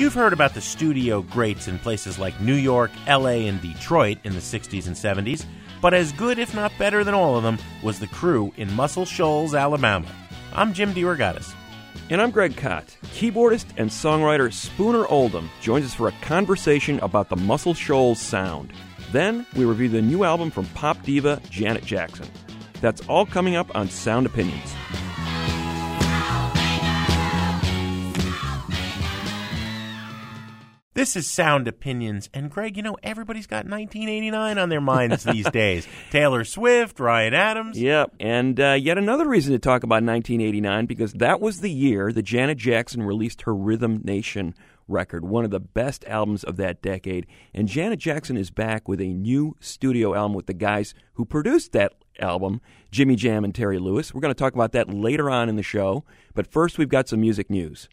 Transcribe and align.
You've 0.00 0.14
heard 0.14 0.32
about 0.32 0.54
the 0.54 0.62
studio 0.62 1.20
greats 1.20 1.68
in 1.68 1.78
places 1.78 2.18
like 2.18 2.40
New 2.40 2.54
York, 2.54 2.90
LA, 3.06 3.44
and 3.44 3.60
Detroit 3.60 4.16
in 4.24 4.32
the 4.32 4.40
60s 4.40 4.86
and 4.86 4.96
70s, 4.96 5.44
but 5.82 5.92
as 5.92 6.10
good, 6.12 6.38
if 6.38 6.54
not 6.54 6.72
better 6.78 7.04
than 7.04 7.12
all 7.12 7.36
of 7.36 7.42
them, 7.42 7.58
was 7.82 8.00
the 8.00 8.06
crew 8.06 8.50
in 8.56 8.72
Muscle 8.72 9.04
Shoals, 9.04 9.54
Alabama. 9.54 10.10
I'm 10.54 10.72
Jim 10.72 10.94
DeRogatis. 10.94 11.52
And 12.08 12.22
I'm 12.22 12.30
Greg 12.30 12.56
Kot. 12.56 12.96
Keyboardist 13.08 13.66
and 13.76 13.90
songwriter 13.90 14.50
Spooner 14.50 15.06
Oldham 15.06 15.50
joins 15.60 15.84
us 15.84 15.94
for 15.94 16.08
a 16.08 16.14
conversation 16.22 16.98
about 17.00 17.28
the 17.28 17.36
Muscle 17.36 17.74
Shoals 17.74 18.18
sound. 18.18 18.72
Then 19.12 19.44
we 19.54 19.66
review 19.66 19.90
the 19.90 20.00
new 20.00 20.24
album 20.24 20.50
from 20.50 20.64
pop 20.68 21.02
diva 21.02 21.42
Janet 21.50 21.84
Jackson. 21.84 22.26
That's 22.80 23.06
all 23.06 23.26
coming 23.26 23.54
up 23.54 23.76
on 23.76 23.90
Sound 23.90 24.24
Opinions. 24.24 24.74
This 31.00 31.16
is 31.16 31.26
Sound 31.26 31.66
Opinions. 31.66 32.28
And 32.34 32.50
Greg, 32.50 32.76
you 32.76 32.82
know, 32.82 32.94
everybody's 33.02 33.46
got 33.46 33.64
1989 33.64 34.58
on 34.58 34.68
their 34.68 34.82
minds 34.82 35.24
these 35.24 35.48
days. 35.50 35.88
Taylor 36.10 36.44
Swift, 36.44 37.00
Ryan 37.00 37.32
Adams. 37.32 37.80
Yep, 37.80 38.16
and 38.20 38.60
uh, 38.60 38.72
yet 38.72 38.98
another 38.98 39.26
reason 39.26 39.54
to 39.54 39.58
talk 39.58 39.82
about 39.82 40.02
1989 40.04 40.84
because 40.84 41.14
that 41.14 41.40
was 41.40 41.62
the 41.62 41.70
year 41.70 42.12
that 42.12 42.24
Janet 42.24 42.58
Jackson 42.58 43.02
released 43.02 43.40
her 43.42 43.54
Rhythm 43.54 44.02
Nation 44.04 44.54
record, 44.88 45.24
one 45.24 45.46
of 45.46 45.50
the 45.50 45.58
best 45.58 46.04
albums 46.04 46.44
of 46.44 46.58
that 46.58 46.82
decade. 46.82 47.26
And 47.54 47.66
Janet 47.66 47.98
Jackson 47.98 48.36
is 48.36 48.50
back 48.50 48.86
with 48.86 49.00
a 49.00 49.14
new 49.14 49.56
studio 49.58 50.14
album 50.14 50.34
with 50.34 50.48
the 50.48 50.52
guys 50.52 50.92
who 51.14 51.24
produced 51.24 51.72
that 51.72 51.94
album, 52.18 52.60
Jimmy 52.90 53.16
Jam 53.16 53.42
and 53.42 53.54
Terry 53.54 53.78
Lewis. 53.78 54.12
We're 54.12 54.20
going 54.20 54.34
to 54.34 54.38
talk 54.38 54.52
about 54.52 54.72
that 54.72 54.92
later 54.92 55.30
on 55.30 55.48
in 55.48 55.56
the 55.56 55.62
show, 55.62 56.04
but 56.34 56.46
first 56.46 56.76
we've 56.76 56.90
got 56.90 57.08
some 57.08 57.22
music 57.22 57.48
news. 57.48 57.88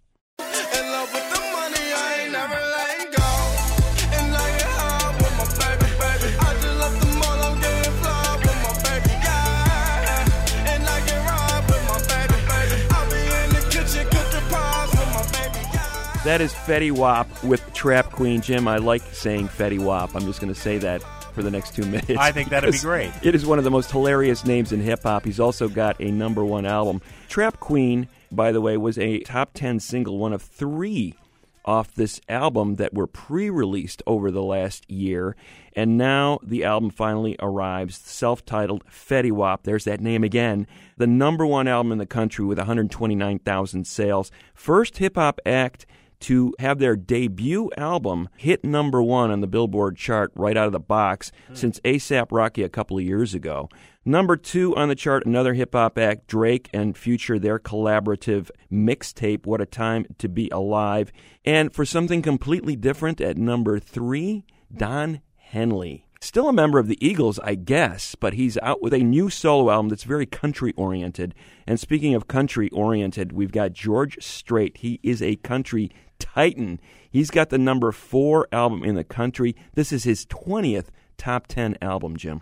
That 16.27 16.41
is 16.41 16.53
Fetty 16.53 16.91
Wap 16.91 17.41
with 17.41 17.73
Trap 17.73 18.11
Queen. 18.11 18.41
Jim, 18.41 18.67
I 18.67 18.79
like 18.79 19.01
saying 19.13 19.47
Fetty 19.47 19.79
Wap. 19.79 20.13
I'm 20.13 20.23
just 20.23 20.41
going 20.41 20.53
to 20.53 20.59
say 20.59 20.77
that 20.79 21.01
for 21.33 21.41
the 21.41 21.49
next 21.49 21.73
two 21.73 21.85
minutes. 21.85 22.19
I 22.19 22.33
think 22.33 22.49
that'd 22.49 22.69
be 22.69 22.79
great. 22.79 23.13
It 23.23 23.33
is 23.33 23.45
one 23.45 23.59
of 23.59 23.63
the 23.63 23.71
most 23.71 23.89
hilarious 23.91 24.43
names 24.43 24.73
in 24.73 24.81
hip 24.81 25.03
hop. 25.03 25.23
He's 25.23 25.39
also 25.39 25.69
got 25.69 25.95
a 26.01 26.11
number 26.11 26.43
one 26.43 26.65
album. 26.65 27.01
Trap 27.29 27.61
Queen, 27.61 28.09
by 28.29 28.51
the 28.51 28.59
way, 28.59 28.75
was 28.75 28.97
a 28.97 29.21
top 29.21 29.51
10 29.53 29.79
single, 29.79 30.17
one 30.17 30.33
of 30.33 30.41
three 30.41 31.15
off 31.63 31.95
this 31.95 32.19
album 32.27 32.75
that 32.75 32.93
were 32.93 33.07
pre 33.07 33.49
released 33.49 34.03
over 34.05 34.29
the 34.29 34.43
last 34.43 34.91
year. 34.91 35.33
And 35.77 35.97
now 35.97 36.39
the 36.43 36.65
album 36.65 36.89
finally 36.89 37.37
arrives, 37.39 37.95
self 37.99 38.45
titled 38.45 38.83
Fetty 38.87 39.31
Wap. 39.31 39.63
There's 39.63 39.85
that 39.85 40.01
name 40.01 40.25
again. 40.25 40.67
The 40.97 41.07
number 41.07 41.45
one 41.45 41.69
album 41.69 41.93
in 41.93 41.99
the 41.99 42.05
country 42.05 42.43
with 42.43 42.57
129,000 42.57 43.87
sales. 43.87 44.29
First 44.53 44.97
hip 44.97 45.15
hop 45.15 45.39
act 45.45 45.85
to 46.21 46.53
have 46.59 46.79
their 46.79 46.95
debut 46.95 47.69
album 47.77 48.29
hit 48.37 48.63
number 48.63 49.01
one 49.01 49.31
on 49.31 49.41
the 49.41 49.47
Billboard 49.47 49.97
chart 49.97 50.31
right 50.35 50.57
out 50.57 50.67
of 50.67 50.71
the 50.71 50.79
box 50.79 51.31
since 51.53 51.79
ASAP 51.81 52.27
Rocky 52.31 52.63
a 52.63 52.69
couple 52.69 52.97
of 52.97 53.03
years 53.03 53.33
ago. 53.33 53.69
Number 54.07 54.37
two 54.37 54.73
on 54.77 54.87
the 54.87 54.95
chart, 54.95 55.25
another 55.25 55.53
hip 55.53 55.73
hop 55.73 55.97
act, 55.97 56.27
Drake 56.27 56.69
and 56.73 56.97
Future, 56.97 57.37
their 57.37 57.59
collaborative 57.59 58.49
mixtape, 58.71 59.45
What 59.45 59.59
a 59.59 59.65
Time 59.65 60.05
to 60.19 60.29
Be 60.29 60.49
Alive. 60.49 61.11
And 61.43 61.73
for 61.73 61.83
something 61.83 62.21
completely 62.21 62.77
different, 62.77 63.19
at 63.19 63.37
number 63.37 63.79
three, 63.79 64.45
Don 64.73 65.19
Henley. 65.35 66.07
Still 66.19 66.49
a 66.49 66.53
member 66.53 66.79
of 66.79 66.87
the 66.87 67.05
Eagles, 67.05 67.37
I 67.39 67.55
guess, 67.55 68.15
but 68.15 68.33
he's 68.33 68.57
out 68.59 68.81
with 68.81 68.93
a 68.93 68.99
new 68.99 69.29
solo 69.29 69.69
album 69.69 69.89
that's 69.89 70.03
very 70.03 70.25
country 70.25 70.73
oriented. 70.75 71.35
And 71.67 71.79
speaking 71.79 72.15
of 72.15 72.27
country 72.27 72.69
oriented, 72.69 73.33
we've 73.33 73.51
got 73.51 73.73
George 73.73 74.17
Strait. 74.19 74.77
He 74.77 74.99
is 75.03 75.21
a 75.21 75.35
country 75.35 75.91
titan. 76.19 76.79
He's 77.09 77.31
got 77.31 77.49
the 77.49 77.57
number 77.57 77.91
four 77.91 78.47
album 78.51 78.83
in 78.83 78.95
the 78.95 79.03
country. 79.03 79.55
This 79.73 79.91
is 79.91 80.03
his 80.03 80.25
20th 80.25 80.87
top 81.17 81.47
10 81.47 81.77
album, 81.81 82.17
Jim. 82.17 82.41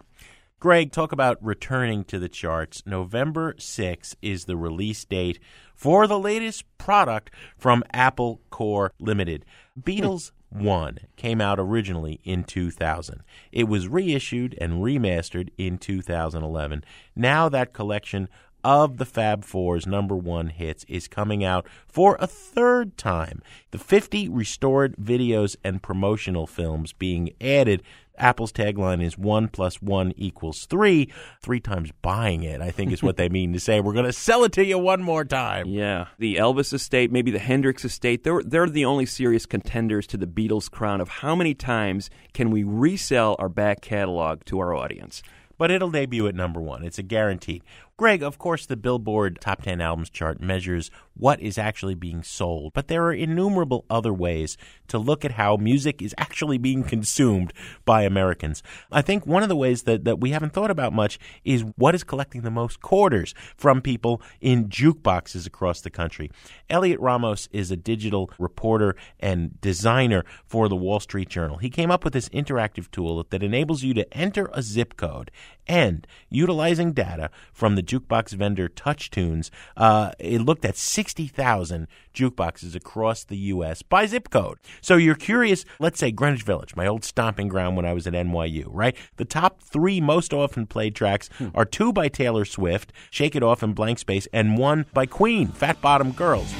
Greg, 0.59 0.91
talk 0.91 1.11
about 1.11 1.37
returning 1.43 2.03
to 2.05 2.17
the 2.17 2.29
charts. 2.29 2.81
November 2.85 3.53
6th 3.53 4.15
is 4.21 4.45
the 4.45 4.57
release 4.57 5.03
date 5.05 5.37
for 5.75 6.07
the 6.07 6.17
latest 6.17 6.63
product 6.77 7.29
from 7.57 7.83
Apple 7.93 8.41
Corps 8.49 8.91
Limited. 8.99 9.45
Beatles 9.79 10.31
1 10.49 10.99
came 11.17 11.41
out 11.41 11.59
originally 11.59 12.19
in 12.23 12.45
2000. 12.45 13.21
It 13.51 13.65
was 13.65 13.87
reissued 13.87 14.57
and 14.59 14.81
remastered 14.81 15.49
in 15.57 15.77
2011. 15.77 16.83
Now 17.15 17.49
that 17.49 17.73
collection 17.73 18.29
of 18.65 18.97
the 18.97 19.05
Fab 19.05 19.45
Four's 19.45 19.85
number 19.85 20.15
one 20.15 20.47
hits 20.47 20.83
is 20.87 21.07
coming 21.07 21.43
out 21.43 21.67
for 21.87 22.17
a 22.19 22.25
third 22.25 22.97
time. 22.97 23.43
The 23.69 23.77
50 23.77 24.27
restored 24.27 24.95
videos 24.97 25.55
and 25.63 25.83
promotional 25.83 26.47
films 26.47 26.91
being 26.91 27.29
added. 27.39 27.83
Apple's 28.17 28.51
tagline 28.53 29.03
is 29.03 29.17
one 29.19 29.49
plus 29.49 29.81
one 29.81 30.13
equals 30.15 30.65
three. 30.65 31.11
Three 31.41 31.59
times 31.59 31.91
buying 32.01 32.41
it, 32.43 32.59
I 32.61 32.71
think 32.71 32.91
is 32.91 33.03
what 33.03 33.17
they 33.17 33.29
mean 33.29 33.53
to 33.53 33.59
say. 33.59 33.81
We're 33.81 33.93
going 33.93 34.05
to 34.05 34.13
sell 34.13 34.43
it 34.45 34.53
to 34.53 34.65
you 34.65 34.79
one 34.79 35.03
more 35.03 35.25
time. 35.25 35.67
Yeah, 35.67 36.07
the 36.17 36.37
Elvis 36.37 36.73
estate, 36.73 37.11
maybe 37.11 37.29
the 37.29 37.39
Hendrix 37.39 37.85
estate, 37.85 38.23
they're, 38.23 38.41
they're 38.41 38.69
the 38.69 38.85
only 38.85 39.05
serious 39.05 39.45
contenders 39.45 40.07
to 40.07 40.17
the 40.17 40.25
Beatles 40.27 40.71
crown 40.71 41.01
of 41.01 41.09
how 41.09 41.35
many 41.35 41.53
times 41.53 42.09
can 42.33 42.49
we 42.51 42.63
resell 42.63 43.35
our 43.37 43.49
back 43.49 43.81
catalog 43.81 44.43
to 44.45 44.59
our 44.59 44.73
audience. 44.73 45.21
but 45.57 45.71
it'll 45.71 45.91
debut 45.91 46.27
at 46.27 46.35
number 46.35 46.59
one. 46.61 46.83
It's 46.83 46.99
a 46.99 47.03
guaranteed. 47.03 47.63
Greg, 47.97 48.22
of 48.22 48.38
course, 48.38 48.66
the 48.66 48.75
Billboard 48.75 49.39
Top 49.39 49.61
10 49.61 49.79
Albums 49.79 50.09
chart 50.09 50.41
measures 50.41 50.91
what 51.13 51.39
is 51.39 51.57
actually 51.57 51.95
being 51.95 52.23
sold, 52.23 52.73
but 52.73 52.89
there 52.89 53.06
are 53.06 53.13
innumerable 53.13 53.85
other 53.89 54.13
ways 54.13 54.57
to 54.89 54.97
look 54.97 55.23
at 55.23 55.31
how 55.31 55.56
music 55.56 56.01
is 56.01 56.13
actually 56.17 56.57
being 56.57 56.84
consumed 56.84 57.53
by 57.85 58.03
Americans. 58.03 58.61
I 58.91 59.01
think 59.01 59.25
one 59.25 59.44
of 59.44 59.50
the 59.50 59.55
ways 59.55 59.84
that, 59.84 60.03
that 60.03 60.19
we 60.19 60.31
haven't 60.31 60.51
thought 60.51 60.72
about 60.72 60.91
much 60.91 61.17
is 61.45 61.63
what 61.78 61.95
is 61.95 62.03
collecting 62.03 62.41
the 62.41 62.51
most 62.51 62.81
quarters 62.81 63.34
from 63.55 63.81
people 63.81 64.22
in 64.41 64.67
jukeboxes 64.67 65.47
across 65.47 65.79
the 65.79 65.89
country. 65.89 66.29
Elliot 66.69 67.00
Ramos 67.00 67.47
is 67.53 67.72
a 67.72 67.78
digital 67.78 68.29
reporter 68.38 68.97
and 69.22 69.61
designer 69.61 70.25
for 70.45 70.67
the 70.67 70.75
Wall 70.75 71.00
Street 71.00 71.29
Journal. 71.29 71.59
He 71.59 71.69
came 71.69 71.91
up 71.91 72.03
with 72.03 72.11
this 72.11 72.28
interactive 72.29 72.91
tool 72.91 73.25
that 73.29 73.41
enables 73.41 73.84
you 73.84 73.94
to 73.94 74.13
enter 74.13 74.50
a 74.51 74.61
zip 74.61 74.97
code 74.97 75.31
and 75.66 76.05
utilizing 76.29 76.91
data 76.91 77.29
from 77.53 77.75
the 77.75 77.84
jukebox 77.85 78.34
vendor 78.34 78.68
TouchTunes, 78.68 79.50
uh, 79.78 80.12
it 80.19 80.41
looked 80.41 80.66
at 80.66 80.78
60,000 80.78 81.88
jukeboxes 82.13 82.75
across 82.75 83.23
the 83.23 83.38
U.S. 83.38 83.81
by 83.81 84.06
zip 84.06 84.29
code. 84.29 84.57
So 84.81 84.96
you're 84.96 85.16
curious, 85.16 85.66
let's 85.79 86.00
say 86.00 86.12
Greenwich 86.12 86.44
Village, 86.44 86.76
my 86.76 86.87
old 86.87 87.03
stomping 87.03 87.47
ground 87.47 87.76
when 87.76 87.85
I 87.85 87.93
was 87.93 88.08
at 88.08 88.14
NYU, 88.14 88.66
right? 88.67 88.96
The 89.17 89.26
top 89.26 89.61
three 89.61 90.02
most 90.02 90.34
often 90.34 90.66
played 90.67 90.96
tracks 90.96 91.29
are 91.53 91.66
two 91.66 91.93
by 91.93 92.08
Taylor 92.08 92.46
Swift, 92.46 92.91
Shake 93.09 93.35
It 93.35 93.43
Off 93.43 93.64
and 93.64 93.76
Blank 93.76 93.99
Space, 93.99 94.28
and 94.34 94.58
one 94.58 94.85
by 94.93 95.05
Queen, 95.05 95.47
Fat 95.47 95.81
Bottom 95.81 96.11
Girls. 96.11 96.53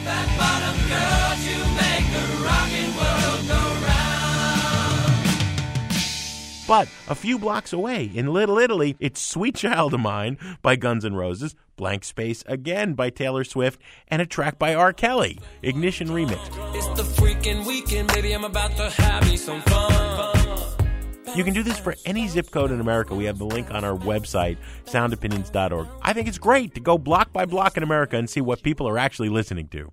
But 6.68 6.88
a 7.08 7.16
few 7.16 7.38
blocks 7.38 7.74
away 7.74 8.06
in 8.06 8.34
Little 8.34 8.58
Italy, 8.58 8.96
it's 9.00 9.22
Sweet 9.22 9.56
Child 9.56 9.94
of 9.94 10.00
Mine 10.00 10.38
by 10.64 10.76
Guns 10.76 11.06
N' 11.06 11.14
Roses, 11.14 11.56
Blank 11.76 12.04
Space 12.04 12.44
again 12.48 12.94
by 12.94 13.12
Taylor 13.12 13.44
Swift, 13.44 13.80
and 14.08 14.22
a 14.22 14.26
track 14.26 14.58
by 14.58 14.74
R. 14.74 14.92
Kelly, 14.92 15.40
Ignition 15.62 16.08
Remix. 16.08 16.40
It's 16.76 16.88
the 17.00 17.04
freaking 17.22 17.66
weekend, 17.68 18.12
baby. 18.14 18.34
I'm 18.34 18.46
about 18.46 18.76
to 18.78 18.90
have 18.90 19.30
me 19.30 19.38
some 19.38 19.62
fun. 19.62 20.36
You 21.36 21.44
can 21.44 21.54
do 21.54 21.64
this 21.64 21.78
for 21.78 21.96
any 22.06 22.28
zip 22.30 22.50
code 22.50 22.72
in 22.72 22.80
America. 22.80 23.14
We 23.14 23.26
have 23.26 23.38
the 23.38 23.46
link 23.46 23.70
on 23.70 23.84
our 23.84 23.98
website, 23.98 24.58
soundopinions.org. 24.86 25.88
I 26.02 26.14
think 26.14 26.30
it's 26.30 26.38
great 26.38 26.74
to 26.76 26.80
go 26.80 26.98
block 26.98 27.34
by 27.34 27.46
block 27.46 27.76
in 27.78 27.84
America 27.84 28.16
and 28.16 28.30
see 28.30 28.42
what 28.42 28.64
people 28.64 28.88
are 28.88 28.98
actually 28.98 29.30
listening 29.30 29.68
to. 29.70 29.92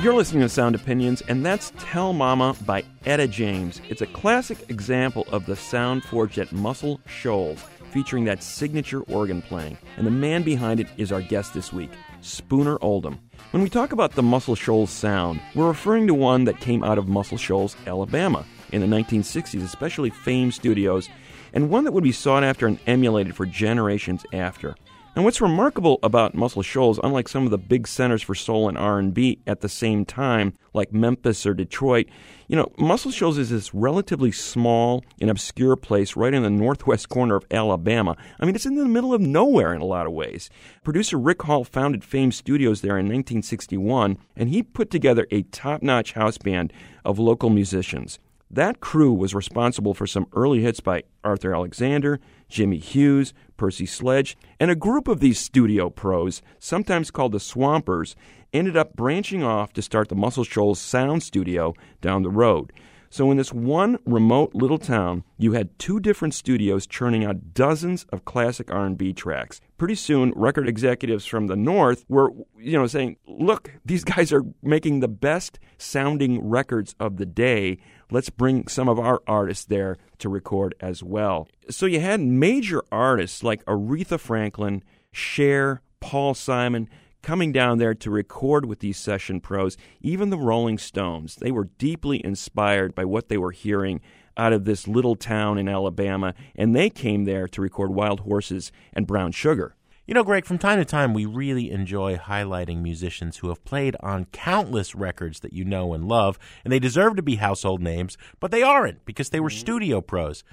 You're 0.00 0.14
listening 0.14 0.42
to 0.42 0.48
Sound 0.48 0.76
Opinions, 0.76 1.22
and 1.22 1.44
that's 1.44 1.72
Tell 1.80 2.12
Mama 2.12 2.54
by 2.64 2.84
Etta 3.04 3.26
James. 3.26 3.80
It's 3.88 4.00
a 4.00 4.06
classic 4.06 4.70
example 4.70 5.26
of 5.32 5.44
the 5.44 5.56
sound 5.56 6.04
forged 6.04 6.38
at 6.38 6.52
Muscle 6.52 7.00
Shoals, 7.08 7.64
featuring 7.90 8.24
that 8.26 8.44
signature 8.44 9.00
organ 9.02 9.42
playing. 9.42 9.76
And 9.96 10.06
the 10.06 10.12
man 10.12 10.44
behind 10.44 10.78
it 10.78 10.86
is 10.98 11.10
our 11.10 11.20
guest 11.20 11.52
this 11.52 11.72
week, 11.72 11.90
Spooner 12.20 12.78
Oldham. 12.80 13.18
When 13.50 13.60
we 13.60 13.68
talk 13.68 13.90
about 13.90 14.12
the 14.12 14.22
Muscle 14.22 14.54
Shoals 14.54 14.90
sound, 14.90 15.40
we're 15.56 15.66
referring 15.66 16.06
to 16.06 16.14
one 16.14 16.44
that 16.44 16.60
came 16.60 16.84
out 16.84 16.98
of 16.98 17.08
Muscle 17.08 17.36
Shoals, 17.36 17.76
Alabama, 17.84 18.46
in 18.70 18.80
the 18.80 18.96
1960s, 18.96 19.64
especially 19.64 20.10
Fame 20.10 20.52
Studios, 20.52 21.08
and 21.52 21.70
one 21.70 21.82
that 21.82 21.92
would 21.92 22.04
be 22.04 22.12
sought 22.12 22.44
after 22.44 22.68
and 22.68 22.78
emulated 22.86 23.34
for 23.34 23.46
generations 23.46 24.24
after. 24.32 24.76
And 25.18 25.24
what's 25.24 25.40
remarkable 25.40 25.98
about 26.04 26.36
Muscle 26.36 26.62
Shoals, 26.62 27.00
unlike 27.02 27.26
some 27.28 27.42
of 27.44 27.50
the 27.50 27.58
big 27.58 27.88
centers 27.88 28.22
for 28.22 28.36
soul 28.36 28.68
and 28.68 28.78
R&B 28.78 29.40
at 29.48 29.62
the 29.62 29.68
same 29.68 30.04
time, 30.04 30.54
like 30.74 30.92
Memphis 30.92 31.44
or 31.44 31.54
Detroit, 31.54 32.06
you 32.46 32.54
know, 32.54 32.70
Muscle 32.78 33.10
Shoals 33.10 33.36
is 33.36 33.50
this 33.50 33.74
relatively 33.74 34.30
small 34.30 35.04
and 35.20 35.28
obscure 35.28 35.74
place 35.74 36.14
right 36.14 36.32
in 36.32 36.44
the 36.44 36.50
northwest 36.50 37.08
corner 37.08 37.34
of 37.34 37.44
Alabama. 37.50 38.16
I 38.38 38.46
mean, 38.46 38.54
it's 38.54 38.64
in 38.64 38.76
the 38.76 38.86
middle 38.86 39.12
of 39.12 39.20
nowhere 39.20 39.74
in 39.74 39.80
a 39.80 39.86
lot 39.86 40.06
of 40.06 40.12
ways. 40.12 40.50
Producer 40.84 41.18
Rick 41.18 41.42
Hall 41.42 41.64
founded 41.64 42.04
Fame 42.04 42.30
Studios 42.30 42.82
there 42.82 42.96
in 42.96 43.06
1961, 43.06 44.18
and 44.36 44.50
he 44.50 44.62
put 44.62 44.88
together 44.88 45.26
a 45.32 45.42
top-notch 45.42 46.12
house 46.12 46.38
band 46.38 46.72
of 47.04 47.18
local 47.18 47.50
musicians. 47.50 48.20
That 48.50 48.78
crew 48.80 49.12
was 49.12 49.34
responsible 49.34 49.94
for 49.94 50.06
some 50.06 50.28
early 50.32 50.60
hits 50.62 50.78
by 50.80 51.02
Arthur 51.24 51.54
Alexander, 51.54 52.20
Jimmy 52.48 52.78
Hughes, 52.78 53.34
Percy 53.56 53.86
Sledge, 53.86 54.36
and 54.58 54.70
a 54.70 54.76
group 54.76 55.08
of 55.08 55.20
these 55.20 55.38
studio 55.38 55.90
pros, 55.90 56.42
sometimes 56.58 57.10
called 57.10 57.32
the 57.32 57.40
Swampers, 57.40 58.16
ended 58.52 58.76
up 58.76 58.94
branching 58.96 59.42
off 59.42 59.72
to 59.74 59.82
start 59.82 60.08
the 60.08 60.14
Muscle 60.14 60.44
Shoals 60.44 60.80
Sound 60.80 61.22
Studio 61.22 61.74
down 62.00 62.22
the 62.22 62.30
road. 62.30 62.72
So 63.10 63.30
in 63.30 63.38
this 63.38 63.52
one 63.52 63.98
remote 64.04 64.54
little 64.54 64.78
town, 64.78 65.24
you 65.38 65.52
had 65.52 65.78
two 65.78 65.98
different 65.98 66.34
studios 66.34 66.86
churning 66.86 67.24
out 67.24 67.54
dozens 67.54 68.04
of 68.12 68.26
classic 68.26 68.70
R&B 68.70 69.14
tracks. 69.14 69.62
Pretty 69.78 69.94
soon, 69.94 70.32
record 70.36 70.68
executives 70.68 71.24
from 71.24 71.46
the 71.46 71.56
north 71.56 72.04
were, 72.08 72.32
you 72.58 72.72
know, 72.72 72.86
saying, 72.86 73.16
"Look, 73.26 73.72
these 73.84 74.04
guys 74.04 74.30
are 74.30 74.44
making 74.62 75.00
the 75.00 75.08
best 75.08 75.58
sounding 75.78 76.46
records 76.46 76.94
of 77.00 77.16
the 77.16 77.26
day. 77.26 77.78
Let's 78.10 78.30
bring 78.30 78.68
some 78.68 78.88
of 78.88 78.98
our 78.98 79.22
artists 79.26 79.64
there 79.64 79.96
to 80.18 80.28
record 80.28 80.74
as 80.80 81.02
well." 81.02 81.48
So 81.70 81.86
you 81.86 82.00
had 82.00 82.20
major 82.20 82.82
artists 82.90 83.42
like 83.42 83.64
Aretha 83.66 84.18
Franklin, 84.18 84.82
Cher, 85.12 85.82
Paul 86.00 86.34
Simon, 86.34 86.88
coming 87.22 87.52
down 87.52 87.78
there 87.78 87.94
to 87.94 88.10
record 88.10 88.64
with 88.64 88.78
these 88.78 88.96
session 88.96 89.40
pros, 89.40 89.76
even 90.00 90.30
the 90.30 90.38
Rolling 90.38 90.78
Stones. 90.78 91.36
They 91.36 91.50
were 91.50 91.70
deeply 91.78 92.24
inspired 92.24 92.94
by 92.94 93.04
what 93.04 93.28
they 93.28 93.36
were 93.36 93.50
hearing 93.50 94.00
out 94.36 94.52
of 94.52 94.64
this 94.64 94.86
little 94.86 95.16
town 95.16 95.58
in 95.58 95.68
Alabama, 95.68 96.32
and 96.54 96.74
they 96.74 96.88
came 96.88 97.24
there 97.24 97.48
to 97.48 97.60
record 97.60 97.92
Wild 97.92 98.20
Horses 98.20 98.70
and 98.92 99.06
Brown 99.06 99.32
Sugar. 99.32 99.74
You 100.08 100.14
know, 100.14 100.24
Greg, 100.24 100.46
from 100.46 100.56
time 100.56 100.78
to 100.78 100.86
time, 100.86 101.12
we 101.12 101.26
really 101.26 101.70
enjoy 101.70 102.16
highlighting 102.16 102.80
musicians 102.80 103.36
who 103.36 103.50
have 103.50 103.62
played 103.62 103.94
on 104.00 104.24
countless 104.32 104.94
records 104.94 105.40
that 105.40 105.52
you 105.52 105.66
know 105.66 105.92
and 105.92 106.08
love, 106.08 106.38
and 106.64 106.72
they 106.72 106.78
deserve 106.78 107.16
to 107.16 107.22
be 107.22 107.36
household 107.36 107.82
names, 107.82 108.16
but 108.40 108.50
they 108.50 108.62
aren't 108.62 109.04
because 109.04 109.28
they 109.28 109.38
were 109.38 109.50
studio 109.50 110.00
pros. 110.00 110.44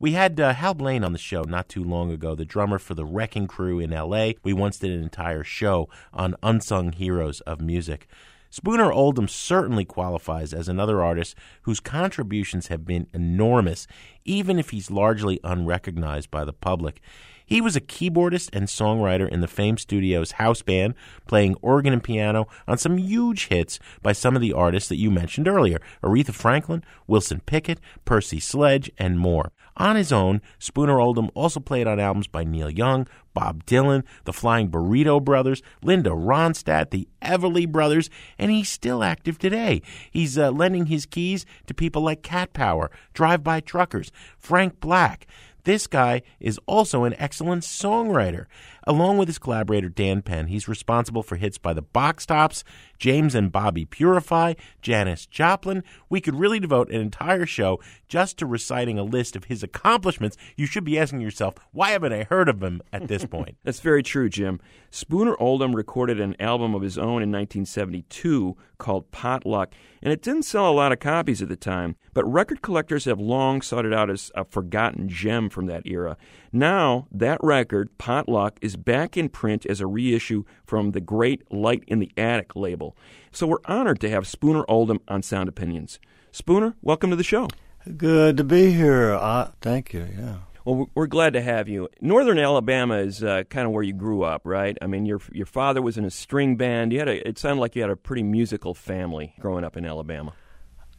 We 0.00 0.14
had 0.14 0.40
uh, 0.40 0.52
Hal 0.54 0.74
Blaine 0.74 1.04
on 1.04 1.12
the 1.12 1.18
show 1.20 1.42
not 1.42 1.68
too 1.68 1.84
long 1.84 2.10
ago, 2.10 2.34
the 2.34 2.44
drummer 2.44 2.80
for 2.80 2.94
the 2.94 3.04
Wrecking 3.04 3.46
Crew 3.46 3.78
in 3.78 3.90
LA. 3.90 4.32
We 4.42 4.52
once 4.52 4.80
did 4.80 4.90
an 4.90 5.04
entire 5.04 5.44
show 5.44 5.88
on 6.12 6.34
unsung 6.42 6.90
heroes 6.90 7.40
of 7.42 7.60
music. 7.60 8.08
Spooner 8.50 8.90
Oldham 8.90 9.28
certainly 9.28 9.84
qualifies 9.84 10.52
as 10.52 10.68
another 10.68 11.04
artist 11.04 11.36
whose 11.62 11.78
contributions 11.78 12.66
have 12.66 12.84
been 12.84 13.06
enormous, 13.14 13.86
even 14.24 14.58
if 14.58 14.70
he's 14.70 14.90
largely 14.90 15.38
unrecognized 15.44 16.32
by 16.32 16.44
the 16.44 16.52
public. 16.52 17.00
He 17.46 17.60
was 17.60 17.76
a 17.76 17.80
keyboardist 17.80 18.50
and 18.52 18.66
songwriter 18.66 19.28
in 19.28 19.40
the 19.40 19.48
Fame 19.48 19.78
Studios 19.78 20.32
house 20.32 20.62
band, 20.62 20.94
playing 21.26 21.56
organ 21.60 21.92
and 21.92 22.02
piano 22.02 22.46
on 22.66 22.78
some 22.78 22.98
huge 22.98 23.48
hits 23.48 23.78
by 24.02 24.12
some 24.12 24.34
of 24.34 24.42
the 24.42 24.52
artists 24.52 24.88
that 24.88 24.96
you 24.96 25.10
mentioned 25.10 25.48
earlier 25.48 25.80
Aretha 26.02 26.32
Franklin, 26.32 26.82
Wilson 27.06 27.40
Pickett, 27.44 27.80
Percy 28.04 28.40
Sledge, 28.40 28.90
and 28.98 29.18
more. 29.18 29.52
On 29.76 29.96
his 29.96 30.12
own, 30.12 30.40
Spooner 30.58 31.00
Oldham 31.00 31.30
also 31.34 31.60
played 31.60 31.86
on 31.86 31.98
albums 31.98 32.28
by 32.28 32.44
Neil 32.44 32.70
Young, 32.70 33.08
Bob 33.34 33.64
Dylan, 33.66 34.04
the 34.24 34.32
Flying 34.32 34.70
Burrito 34.70 35.22
Brothers, 35.22 35.62
Linda 35.82 36.10
Ronstadt, 36.10 36.90
the 36.90 37.08
Everly 37.20 37.68
Brothers, 37.70 38.08
and 38.38 38.52
he's 38.52 38.68
still 38.68 39.02
active 39.02 39.38
today. 39.38 39.82
He's 40.10 40.38
uh, 40.38 40.52
lending 40.52 40.86
his 40.86 41.06
keys 41.06 41.44
to 41.66 41.74
people 41.74 42.02
like 42.02 42.22
Cat 42.22 42.52
Power, 42.52 42.90
Drive 43.12 43.42
By 43.42 43.60
Truckers, 43.60 44.12
Frank 44.38 44.78
Black. 44.78 45.26
This 45.64 45.86
guy 45.86 46.22
is 46.40 46.60
also 46.66 47.04
an 47.04 47.14
excellent 47.18 47.62
songwriter. 47.62 48.46
Along 48.86 49.16
with 49.16 49.28
his 49.28 49.38
collaborator 49.38 49.88
Dan 49.88 50.22
Penn, 50.22 50.48
he's 50.48 50.68
responsible 50.68 51.22
for 51.22 51.36
hits 51.36 51.56
by 51.56 51.72
the 51.72 51.82
Box 51.82 52.26
Tops, 52.26 52.64
James 52.98 53.34
and 53.34 53.50
Bobby 53.50 53.84
Purify, 53.84 54.54
Janis 54.82 55.26
Joplin. 55.26 55.82
We 56.08 56.20
could 56.20 56.38
really 56.38 56.60
devote 56.60 56.90
an 56.90 57.00
entire 57.00 57.46
show 57.46 57.80
just 58.08 58.38
to 58.38 58.46
reciting 58.46 58.98
a 58.98 59.02
list 59.02 59.36
of 59.36 59.44
his 59.44 59.62
accomplishments. 59.62 60.36
You 60.56 60.66
should 60.66 60.84
be 60.84 60.98
asking 60.98 61.20
yourself, 61.20 61.54
why 61.72 61.90
haven't 61.90 62.12
I 62.12 62.24
heard 62.24 62.48
of 62.48 62.62
him 62.62 62.82
at 62.92 63.08
this 63.08 63.24
point? 63.24 63.56
That's 63.64 63.80
very 63.80 64.02
true, 64.02 64.28
Jim. 64.28 64.60
Spooner 64.90 65.36
Oldham 65.40 65.74
recorded 65.74 66.20
an 66.20 66.36
album 66.38 66.74
of 66.74 66.82
his 66.82 66.98
own 66.98 67.22
in 67.22 67.32
1972 67.32 68.56
called 68.78 69.10
Potluck, 69.10 69.72
and 70.02 70.12
it 70.12 70.22
didn't 70.22 70.44
sell 70.44 70.70
a 70.70 70.72
lot 70.72 70.92
of 70.92 71.00
copies 71.00 71.40
at 71.40 71.48
the 71.48 71.56
time, 71.56 71.96
but 72.12 72.24
record 72.30 72.62
collectors 72.62 73.06
have 73.06 73.20
long 73.20 73.62
sought 73.62 73.86
it 73.86 73.92
out 73.92 74.10
as 74.10 74.30
a 74.34 74.44
forgotten 74.44 75.08
gem 75.08 75.48
from 75.48 75.66
that 75.66 75.86
era. 75.86 76.16
Now, 76.54 77.08
that 77.10 77.38
record, 77.42 77.98
Potluck, 77.98 78.58
is 78.62 78.76
back 78.76 79.16
in 79.16 79.28
print 79.28 79.66
as 79.66 79.80
a 79.80 79.88
reissue 79.88 80.44
from 80.64 80.92
the 80.92 81.00
great 81.00 81.50
Light 81.52 81.82
in 81.88 81.98
the 81.98 82.12
Attic 82.16 82.54
label. 82.54 82.96
So 83.32 83.48
we're 83.48 83.58
honored 83.64 84.00
to 84.02 84.08
have 84.10 84.24
Spooner 84.28 84.64
Oldham 84.68 85.00
on 85.08 85.24
Sound 85.24 85.48
Opinions. 85.48 85.98
Spooner, 86.30 86.76
welcome 86.80 87.10
to 87.10 87.16
the 87.16 87.24
show. 87.24 87.48
Good 87.96 88.36
to 88.36 88.44
be 88.44 88.70
here. 88.70 89.14
Uh, 89.14 89.50
thank 89.60 89.92
you. 89.92 90.06
Yeah. 90.16 90.36
Well, 90.64 90.76
we're- 90.76 90.90
we're 90.94 91.06
glad 91.08 91.32
to 91.32 91.42
have 91.42 91.68
you. 91.68 91.88
Northern 92.00 92.38
Alabama 92.38 92.98
is 92.98 93.24
uh, 93.24 93.42
kind 93.50 93.66
of 93.66 93.72
where 93.72 93.82
you 93.82 93.92
grew 93.92 94.22
up, 94.22 94.42
right? 94.44 94.78
I 94.80 94.86
mean, 94.86 95.04
your 95.06 95.20
your 95.32 95.46
father 95.46 95.82
was 95.82 95.98
in 95.98 96.04
a 96.04 96.10
string 96.10 96.54
band. 96.56 96.92
You 96.92 97.00
had 97.00 97.08
a. 97.08 97.28
It 97.28 97.36
sounded 97.36 97.60
like 97.60 97.74
you 97.74 97.82
had 97.82 97.90
a 97.90 97.96
pretty 97.96 98.22
musical 98.22 98.74
family 98.74 99.34
growing 99.40 99.64
up 99.64 99.76
in 99.76 99.84
Alabama. 99.84 100.32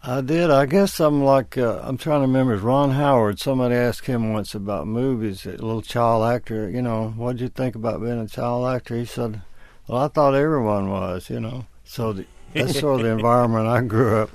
I 0.07 0.21
did. 0.21 0.51
I 0.51 0.67
guess 0.67 0.99
I'm 0.99 1.23
like 1.23 1.57
uh, 1.57 1.79
I'm 1.83 1.97
trying 1.97 2.21
to 2.21 2.27
remember. 2.27 2.55
Ron 2.57 2.91
Howard. 2.91 3.39
Somebody 3.39 3.75
asked 3.75 4.05
him 4.05 4.31
once 4.33 4.53
about 4.53 4.85
movies. 4.87 5.45
A 5.45 5.51
little 5.51 5.81
child 5.81 6.23
actor. 6.31 6.69
You 6.69 6.81
know, 6.83 7.09
what'd 7.17 7.41
you 7.41 7.49
think 7.49 7.75
about 7.75 8.01
being 8.01 8.19
a 8.19 8.27
child 8.27 8.67
actor? 8.67 8.95
He 8.95 9.05
said, 9.05 9.41
"Well, 9.87 10.03
I 10.03 10.07
thought 10.07 10.35
everyone 10.35 10.89
was." 10.89 11.29
You 11.29 11.39
know, 11.39 11.65
so 11.83 12.13
the, 12.13 12.25
that's 12.53 12.79
sort 12.79 13.01
of 13.01 13.05
the 13.07 13.11
environment 13.17 13.67
I 13.67 13.81
grew 13.81 14.17
up. 14.17 14.29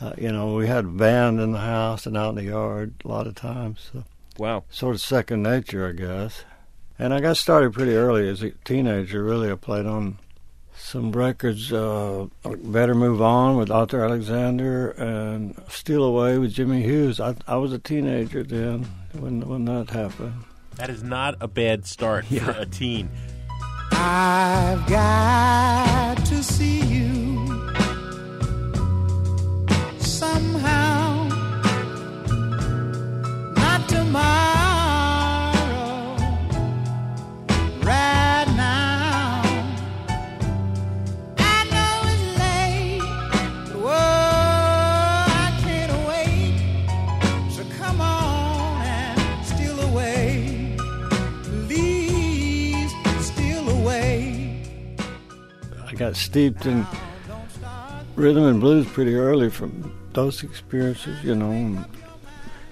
Uh, 0.00 0.14
you 0.16 0.32
know, 0.32 0.54
we 0.54 0.66
had 0.66 0.86
a 0.86 0.88
band 0.88 1.40
in 1.40 1.52
the 1.52 1.58
house 1.58 2.06
and 2.06 2.16
out 2.16 2.30
in 2.30 2.36
the 2.36 2.50
yard 2.50 2.94
a 3.04 3.08
lot 3.08 3.26
of 3.26 3.34
times. 3.34 3.90
So 3.92 4.04
Wow. 4.38 4.64
sort 4.70 4.94
of 4.94 5.00
second 5.02 5.42
nature, 5.42 5.86
I 5.86 5.92
guess. 5.92 6.44
And 6.98 7.12
I 7.12 7.20
got 7.20 7.36
started 7.36 7.72
pretty 7.74 7.94
early 7.94 8.28
as 8.28 8.42
a 8.42 8.50
teenager. 8.64 9.22
Really, 9.22 9.50
I 9.52 9.56
played 9.56 9.86
on 9.86 10.18
some 10.82 11.12
records. 11.12 11.72
Uh, 11.72 12.26
Better 12.64 12.94
Move 12.94 13.22
On 13.22 13.56
with 13.56 13.70
Arthur 13.70 14.04
Alexander 14.04 14.90
and 14.90 15.60
Steal 15.68 16.04
Away 16.04 16.38
with 16.38 16.52
Jimmy 16.52 16.82
Hughes. 16.82 17.20
I, 17.20 17.34
I 17.46 17.56
was 17.56 17.72
a 17.72 17.78
teenager 17.78 18.42
then 18.42 18.86
when 19.12 19.40
when 19.48 19.64
that 19.66 19.90
happened. 19.90 20.44
that 20.76 20.90
is 20.90 21.02
not 21.02 21.36
a 21.40 21.48
bad 21.48 21.86
start 21.86 22.26
for 22.26 22.50
a 22.50 22.66
teen. 22.66 23.08
I've 23.92 24.86
got 24.88 26.16
to 26.26 26.42
see 26.42 26.80
you 26.80 27.46
somehow. 29.98 31.28
Not 33.54 33.88
tomorrow, 33.88 34.61
got 56.02 56.16
steeped 56.16 56.66
in 56.66 56.84
rhythm 58.16 58.42
and 58.44 58.60
blues 58.60 58.88
pretty 58.88 59.14
early 59.14 59.48
from 59.48 59.96
those 60.14 60.42
experiences, 60.42 61.22
you 61.22 61.32
know. 61.32 61.52
And, 61.52 61.84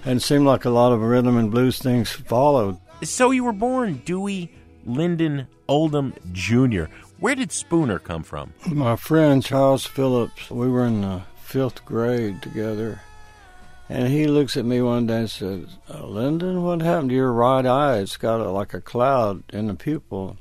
and 0.03 0.17
it 0.17 0.21
seemed 0.21 0.45
like 0.45 0.65
a 0.65 0.69
lot 0.69 0.91
of 0.91 1.01
rhythm 1.01 1.37
and 1.37 1.49
blues 1.49 1.79
things 1.79 2.11
followed. 2.11 2.77
So 3.03 3.31
you 3.31 3.45
were 3.45 3.53
born 3.53 4.01
Dewey 4.03 4.53
Lyndon 4.85 5.47
Oldham 5.69 6.13
Jr. 6.33 6.85
Where 7.19 7.35
did 7.35 7.53
Spooner 7.53 7.99
come 7.99 8.23
from? 8.23 8.53
My 8.67 8.97
friend 8.97 9.41
Charles 9.41 9.85
Phillips, 9.85 10.51
we 10.51 10.67
were 10.67 10.85
in 10.85 10.99
the 10.99 11.21
fifth 11.41 11.85
grade 11.85 12.41
together, 12.41 12.99
and 13.87 14.09
he 14.09 14.27
looks 14.27 14.57
at 14.57 14.65
me 14.65 14.81
one 14.81 15.07
day 15.07 15.19
and 15.19 15.29
says, 15.29 15.67
uh, 15.89 16.05
Lyndon, 16.05 16.63
what 16.63 16.81
happened 16.81 17.11
to 17.11 17.15
your 17.15 17.31
right 17.31 17.65
eye? 17.65 17.99
It's 17.99 18.17
got 18.17 18.41
a, 18.41 18.51
like 18.51 18.73
a 18.73 18.81
cloud 18.81 19.43
in 19.53 19.67
the 19.67 19.75
pupil. 19.75 20.37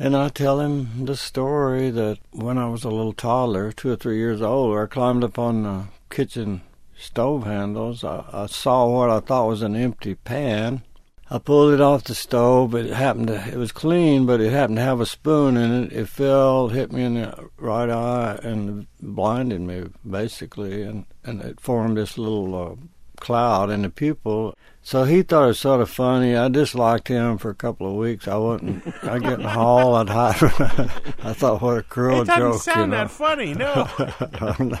And 0.00 0.16
I 0.16 0.28
tell 0.28 0.60
him 0.60 1.06
the 1.06 1.16
story 1.16 1.90
that 1.90 2.18
when 2.30 2.56
I 2.56 2.68
was 2.68 2.84
a 2.84 2.90
little 2.90 3.12
toddler, 3.12 3.72
two 3.72 3.90
or 3.90 3.96
three 3.96 4.18
years 4.18 4.40
old, 4.40 4.78
I 4.78 4.86
climbed 4.86 5.24
up 5.24 5.38
on 5.40 5.64
the 5.64 5.84
kitchen 6.08 6.60
stove 6.96 7.44
handles. 7.44 8.04
I, 8.04 8.24
I 8.32 8.46
saw 8.46 8.86
what 8.86 9.10
I 9.10 9.18
thought 9.18 9.48
was 9.48 9.62
an 9.62 9.74
empty 9.74 10.14
pan. 10.14 10.82
I 11.30 11.38
pulled 11.38 11.74
it 11.74 11.80
off 11.80 12.04
the 12.04 12.14
stove. 12.14 12.76
It 12.76 12.92
happened 12.92 13.26
to, 13.26 13.48
it 13.48 13.56
was 13.56 13.72
clean, 13.72 14.24
but 14.24 14.40
it 14.40 14.52
happened 14.52 14.76
to 14.76 14.82
have 14.82 15.00
a 15.00 15.06
spoon 15.06 15.56
in 15.56 15.84
it. 15.84 15.92
It 15.92 16.08
fell, 16.08 16.68
hit 16.68 16.92
me 16.92 17.02
in 17.02 17.14
the 17.14 17.50
right 17.58 17.90
eye, 17.90 18.38
and 18.42 18.86
blinded 19.02 19.60
me, 19.60 19.86
basically. 20.08 20.82
And, 20.82 21.06
and 21.24 21.42
it 21.42 21.60
formed 21.60 21.96
this 21.96 22.16
little 22.16 22.54
uh, 22.54 22.76
cloud 23.20 23.70
in 23.70 23.82
the 23.82 23.90
pupil. 23.90 24.54
So 24.82 25.04
he 25.04 25.22
thought 25.22 25.44
it 25.44 25.48
was 25.48 25.60
sort 25.60 25.82
of 25.82 25.90
funny. 25.90 26.34
I 26.34 26.48
disliked 26.48 27.08
him 27.08 27.36
for 27.36 27.50
a 27.50 27.54
couple 27.54 27.86
of 27.90 27.96
weeks. 27.96 28.26
I 28.26 28.36
wouldn't. 28.36 28.86
I'd 29.04 29.22
get 29.22 29.34
in 29.34 29.42
the 29.42 29.50
hall. 29.50 29.94
I'd 29.96 30.08
hide. 30.08 30.36
I 31.22 31.34
thought, 31.34 31.60
what 31.60 31.76
a 31.76 31.82
cruel 31.82 32.24
joke! 32.24 32.36
it 32.36 32.40
doesn't 32.40 32.52
joke. 32.52 32.62
sound 32.62 32.80
you 32.80 32.86
know? 32.86 32.96
that 32.96 33.10
funny, 33.10 33.52
no. 33.52 33.88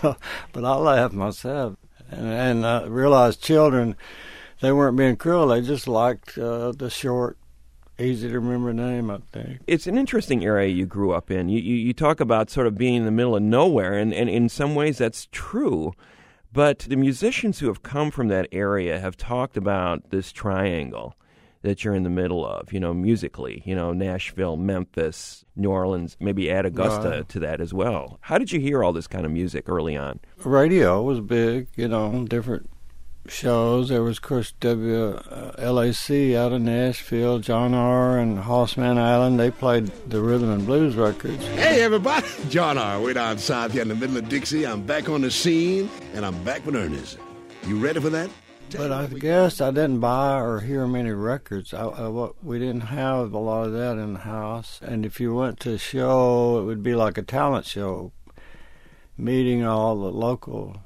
no, 0.02 0.16
but 0.52 0.64
I 0.64 0.74
laughed 0.76 1.12
myself, 1.12 1.76
and, 2.10 2.26
and 2.26 2.66
I 2.66 2.84
realized 2.84 3.42
children, 3.42 3.96
they 4.60 4.72
weren't 4.72 4.96
being 4.96 5.16
cruel. 5.16 5.48
They 5.48 5.60
just 5.60 5.86
liked 5.86 6.38
uh, 6.38 6.72
the 6.72 6.88
short, 6.88 7.36
easy 7.98 8.30
to 8.30 8.40
remember 8.40 8.72
name. 8.72 9.10
I 9.10 9.18
think. 9.32 9.60
It's 9.66 9.86
an 9.86 9.98
interesting 9.98 10.42
area 10.42 10.68
you 10.68 10.86
grew 10.86 11.12
up 11.12 11.30
in. 11.30 11.50
You, 11.50 11.60
you, 11.60 11.74
you 11.74 11.92
talk 11.92 12.20
about 12.20 12.48
sort 12.48 12.66
of 12.66 12.78
being 12.78 12.94
in 12.94 13.04
the 13.04 13.10
middle 13.10 13.36
of 13.36 13.42
nowhere, 13.42 13.92
and, 13.92 14.14
and 14.14 14.30
in 14.30 14.48
some 14.48 14.74
ways 14.74 14.96
that's 14.96 15.28
true. 15.32 15.92
But 16.52 16.80
the 16.80 16.96
musicians 16.96 17.58
who 17.58 17.66
have 17.68 17.82
come 17.82 18.10
from 18.10 18.28
that 18.28 18.48
area 18.52 18.98
have 19.00 19.16
talked 19.16 19.56
about 19.56 20.10
this 20.10 20.32
triangle 20.32 21.14
that 21.62 21.84
you're 21.84 21.94
in 21.94 22.04
the 22.04 22.10
middle 22.10 22.46
of, 22.46 22.72
you 22.72 22.78
know, 22.80 22.94
musically, 22.94 23.62
you 23.66 23.74
know, 23.74 23.92
Nashville, 23.92 24.56
Memphis, 24.56 25.44
New 25.56 25.70
Orleans, 25.70 26.16
maybe 26.20 26.50
add 26.50 26.64
Augusta 26.64 27.08
Right. 27.10 27.28
to 27.30 27.40
that 27.40 27.60
as 27.60 27.74
well. 27.74 28.18
How 28.22 28.38
did 28.38 28.52
you 28.52 28.60
hear 28.60 28.82
all 28.84 28.92
this 28.92 29.08
kind 29.08 29.26
of 29.26 29.32
music 29.32 29.68
early 29.68 29.96
on? 29.96 30.20
Radio 30.44 31.02
was 31.02 31.20
big, 31.20 31.66
you 31.76 31.88
know, 31.88 32.24
different 32.28 32.70
shows. 33.30 33.88
There 33.88 34.02
was, 34.02 34.18
of 34.18 34.22
course, 34.22 34.52
WLAC 34.60 36.36
out 36.36 36.52
of 36.52 36.62
Nashville, 36.62 37.38
John 37.38 37.74
R. 37.74 38.18
and 38.18 38.38
Hossman 38.38 38.96
Allen. 38.96 39.36
They 39.36 39.50
played 39.50 39.86
the 40.08 40.20
rhythm 40.20 40.50
and 40.50 40.66
blues 40.66 40.96
records. 40.96 41.44
Hey 41.46 41.82
everybody, 41.82 42.26
John 42.48 42.78
R. 42.78 43.00
Way 43.00 43.12
down 43.14 43.38
south 43.38 43.72
here 43.72 43.82
in 43.82 43.88
the 43.88 43.94
middle 43.94 44.16
of 44.16 44.28
Dixie. 44.28 44.66
I'm 44.66 44.84
back 44.84 45.08
on 45.08 45.22
the 45.22 45.30
scene, 45.30 45.90
and 46.14 46.24
I'm 46.24 46.42
back 46.44 46.64
with 46.66 46.76
Ernest. 46.76 47.18
You 47.66 47.78
ready 47.78 48.00
for 48.00 48.10
that? 48.10 48.30
But 48.70 48.92
I 48.92 49.06
guess 49.06 49.62
I 49.62 49.70
didn't 49.70 50.00
buy 50.00 50.40
or 50.40 50.60
hear 50.60 50.86
many 50.86 51.10
records. 51.10 51.72
I, 51.72 51.84
I, 51.84 52.08
what 52.08 52.44
we 52.44 52.58
didn't 52.58 52.82
have 52.82 53.32
a 53.32 53.38
lot 53.38 53.64
of 53.64 53.72
that 53.72 53.96
in 53.96 54.12
the 54.12 54.18
house. 54.20 54.78
And 54.82 55.06
if 55.06 55.20
you 55.20 55.34
went 55.34 55.58
to 55.60 55.72
a 55.72 55.78
show, 55.78 56.58
it 56.58 56.64
would 56.64 56.82
be 56.82 56.94
like 56.94 57.16
a 57.16 57.22
talent 57.22 57.64
show, 57.64 58.12
meeting 59.16 59.64
all 59.64 59.96
the 59.96 60.12
local, 60.12 60.82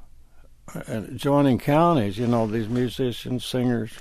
and 0.86 1.18
joining 1.18 1.58
counties. 1.58 2.18
You 2.18 2.26
know, 2.26 2.46
these 2.46 2.68
musicians, 2.68 3.44
singers, 3.44 3.92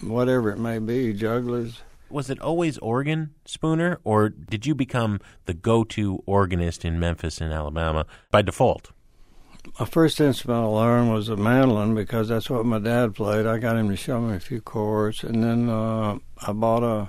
whatever 0.00 0.50
it 0.50 0.58
may 0.58 0.78
be, 0.78 1.12
jugglers. 1.12 1.82
Was 2.08 2.30
it 2.30 2.40
always 2.40 2.78
organ, 2.78 3.34
Spooner, 3.44 3.98
or 4.04 4.28
did 4.28 4.64
you 4.64 4.74
become 4.74 5.20
the 5.46 5.54
go-to 5.54 6.22
organist 6.24 6.84
in 6.84 7.00
Memphis 7.00 7.40
and 7.40 7.52
Alabama 7.52 8.06
by 8.30 8.42
default? 8.42 8.92
My 9.80 9.86
first 9.86 10.20
instrument 10.20 10.64
I 10.64 10.68
learned 10.68 11.12
was 11.12 11.28
a 11.28 11.36
mandolin 11.36 11.96
because 11.96 12.28
that's 12.28 12.48
what 12.48 12.64
my 12.64 12.78
dad 12.78 13.16
played. 13.16 13.46
I 13.46 13.58
got 13.58 13.76
him 13.76 13.88
to 13.88 13.96
show 13.96 14.20
me 14.20 14.36
a 14.36 14.40
few 14.40 14.60
chords, 14.60 15.24
and 15.24 15.42
then 15.42 15.68
uh, 15.68 16.18
I 16.46 16.52
bought 16.52 16.84
a 16.84 17.08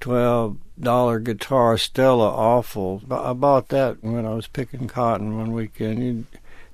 twelve 0.00 0.58
dollar 0.78 1.20
guitar 1.20 1.78
Stella 1.78 2.28
Awful. 2.28 3.02
I 3.08 3.32
bought 3.32 3.68
that 3.68 4.02
when 4.02 4.26
I 4.26 4.34
was 4.34 4.48
picking 4.48 4.88
cotton 4.88 5.38
one 5.38 5.52
weekend. 5.52 6.02
You 6.02 6.26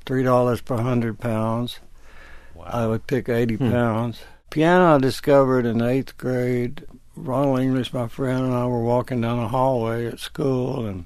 three 0.05 0.23
dollars 0.23 0.61
per 0.61 0.77
hundred 0.79 1.19
pounds. 1.19 1.81
I 2.65 2.87
would 2.87 3.07
pick 3.07 3.29
eighty 3.29 3.57
hmm. 3.57 3.71
pounds. 3.71 4.21
Piano 4.51 4.97
I 4.97 4.99
discovered 4.99 5.65
in 5.65 5.81
eighth 5.81 6.17
grade. 6.19 6.85
Ronald 7.17 7.61
English, 7.61 7.93
my 7.93 8.09
friend, 8.09 8.45
and 8.45 8.55
I 8.55 8.67
were 8.67 8.83
walking 8.83 9.21
down 9.21 9.39
a 9.39 9.49
hallway 9.49 10.07
at 10.07 10.19
school, 10.19 10.87
and 10.87 11.05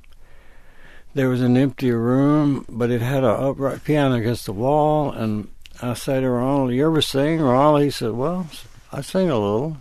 there 1.14 1.28
was 1.28 1.40
an 1.40 1.56
empty 1.56 1.90
room, 1.90 2.64
but 2.68 2.90
it 2.90 3.00
had 3.00 3.24
an 3.24 3.30
upright 3.44 3.82
piano 3.82 4.14
against 4.14 4.46
the 4.46 4.52
wall. 4.52 5.10
And 5.10 5.48
I 5.82 5.94
said 5.94 6.20
to 6.20 6.30
Ronald, 6.30 6.72
"You 6.72 6.86
ever 6.86 7.02
sing?" 7.02 7.40
Ronald, 7.40 7.82
he 7.82 7.90
said, 7.90 8.12
"Well, 8.12 8.46
I 8.92 9.00
sing 9.00 9.30
a 9.30 9.38
little." 9.38 9.78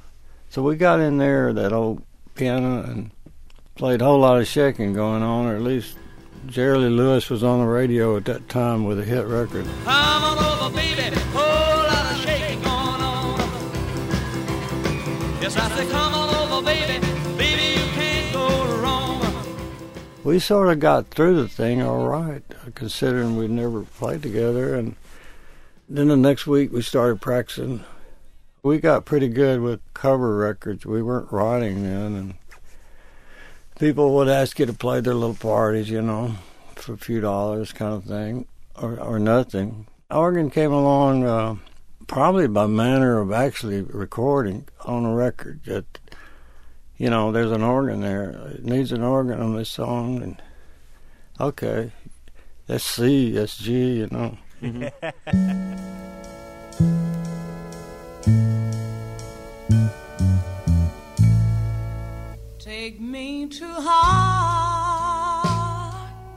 So 0.49 0.61
we 0.61 0.77
got 0.77 0.99
in 0.99 1.17
there 1.17 1.53
that 1.53 1.73
old 1.73 2.01
piano 2.35 2.81
and 2.83 3.11
played 3.75 4.01
a 4.01 4.05
whole 4.05 4.19
lot 4.19 4.39
of 4.39 4.47
shaking 4.47 4.93
going 4.93 5.21
on, 5.21 5.45
or 5.45 5.55
at 5.55 5.61
least 5.61 5.97
Jerry 6.47 6.77
Lee 6.77 6.89
Lewis 6.89 7.29
was 7.29 7.43
on 7.43 7.59
the 7.59 7.65
radio 7.65 8.15
at 8.17 8.25
that 8.25 8.47
time 8.49 8.85
with 8.85 8.99
a 8.99 9.03
hit 9.03 9.25
record. 9.25 9.65
Come 9.83 10.23
on 10.23 10.37
over, 10.37 10.75
baby. 10.75 11.01
Whole 11.33 11.41
lot 11.41 12.11
of 12.11 12.17
shaking 12.21 12.61
going 12.61 13.01
on. 13.01 13.37
Yes, 15.41 15.57
I 15.57 15.69
say, 15.75 15.89
come 15.89 16.13
on 16.13 16.35
over, 16.35 16.65
baby. 16.65 16.99
Baby, 17.35 17.79
you 17.79 17.85
can't 17.93 18.31
go 18.31 18.47
wrong. 18.81 19.21
we 20.23 20.39
sort 20.39 20.69
of 20.69 20.79
got 20.79 21.07
through 21.07 21.35
the 21.41 21.47
thing 21.49 21.81
all 21.81 22.07
right, 22.07 22.43
uh, 22.51 22.69
considering 22.75 23.37
we'd 23.37 23.49
never 23.49 23.81
played 23.81 24.21
together. 24.21 24.75
And 24.75 24.95
then 25.89 26.07
the 26.09 26.17
next 26.17 26.45
week 26.45 26.71
we 26.71 26.81
started 26.83 27.21
practicing. 27.21 27.83
We 28.61 28.79
got 28.79 29.05
pretty 29.05 29.29
good 29.29 29.61
with 29.61 29.81
cover 29.93 30.37
records. 30.37 30.85
We 30.85 31.01
weren't 31.01 31.31
writing 31.31 31.83
then, 31.83 32.15
and 32.15 32.33
people 33.79 34.15
would 34.15 34.27
ask 34.27 34.59
you 34.59 34.65
to 34.65 34.73
play 34.73 35.01
their 35.01 35.13
little 35.13 35.35
parties, 35.35 35.89
you 35.89 36.01
know, 36.01 36.35
for 36.75 36.93
a 36.93 36.97
few 36.97 37.21
dollars, 37.21 37.71
kind 37.71 37.93
of 37.93 38.05
thing, 38.05 38.47
or 38.75 38.99
or 38.99 39.19
nothing. 39.19 39.87
Organ 40.11 40.49
came 40.49 40.71
along 40.71 41.25
uh, 41.25 41.55
probably 42.07 42.47
by 42.47 42.67
manner 42.67 43.19
of 43.19 43.31
actually 43.31 43.81
recording 43.81 44.67
on 44.85 45.05
a 45.05 45.13
record 45.13 45.61
that 45.65 45.99
you 46.97 47.09
know, 47.09 47.31
there's 47.31 47.51
an 47.51 47.63
organ 47.63 48.01
there. 48.01 48.29
It 48.53 48.63
needs 48.63 48.91
an 48.91 49.03
organ 49.03 49.41
on 49.41 49.55
this 49.55 49.69
song, 49.69 50.21
and 50.21 50.41
okay, 51.39 51.91
that's 52.67 52.85
C, 52.85 53.31
that's 53.31 53.57
G, 53.57 53.97
you 53.97 54.07
know. 54.11 54.37
Take 62.85 63.01
me 63.01 63.47
to 63.47 63.65
heart, 63.65 64.43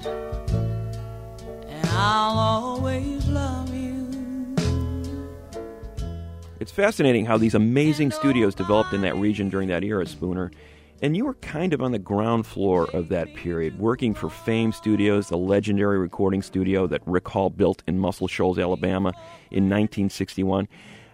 and 0.06 1.86
I'll 1.90 2.38
always 2.38 3.26
love 3.28 3.74
you. 3.74 4.56
It's 6.58 6.72
fascinating 6.72 7.26
how 7.26 7.36
these 7.36 7.54
amazing 7.54 8.14
oh 8.14 8.18
studios 8.18 8.54
developed 8.54 8.94
in 8.94 9.02
that 9.02 9.14
region 9.16 9.50
during 9.50 9.68
that 9.68 9.84
era, 9.84 10.06
Spooner. 10.06 10.50
And 11.02 11.14
you 11.14 11.26
were 11.26 11.34
kind 11.34 11.74
of 11.74 11.82
on 11.82 11.92
the 11.92 11.98
ground 11.98 12.46
floor 12.46 12.88
of 12.94 13.10
that 13.10 13.34
period, 13.34 13.78
working 13.78 14.14
for 14.14 14.30
Fame 14.30 14.72
Studios, 14.72 15.28
the 15.28 15.36
legendary 15.36 15.98
recording 15.98 16.40
studio 16.40 16.86
that 16.86 17.02
Rick 17.04 17.28
Hall 17.28 17.50
built 17.50 17.82
in 17.86 17.98
Muscle 17.98 18.26
Shoals, 18.26 18.58
Alabama 18.58 19.10
in 19.50 19.64
1961. 19.64 20.66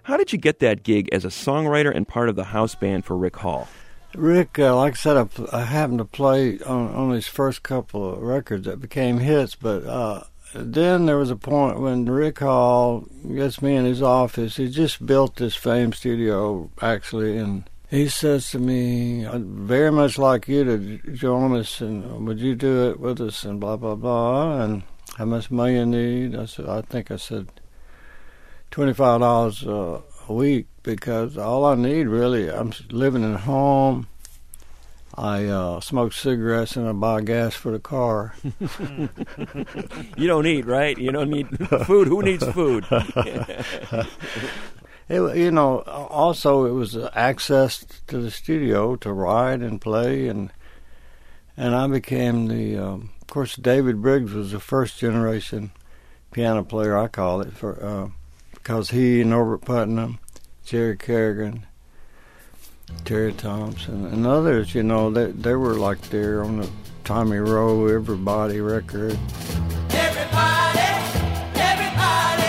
How 0.05 0.17
did 0.17 0.33
you 0.33 0.39
get 0.39 0.61
that 0.61 0.85
gig 0.85 1.09
as 1.11 1.25
a 1.25 1.29
songwriter 1.29 1.93
and 1.93 2.07
part 2.07 2.29
of 2.29 2.37
the 2.37 2.45
house 2.45 2.77
band 2.77 3.05
for 3.05 3.17
Rick 3.17 3.35
Hall? 3.39 3.67
Rick, 4.15 4.59
uh, 4.59 4.77
like 4.77 4.93
I 4.93 4.97
said, 4.97 5.17
I, 5.17 5.59
I 5.59 5.65
happened 5.65 5.99
to 5.99 6.05
play 6.05 6.61
on, 6.61 6.95
on 6.95 7.11
his 7.11 7.27
first 7.27 7.63
couple 7.63 8.15
of 8.15 8.23
records 8.23 8.67
that 8.67 8.81
became 8.81 9.19
hits, 9.19 9.55
but 9.55 9.85
uh, 9.85 10.25
then 10.55 11.07
there 11.07 11.19
was 11.19 11.31
a 11.31 11.37
point 11.37 11.81
when 11.81 12.07
Rick 12.07 12.39
Hall 12.39 13.07
gets 13.35 13.61
me 13.61 13.75
in 13.75 13.85
his 13.85 14.03
office. 14.03 14.57
He 14.57 14.69
just 14.69 15.05
built 15.05 15.37
this 15.37 15.57
Fame 15.57 15.93
studio, 15.93 16.71
actually, 16.81 17.37
and 17.39 17.69
he 17.91 18.09
says 18.09 18.51
to 18.51 18.59
me, 18.59 19.27
I'd 19.27 19.45
very 19.45 19.91
much 19.91 20.17
like 20.17 20.49
you 20.49 20.65
to 20.65 21.13
join 21.13 21.57
us, 21.57 21.81
and 21.81 22.27
would 22.27 22.39
you 22.39 22.55
do 22.55 22.91
it 22.91 23.01
with 23.01 23.21
us, 23.21 23.45
and 23.45 23.59
blah, 23.59 23.77
blah, 23.77 23.97
blah, 23.97 24.63
and 24.63 24.85
how 25.17 25.25
much 25.25 25.51
money 25.51 25.75
you 25.75 25.87
need? 25.87 26.37
I 26.37 26.47
said, 26.47 26.67
I 26.67 26.83
think 26.83 27.11
I 27.11 27.17
said 27.17 27.49
$25 28.71 29.67
uh, 29.67 30.01
week 30.33 30.67
because 30.83 31.37
all 31.37 31.65
I 31.65 31.75
need 31.75 32.09
really, 32.09 32.51
I'm 32.51 32.73
living 32.91 33.25
at 33.25 33.41
home. 33.41 34.09
I 35.17 35.45
uh, 35.45 35.81
smoke 35.81 36.13
cigarettes 36.13 36.75
and 36.77 36.89
I 36.89 36.93
buy 36.93 37.21
gas 37.21 37.55
for 37.55 37.71
the 37.71 37.79
car. 37.79 38.35
You 40.17 40.29
don't 40.29 40.47
eat, 40.47 40.65
right? 40.67 40.97
You 40.97 41.13
don't 41.13 41.31
need 41.31 41.49
food. 41.87 42.09
Who 42.09 42.23
needs 42.23 42.45
food? 42.45 42.87
It, 45.07 45.37
you 45.37 45.51
know, 45.51 45.81
also 45.81 46.65
it 46.65 46.71
was 46.71 46.97
uh, 46.97 47.11
access 47.15 47.85
to 48.07 48.19
the 48.19 48.31
studio 48.31 48.97
to 48.97 49.13
write 49.13 49.61
and 49.61 49.79
play, 49.79 50.29
and 50.29 50.51
and 51.59 51.75
I 51.75 51.87
became 51.89 52.49
the. 52.49 52.79
Um, 52.79 53.11
of 53.21 53.27
course, 53.27 53.55
David 53.57 54.01
Briggs 54.01 54.33
was 54.33 54.53
the 54.53 54.61
first 54.61 54.99
generation 54.99 55.73
piano 56.33 56.65
player. 56.65 56.97
I 56.97 57.09
call 57.09 57.43
it 57.43 57.53
for 57.53 57.85
uh, 57.85 58.09
because 58.65 58.91
he, 58.91 59.21
and 59.21 59.29
Norbert 59.31 59.61
Putnam, 59.67 60.19
Jerry 60.65 60.97
Carrigan, 60.97 61.67
Terry 63.05 63.35
Thompson, 63.35 64.07
and 64.07 64.27
others. 64.27 64.75
You 64.75 64.83
know, 64.83 65.11
they 65.11 65.33
they 65.33 65.55
were 65.55 65.75
like 65.75 66.01
there 66.09 66.43
on 66.43 66.61
the 66.61 66.71
Tommy 67.05 67.37
Roe 67.37 67.87
Everybody 67.89 68.63
record. 68.63 69.19
Everybody, 69.91 70.81
everybody, 71.61 72.49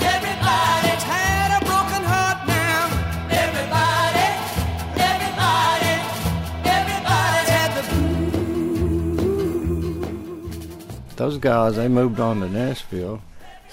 everybody's 0.00 1.02
had 1.04 1.60
a 1.60 1.64
broken 1.66 2.02
heart 2.08 2.46
now. 2.48 2.88
Everybody, 3.28 4.24
everybody, 4.96 5.92
everybody's 6.64 7.50
had 7.50 7.76
the 10.96 11.16
Those 11.16 11.36
guys, 11.36 11.76
they 11.76 11.88
moved 11.88 12.18
on 12.18 12.40
to 12.40 12.48
Nashville. 12.48 13.20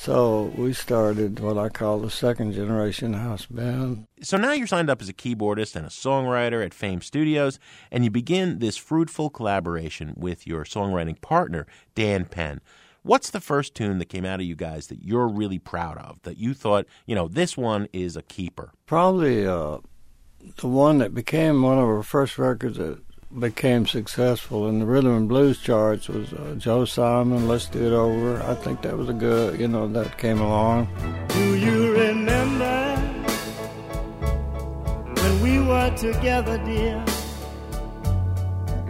So 0.04 0.52
we 0.58 0.74
started 0.74 1.40
what 1.40 1.60
I 1.60 1.70
call 1.70 2.00
the 2.00 2.10
second 2.10 2.54
generation 2.54 3.14
house 3.14 3.46
band. 3.46 4.08
So 4.24 4.36
now 4.36 4.52
you're 4.52 4.66
signed 4.66 4.90
up 4.90 5.00
as 5.00 5.10
a 5.10 5.14
keyboardist 5.14 5.76
and 5.76 5.86
a 5.86 5.90
songwriter 5.90 6.66
at 6.66 6.74
Fame 6.74 7.02
Studios, 7.02 7.60
and 7.92 8.04
you 8.04 8.10
begin 8.10 8.58
this 8.58 8.78
fruitful 8.78 9.30
collaboration 9.30 10.16
with 10.18 10.48
your 10.48 10.64
songwriting 10.64 11.22
partner, 11.22 11.68
Dan 11.94 12.26
Penn. 12.26 12.62
What's 13.04 13.30
the 13.30 13.40
first 13.40 13.76
tune 13.76 14.00
that 14.00 14.10
came 14.10 14.26
out 14.26 14.40
of 14.40 14.48
you 14.48 14.56
guys 14.56 14.88
that 14.88 15.04
you're 15.04 15.28
really 15.28 15.60
proud 15.60 16.00
of, 16.00 16.20
that 16.24 16.40
you 16.40 16.56
thought, 16.56 16.88
you 17.06 17.14
know, 17.14 17.28
this 17.28 17.56
one 17.56 17.88
is 17.94 18.16
a 18.16 18.24
keeper? 18.24 18.72
Probably 18.88 19.46
uh, 19.46 19.78
the 20.58 20.68
one 20.68 20.98
that 20.98 21.14
became 21.14 21.62
one 21.62 21.78
of 21.78 21.86
our 21.86 22.02
first 22.02 22.40
records 22.40 22.80
that 22.80 23.04
became 23.40 23.88
successful 23.88 24.68
in 24.68 24.80
the 24.80 24.86
rhythm 24.86 25.16
and 25.16 25.30
blues 25.30 25.60
charts 25.60 26.10
was 26.10 26.34
uh, 26.34 26.56
Joe 26.58 26.86
Simon, 26.86 27.48
Let's 27.48 27.68
Do 27.68 27.86
It 27.86 27.94
Over. 27.94 28.42
I 28.44 28.56
think 28.56 28.82
that 28.82 28.98
was 28.98 29.10
a 29.10 29.14
good, 29.14 29.60
you 29.60 29.68
know, 29.68 29.88
that 29.88 30.18
came 30.18 30.42
along. 30.42 30.88
Do 31.30 31.56
you 31.56 31.94
remember 31.94 32.96
when 35.22 35.42
we 35.42 35.60
were 35.60 35.96
together, 35.96 36.58
dear? 36.66 37.04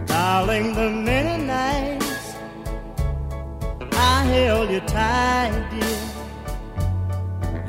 Darling, 0.06 0.74
the 0.74 0.90
many 0.90 1.44
nights 1.44 2.34
I 3.92 4.24
held 4.24 4.70
you 4.70 4.80
tight, 4.80 5.68
dear, 5.70 5.98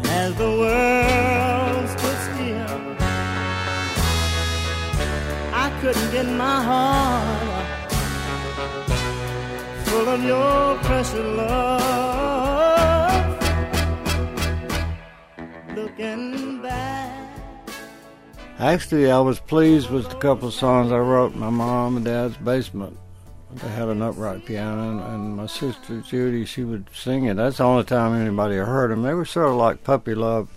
as 0.10 0.36
the 0.36 0.50
world 0.50 1.63
couldn't 5.84 6.12
get 6.14 6.26
my 6.26 6.64
heart 6.64 7.78
full 9.84 10.08
of 10.08 10.24
your 10.24 10.78
precious 10.78 11.14
love. 11.36 11.84
Looking 15.76 16.62
back. 16.62 17.30
Actually, 18.60 19.12
I 19.12 19.20
was 19.20 19.42
pleased 19.42 19.90
with 19.90 20.08
the 20.08 20.16
couple 20.16 20.48
of 20.48 20.54
songs 20.54 20.94
I 20.94 21.00
wrote 21.00 21.34
in 21.34 21.42
my 21.42 21.50
mom 21.50 21.98
and 21.98 22.06
dad's 22.06 22.38
basement. 22.38 22.98
They 23.54 23.68
had 23.68 23.90
an 23.90 24.02
upright 24.02 24.46
piano, 24.46 25.06
and, 25.14 25.36
my 25.36 25.48
sister 25.48 26.00
Judy, 26.00 26.46
she 26.46 26.64
would 26.64 26.88
sing 26.96 27.26
it. 27.26 27.34
That's 27.34 27.58
the 27.58 27.66
only 27.66 27.84
time 27.84 28.14
anybody 28.14 28.56
heard 28.56 28.90
them. 28.90 29.02
They 29.04 29.14
were 29.14 29.26
sort 29.26 29.50
of 29.50 29.56
like 29.56 29.84
puppy 29.84 30.16
love, 30.16 30.48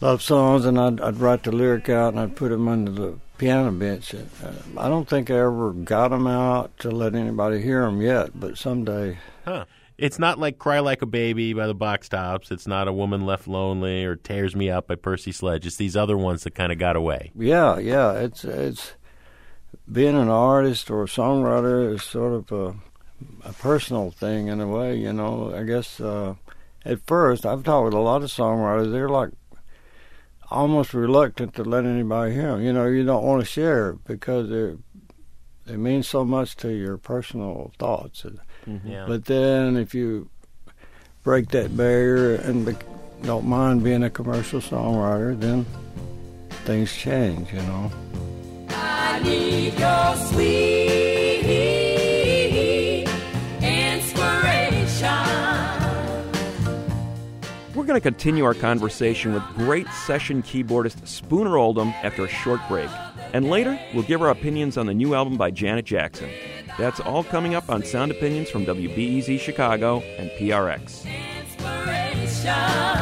love 0.00 0.22
songs, 0.22 0.64
and 0.64 0.78
I'd, 0.78 1.00
I'd 1.00 1.18
write 1.18 1.42
the 1.42 1.50
lyric 1.50 1.88
out 1.88 2.12
and 2.12 2.20
I'd 2.20 2.36
put 2.36 2.50
them 2.50 2.68
under 2.68 2.92
the 2.92 3.18
piano 3.38 3.70
bench. 3.72 4.14
Uh, 4.14 4.18
I 4.76 4.88
don't 4.88 5.08
think 5.08 5.30
I 5.30 5.38
ever 5.38 5.72
got 5.72 6.08
them 6.08 6.26
out 6.26 6.76
to 6.80 6.90
let 6.90 7.14
anybody 7.14 7.62
hear 7.62 7.82
them 7.82 8.02
yet, 8.02 8.38
but 8.38 8.58
someday. 8.58 9.18
Huh. 9.44 9.64
It's 9.96 10.18
not 10.18 10.38
like 10.38 10.58
Cry 10.58 10.78
Like 10.78 11.02
a 11.02 11.06
Baby 11.06 11.54
by 11.54 11.66
the 11.66 11.74
Box 11.74 12.08
Tops. 12.08 12.52
It's 12.52 12.68
not 12.68 12.86
A 12.86 12.92
Woman 12.92 13.26
Left 13.26 13.48
Lonely 13.48 14.04
or 14.04 14.14
Tears 14.14 14.54
Me 14.54 14.70
Up 14.70 14.86
by 14.86 14.94
Percy 14.94 15.32
Sledge. 15.32 15.66
It's 15.66 15.76
these 15.76 15.96
other 15.96 16.16
ones 16.16 16.44
that 16.44 16.54
kind 16.54 16.70
of 16.70 16.78
got 16.78 16.94
away. 16.94 17.32
Yeah, 17.34 17.78
yeah. 17.78 18.12
It's 18.12 18.44
it's 18.44 18.92
being 19.90 20.16
an 20.16 20.28
artist 20.28 20.88
or 20.88 21.02
a 21.02 21.06
songwriter 21.06 21.92
is 21.94 22.04
sort 22.04 22.32
of 22.32 22.52
a, 22.52 22.74
a 23.48 23.52
personal 23.54 24.12
thing 24.12 24.46
in 24.46 24.60
a 24.60 24.68
way. 24.68 24.96
You 24.96 25.12
know, 25.12 25.52
I 25.52 25.64
guess 25.64 26.00
uh, 26.00 26.36
at 26.84 27.04
first 27.04 27.44
I've 27.44 27.64
talked 27.64 27.86
with 27.86 27.94
a 27.94 27.98
lot 27.98 28.22
of 28.22 28.30
songwriters. 28.30 28.92
They're 28.92 29.08
like 29.08 29.30
almost 30.50 30.94
reluctant 30.94 31.54
to 31.54 31.64
let 31.64 31.84
anybody 31.84 32.34
hear 32.34 32.52
them. 32.52 32.62
You 32.62 32.72
know, 32.72 32.86
you 32.86 33.04
don't 33.04 33.24
want 33.24 33.40
to 33.40 33.46
share 33.46 33.92
because 33.92 34.50
it 34.50 34.78
it 35.66 35.78
means 35.78 36.08
so 36.08 36.24
much 36.24 36.56
to 36.56 36.70
your 36.70 36.96
personal 36.96 37.72
thoughts. 37.78 38.24
Mm-hmm. 38.66 38.88
Yeah. 38.88 39.04
But 39.06 39.26
then 39.26 39.76
if 39.76 39.94
you 39.94 40.30
break 41.22 41.48
that 41.50 41.76
barrier 41.76 42.36
and 42.36 42.64
be, 42.64 42.74
don't 43.22 43.46
mind 43.46 43.84
being 43.84 44.02
a 44.02 44.10
commercial 44.10 44.60
songwriter, 44.60 45.38
then 45.38 45.66
things 46.64 46.94
change. 46.94 47.52
You 47.52 47.62
know. 47.62 47.92
I 48.70 49.20
need 49.22 49.74
your 49.78 50.16
sweet 50.16 51.27
going 57.88 58.00
to 58.00 58.02
continue 58.02 58.44
our 58.44 58.54
conversation 58.54 59.32
with 59.32 59.42
great 59.56 59.88
session 60.06 60.42
keyboardist 60.42 61.06
Spooner 61.06 61.56
Oldham 61.56 61.88
after 62.02 62.24
a 62.24 62.28
short 62.28 62.60
break. 62.68 62.90
And 63.32 63.48
later, 63.48 63.80
we'll 63.94 64.02
give 64.02 64.20
our 64.20 64.28
opinions 64.28 64.76
on 64.76 64.84
the 64.84 64.92
new 64.92 65.14
album 65.14 65.38
by 65.38 65.50
Janet 65.50 65.86
Jackson. 65.86 66.28
That's 66.78 67.00
all 67.00 67.24
coming 67.24 67.54
up 67.54 67.70
on 67.70 67.82
Sound 67.82 68.12
Opinions 68.12 68.50
from 68.50 68.66
WBEZ 68.66 69.40
Chicago 69.40 70.00
and 70.18 70.30
PRX. 70.32 71.06
Inspiration. 71.40 72.98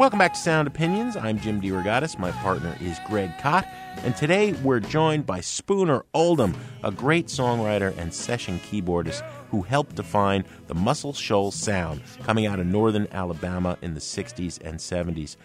Welcome 0.00 0.18
back 0.18 0.32
to 0.32 0.40
Sound 0.40 0.66
Opinions. 0.66 1.14
I'm 1.14 1.38
Jim 1.38 1.60
DeRogatis. 1.60 2.18
My 2.18 2.30
partner 2.30 2.74
is 2.80 2.98
Greg 3.06 3.36
Kot. 3.38 3.66
And 3.98 4.16
today 4.16 4.54
we're 4.54 4.80
joined 4.80 5.26
by 5.26 5.40
Spooner 5.42 6.06
Oldham, 6.14 6.56
a 6.82 6.90
great 6.90 7.26
songwriter 7.26 7.94
and 7.98 8.14
session 8.14 8.60
keyboardist 8.60 9.20
who 9.50 9.60
helped 9.60 9.96
define 9.96 10.46
the 10.68 10.74
Muscle 10.74 11.12
Shoals 11.12 11.54
sound 11.54 12.00
coming 12.22 12.46
out 12.46 12.58
of 12.58 12.66
northern 12.66 13.08
Alabama 13.12 13.76
in 13.82 13.92
the 13.92 14.00
60s 14.00 14.58
and 14.64 14.78
70s. 14.78 15.36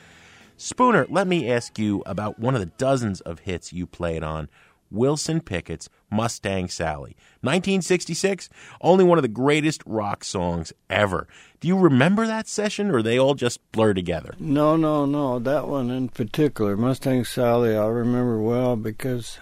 Spooner, 0.56 1.06
let 1.10 1.28
me 1.28 1.52
ask 1.52 1.78
you 1.78 2.02
about 2.06 2.40
one 2.40 2.54
of 2.54 2.62
the 2.62 2.72
dozens 2.78 3.20
of 3.20 3.40
hits 3.40 3.74
you 3.74 3.86
played 3.86 4.24
on 4.24 4.48
Wilson 4.96 5.42
Pickett's 5.42 5.90
Mustang 6.10 6.68
Sally. 6.68 7.16
1966, 7.42 8.50
only 8.82 9.04
one 9.04 9.18
of 9.18 9.22
the 9.22 9.28
greatest 9.28 9.84
rock 9.86 10.24
songs 10.24 10.74
ever. 10.90 11.28
Do 11.60 11.68
you 11.68 11.78
remember 11.78 12.26
that 12.26 12.48
session 12.48 12.90
or 12.90 13.02
they 13.02 13.20
all 13.20 13.36
just 13.36 13.60
blur 13.72 13.94
together? 13.94 14.36
No, 14.40 14.76
no, 14.76 15.06
no. 15.06 15.40
That 15.40 15.68
one 15.68 15.90
in 15.90 16.10
particular, 16.10 16.78
Mustang 16.78 17.26
Sally, 17.26 17.76
I 17.76 17.88
remember 17.88 18.40
well 18.42 18.76
because 18.76 19.40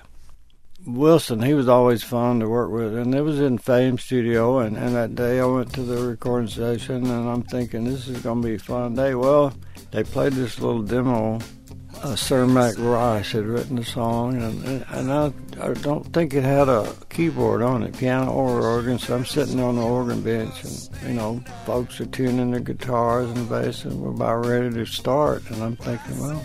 Wilson, 0.86 1.42
he 1.42 1.54
was 1.54 1.70
always 1.70 2.04
fun 2.04 2.40
to 2.40 2.50
work 2.50 2.72
with. 2.72 2.96
And 2.96 3.16
it 3.16 3.22
was 3.22 3.40
in 3.40 3.58
Fame 3.58 3.98
Studio. 3.98 4.60
And, 4.60 4.76
and 4.76 4.96
that 4.96 5.16
day 5.16 5.40
I 5.40 5.46
went 5.46 5.74
to 5.74 5.82
the 5.82 6.06
recording 6.06 6.50
session 6.50 7.06
and 7.10 7.30
I'm 7.30 7.44
thinking, 7.44 7.86
this 7.86 8.08
is 8.08 8.22
going 8.22 8.42
to 8.42 8.48
be 8.48 8.56
a 8.56 8.60
fun 8.60 8.96
day. 8.96 9.16
Well, 9.16 9.54
they 9.92 10.04
played 10.04 10.34
this 10.34 10.60
little 10.60 10.82
demo. 10.82 11.40
Uh, 12.02 12.16
Sir 12.16 12.46
Mac 12.46 12.76
Rice 12.78 13.32
had 13.32 13.46
written 13.46 13.78
the 13.78 13.86
song, 13.86 14.42
and 14.42 14.86
and 14.90 15.12
I, 15.12 15.32
I 15.62 15.74
don't 15.74 16.04
think 16.12 16.34
it 16.34 16.44
had 16.44 16.68
a 16.68 16.94
keyboard 17.10 17.62
on 17.62 17.84
it, 17.84 17.98
piano 17.98 18.32
or 18.32 18.62
organ. 18.62 19.00
So 19.00 19.16
I'm 19.16 19.26
sitting 19.26 19.62
on 19.62 19.78
the 19.78 19.82
organ 19.84 20.22
bench, 20.22 20.64
and 20.64 20.90
you 21.08 21.14
know, 21.14 21.42
folks 21.66 22.02
are 22.02 22.06
tuning 22.06 22.52
their 22.52 22.60
guitars 22.60 23.30
and 23.30 23.48
bass, 23.48 23.86
and 23.86 24.02
we're 24.02 24.10
about 24.10 24.46
ready 24.46 24.70
to 24.72 24.86
start. 24.86 25.50
And 25.50 25.64
I'm 25.64 25.78
thinking, 25.78 26.20
well, 26.20 26.44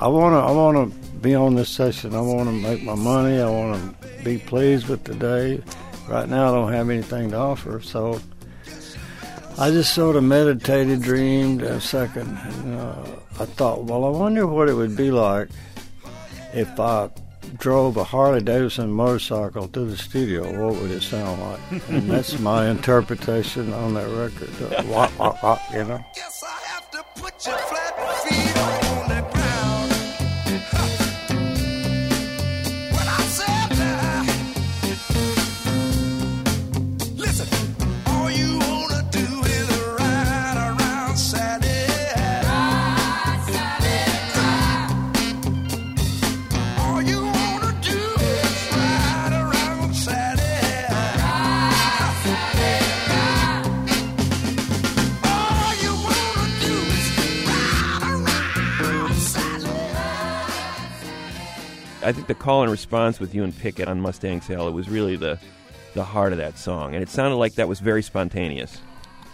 I 0.00 0.08
want 0.08 0.32
to, 0.32 0.38
I 0.38 0.50
want 0.50 0.92
to 0.92 1.10
be 1.18 1.34
on 1.34 1.54
this 1.54 1.68
session. 1.68 2.14
I 2.14 2.20
want 2.20 2.48
to 2.48 2.52
make 2.52 2.82
my 2.82 2.96
money. 2.96 3.40
I 3.40 3.48
want 3.48 4.00
to 4.00 4.24
be 4.24 4.38
pleased 4.38 4.88
with 4.88 5.04
the 5.04 5.14
day. 5.14 5.62
Right 6.08 6.28
now, 6.28 6.48
I 6.48 6.52
don't 6.56 6.72
have 6.72 6.90
anything 6.90 7.30
to 7.30 7.36
offer, 7.36 7.80
so 7.80 8.20
I 9.58 9.70
just 9.70 9.94
sort 9.94 10.16
of 10.16 10.24
meditated, 10.24 11.02
dreamed 11.02 11.62
a 11.62 11.80
second. 11.80 12.36
And, 12.36 12.80
uh, 12.80 13.06
I 13.40 13.44
thought, 13.46 13.84
well, 13.84 14.04
I 14.04 14.10
wonder 14.10 14.46
what 14.46 14.68
it 14.68 14.74
would 14.74 14.96
be 14.96 15.10
like 15.10 15.48
if 16.54 16.78
I 16.78 17.10
drove 17.58 17.96
a 17.96 18.04
Harley 18.04 18.40
Davidson 18.40 18.90
motorcycle 18.90 19.68
to 19.68 19.84
the 19.84 19.96
studio. 19.96 20.42
What 20.66 20.80
would 20.80 20.90
it 20.90 21.02
sound 21.02 21.40
like? 21.40 21.88
and 21.88 22.10
that's 22.10 22.38
my 22.38 22.68
interpretation 22.70 23.72
on 23.72 23.94
that 23.94 24.08
record. 24.08 24.50
Uh, 24.62 24.82
wah, 24.86 25.10
wah, 25.18 25.36
wah, 25.42 25.58
you 25.72 25.84
know. 25.84 26.04
Guess 26.14 26.44
I 26.44 26.66
have 26.66 26.90
to 26.92 27.04
put 27.20 27.46
your 27.46 27.56
flat 27.58 28.22
feet 28.28 28.56
on 28.58 28.81
I 62.12 62.14
think 62.14 62.26
the 62.26 62.34
call 62.34 62.60
and 62.60 62.70
response 62.70 63.18
with 63.20 63.34
you 63.34 63.42
and 63.42 63.56
Pickett 63.56 63.88
on 63.88 63.98
Mustang 63.98 64.42
Sally 64.42 64.70
was 64.70 64.86
really 64.90 65.16
the 65.16 65.38
the 65.94 66.04
heart 66.04 66.32
of 66.32 66.38
that 66.40 66.58
song, 66.58 66.92
and 66.92 67.02
it 67.02 67.08
sounded 67.08 67.36
like 67.36 67.54
that 67.54 67.68
was 67.68 67.80
very 67.80 68.02
spontaneous. 68.02 68.82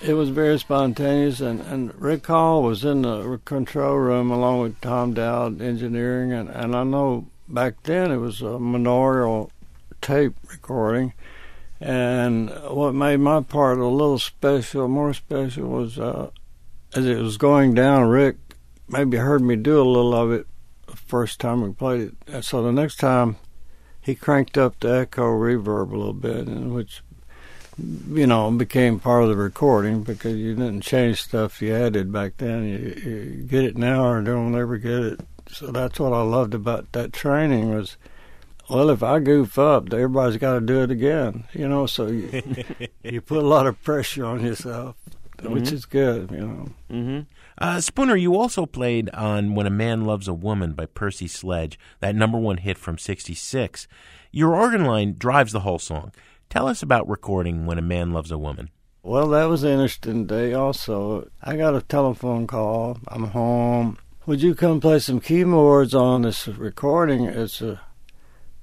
It 0.00 0.14
was 0.14 0.28
very 0.28 0.60
spontaneous, 0.60 1.40
and, 1.40 1.60
and 1.62 1.92
Rick 2.00 2.28
Hall 2.28 2.62
was 2.62 2.84
in 2.84 3.02
the 3.02 3.40
control 3.44 3.96
room 3.96 4.30
along 4.30 4.60
with 4.60 4.80
Tom 4.80 5.12
Dowd 5.12 5.60
engineering, 5.60 6.32
and, 6.32 6.48
and 6.50 6.76
I 6.76 6.84
know 6.84 7.26
back 7.48 7.82
then 7.82 8.12
it 8.12 8.18
was 8.18 8.42
a 8.42 8.60
memorial 8.60 9.50
tape 10.00 10.34
recording, 10.48 11.14
and 11.80 12.48
what 12.70 12.92
made 12.92 13.16
my 13.16 13.40
part 13.40 13.78
a 13.78 13.86
little 13.86 14.20
special, 14.20 14.86
more 14.86 15.14
special, 15.14 15.66
was 15.66 15.98
uh, 15.98 16.30
as 16.94 17.06
it 17.06 17.18
was 17.18 17.38
going 17.38 17.74
down, 17.74 18.08
Rick 18.08 18.36
maybe 18.88 19.16
heard 19.16 19.42
me 19.42 19.56
do 19.56 19.80
a 19.80 19.82
little 19.82 20.14
of 20.14 20.30
it 20.30 20.46
first 21.08 21.40
time 21.40 21.62
we 21.62 21.72
played 21.72 22.12
it, 22.26 22.44
so 22.44 22.62
the 22.62 22.72
next 22.72 22.96
time 22.96 23.36
he 24.00 24.14
cranked 24.14 24.56
up 24.56 24.78
the 24.80 25.00
echo 25.00 25.24
reverb 25.24 25.92
a 25.92 25.96
little 25.96 26.12
bit, 26.12 26.46
which 26.46 27.02
you 28.10 28.26
know, 28.26 28.50
became 28.50 28.98
part 28.98 29.22
of 29.22 29.28
the 29.28 29.36
recording 29.36 30.02
because 30.02 30.36
you 30.36 30.54
didn't 30.54 30.80
change 30.80 31.22
stuff 31.22 31.62
you 31.62 31.74
added 31.74 32.12
back 32.12 32.36
then. 32.38 32.64
You, 32.64 33.10
you 33.10 33.42
get 33.44 33.64
it 33.64 33.76
now 33.76 34.04
or 34.06 34.22
don't 34.22 34.54
ever 34.56 34.78
get 34.78 35.00
it. 35.00 35.20
So 35.50 35.68
that's 35.68 36.00
what 36.00 36.12
I 36.12 36.22
loved 36.22 36.54
about 36.54 36.92
that 36.92 37.12
training 37.12 37.74
was, 37.74 37.96
well, 38.68 38.90
if 38.90 39.02
I 39.02 39.20
goof 39.20 39.58
up, 39.58 39.92
everybody's 39.92 40.38
got 40.38 40.54
to 40.54 40.60
do 40.60 40.82
it 40.82 40.90
again. 40.90 41.44
You 41.52 41.68
know, 41.68 41.86
so 41.86 42.08
you, 42.08 42.42
you 43.02 43.20
put 43.20 43.38
a 43.38 43.46
lot 43.46 43.66
of 43.66 43.82
pressure 43.82 44.24
on 44.24 44.44
yourself, 44.44 44.96
which 45.42 45.72
is 45.72 45.84
good. 45.84 46.30
You 46.32 46.38
know. 46.38 46.68
Mm-hmm. 46.90 47.20
Uh, 47.60 47.80
Spooner, 47.80 48.16
you 48.16 48.36
also 48.36 48.66
played 48.66 49.10
on 49.10 49.56
When 49.56 49.66
a 49.66 49.70
Man 49.70 50.04
Loves 50.04 50.28
a 50.28 50.32
Woman 50.34 50.74
by 50.74 50.86
Percy 50.86 51.26
Sledge, 51.26 51.78
that 51.98 52.14
number 52.14 52.38
one 52.38 52.58
hit 52.58 52.78
from 52.78 52.98
66. 52.98 53.88
Your 54.30 54.54
organ 54.54 54.84
line 54.84 55.16
drives 55.18 55.52
the 55.52 55.60
whole 55.60 55.80
song. 55.80 56.12
Tell 56.48 56.68
us 56.68 56.82
about 56.82 57.08
recording 57.08 57.66
When 57.66 57.78
a 57.78 57.82
Man 57.82 58.12
Loves 58.12 58.30
a 58.30 58.38
Woman. 58.38 58.70
Well, 59.02 59.28
that 59.30 59.46
was 59.46 59.64
an 59.64 59.70
interesting 59.70 60.26
day 60.26 60.54
also. 60.54 61.28
I 61.42 61.56
got 61.56 61.74
a 61.74 61.82
telephone 61.82 62.46
call. 62.46 62.98
I'm 63.08 63.24
home. 63.24 63.98
Would 64.26 64.40
you 64.42 64.54
come 64.54 64.80
play 64.80 65.00
some 65.00 65.20
keyboards 65.20 65.94
on 65.94 66.22
this 66.22 66.46
recording? 66.46 67.24
It's 67.24 67.60
a 67.60 67.80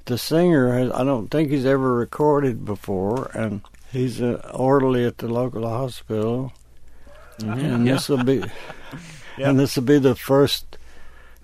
the 0.05 0.17
singer 0.19 0.77
has 0.77 0.91
I 0.91 1.03
don't 1.03 1.29
think 1.29 1.49
he's 1.49 1.65
ever 1.65 1.95
recorded 1.95 2.63
before 2.63 3.31
and 3.33 3.61
he's 3.91 4.21
an 4.21 4.39
orderly 4.53 5.03
at 5.03 5.17
the 5.17 5.27
local 5.27 5.67
hospital. 5.67 6.53
Mm-hmm. 7.39 7.65
And 7.65 7.87
this 7.87 8.09
will 8.09 8.23
be 8.23 8.43
and 9.37 9.59
this 9.59 9.75
will 9.75 9.83
be 9.83 9.99
the 9.99 10.15
first 10.15 10.77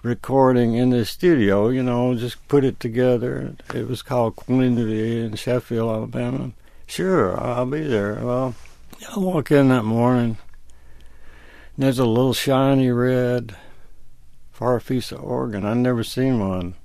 recording 0.04 0.74
in 0.74 0.90
the 0.90 1.06
studio, 1.06 1.70
you 1.70 1.84
know, 1.84 2.16
just 2.16 2.48
put 2.48 2.64
it 2.64 2.80
together. 2.80 3.54
It 3.74 3.88
was 3.88 4.02
called 4.02 4.36
Quinvy 4.36 5.24
in 5.24 5.36
Sheffield, 5.36 5.90
Alabama. 5.90 6.52
Sure, 6.88 7.40
I'll 7.40 7.66
be 7.66 7.82
there. 7.82 8.16
Well, 8.16 8.56
I 9.10 9.20
walk 9.20 9.52
in 9.52 9.70
that 9.70 9.84
morning, 9.84 10.38
and 11.76 11.86
there's 11.86 12.00
a 12.00 12.06
little 12.06 12.34
shiny 12.34 12.92
red 12.92 13.56
Farfisa 14.58 15.22
organ. 15.22 15.66
I'd 15.66 15.78
never 15.78 16.04
seen 16.04 16.40
one. 16.40 16.76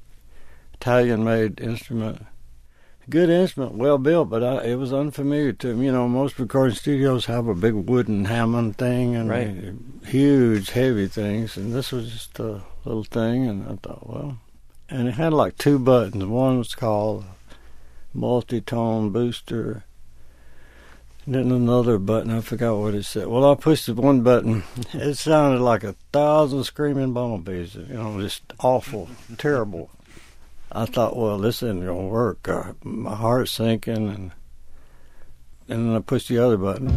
Italian 0.75 1.25
made 1.25 1.61
instrument. 1.61 2.27
Good 3.09 3.31
instrument, 3.31 3.75
well 3.75 3.99
built, 3.99 4.31
but 4.31 4.43
I, 4.43 4.65
it 4.65 4.75
was 4.77 4.93
unfamiliar 4.93 5.53
to 5.53 5.75
me. 5.75 5.87
You 5.87 5.93
know, 5.93 6.09
most 6.09 6.39
recording 6.41 6.75
studios 6.75 7.27
have 7.27 7.47
a 7.47 7.55
big 7.55 7.75
wooden 7.75 8.25
Hammond 8.25 8.79
thing 8.79 9.15
and 9.15 9.29
Right. 9.31 9.75
huge, 10.05 10.71
heavy 10.71 11.07
things, 11.07 11.57
and 11.57 11.73
this 11.73 11.93
was 11.93 12.11
just 12.11 12.39
a 12.41 12.63
little 12.85 13.05
thing. 13.05 13.47
And 13.47 13.65
I 13.69 13.77
thought, 13.77 14.09
well, 14.09 14.39
and 14.89 15.07
it 15.07 15.13
had 15.15 15.33
like 15.33 15.57
two 15.57 15.79
buttons. 15.79 16.25
One 16.25 16.59
was 16.59 16.75
called 16.75 17.25
multi-tone 18.13 19.11
booster. 19.11 19.85
And 21.27 21.35
then 21.35 21.51
another 21.53 21.99
button, 21.99 22.31
I 22.31 22.41
forgot 22.41 22.77
what 22.79 22.95
it 22.95 23.05
said. 23.05 23.27
Well, 23.29 23.51
I 23.51 23.55
pushed 23.57 23.87
the 23.87 23.95
one 23.95 24.23
button. 24.23 24.63
It 24.93 25.17
sounded 25.17 25.61
like 25.61 25.85
a 25.85 25.95
thousand 26.13 26.65
screaming 26.65 27.13
bumblebees. 27.13 27.75
You 27.77 27.85
know, 27.95 28.21
just 28.21 28.43
awful, 28.61 29.09
terrible. 29.39 29.91
I 30.73 30.85
thought, 30.85 31.17
well, 31.17 31.39
this 31.39 31.63
isn't 31.63 31.85
going 31.85 32.07
to 32.07 32.13
work. 32.13 32.49
Uh, 32.49 32.73
my 32.83 33.15
heart's 33.15 33.53
sinking, 33.53 34.09
and 34.09 34.33
and 35.69 35.89
then 35.89 35.97
I 35.97 36.01
pushed 36.01 36.29
the 36.29 36.39
other 36.39 36.57
button. 36.57 36.89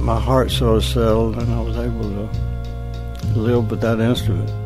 My 0.00 0.20
heart 0.20 0.50
sort 0.50 0.78
of 0.78 0.84
settled, 0.84 1.38
and 1.38 1.52
I 1.52 1.60
was 1.60 1.76
able 1.76 2.02
to 2.02 3.38
live 3.38 3.70
with 3.70 3.80
that 3.80 4.00
instrument. 4.00 4.63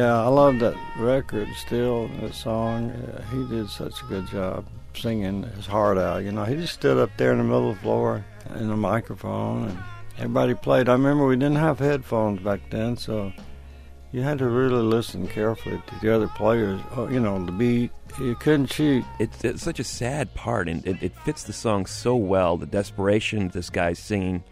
Yeah, 0.00 0.18
I 0.18 0.28
love 0.28 0.60
that 0.60 0.74
record 0.96 1.48
still. 1.56 2.08
That 2.22 2.32
song, 2.32 2.88
uh, 2.88 3.20
he 3.30 3.46
did 3.54 3.68
such 3.68 4.00
a 4.00 4.04
good 4.06 4.26
job 4.28 4.64
singing 4.94 5.42
his 5.42 5.66
heart 5.66 5.98
out. 5.98 6.24
You 6.24 6.32
know, 6.32 6.44
he 6.44 6.56
just 6.56 6.72
stood 6.72 6.96
up 6.96 7.10
there 7.18 7.32
in 7.32 7.36
the 7.36 7.44
middle 7.44 7.68
of 7.68 7.76
the 7.76 7.82
floor 7.82 8.24
in 8.54 8.68
the 8.68 8.78
microphone, 8.78 9.68
and 9.68 9.78
everybody 10.16 10.54
played. 10.54 10.88
I 10.88 10.92
remember 10.92 11.26
we 11.26 11.36
didn't 11.36 11.56
have 11.56 11.78
headphones 11.78 12.40
back 12.40 12.60
then, 12.70 12.96
so 12.96 13.30
you 14.10 14.22
had 14.22 14.38
to 14.38 14.48
really 14.48 14.82
listen 14.82 15.28
carefully 15.28 15.82
to 15.86 16.00
the 16.00 16.14
other 16.14 16.28
players. 16.28 16.80
Oh, 16.96 17.06
you 17.06 17.20
know, 17.20 17.44
the 17.44 17.52
beat. 17.52 17.90
You 18.18 18.36
couldn't 18.36 18.68
cheat. 18.68 19.04
It's, 19.18 19.44
it's 19.44 19.62
such 19.62 19.80
a 19.80 19.84
sad 19.84 20.34
part, 20.34 20.66
and 20.66 20.82
it, 20.86 21.02
it 21.02 21.12
fits 21.26 21.42
the 21.42 21.52
song 21.52 21.84
so 21.84 22.16
well. 22.16 22.56
The 22.56 22.64
desperation 22.64 23.48
this 23.48 23.68
guy's 23.68 23.98
singing 23.98 24.44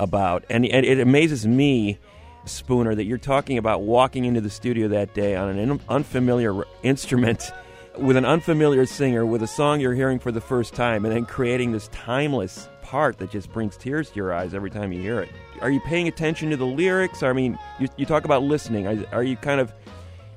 about, 0.00 0.46
and, 0.48 0.64
and 0.64 0.86
it 0.86 0.98
amazes 0.98 1.46
me, 1.46 1.98
Spooner, 2.46 2.94
that 2.94 3.04
you're 3.04 3.18
talking 3.18 3.58
about 3.58 3.82
walking 3.82 4.24
into 4.24 4.40
the 4.40 4.50
studio 4.50 4.88
that 4.88 5.14
day 5.14 5.36
on 5.36 5.58
an 5.58 5.80
unfamiliar 5.88 6.64
instrument 6.82 7.50
with 7.98 8.16
an 8.16 8.24
unfamiliar 8.24 8.86
singer 8.86 9.24
with 9.24 9.42
a 9.42 9.46
song 9.46 9.80
you're 9.80 9.94
hearing 9.94 10.18
for 10.18 10.32
the 10.32 10.40
first 10.40 10.74
time, 10.74 11.04
and 11.04 11.14
then 11.14 11.24
creating 11.24 11.72
this 11.72 11.88
timeless 11.88 12.68
part 12.82 13.18
that 13.18 13.30
just 13.30 13.52
brings 13.52 13.76
tears 13.76 14.10
to 14.10 14.16
your 14.16 14.32
eyes 14.32 14.54
every 14.54 14.70
time 14.70 14.92
you 14.92 15.00
hear 15.00 15.20
it. 15.20 15.30
Are 15.60 15.70
you 15.70 15.80
paying 15.80 16.08
attention 16.08 16.50
to 16.50 16.56
the 16.56 16.66
lyrics? 16.66 17.22
I 17.22 17.32
mean, 17.32 17.58
you, 17.78 17.88
you 17.96 18.06
talk 18.06 18.24
about 18.24 18.42
listening. 18.42 18.86
Are 19.12 19.22
you 19.22 19.36
kind 19.36 19.60
of 19.60 19.72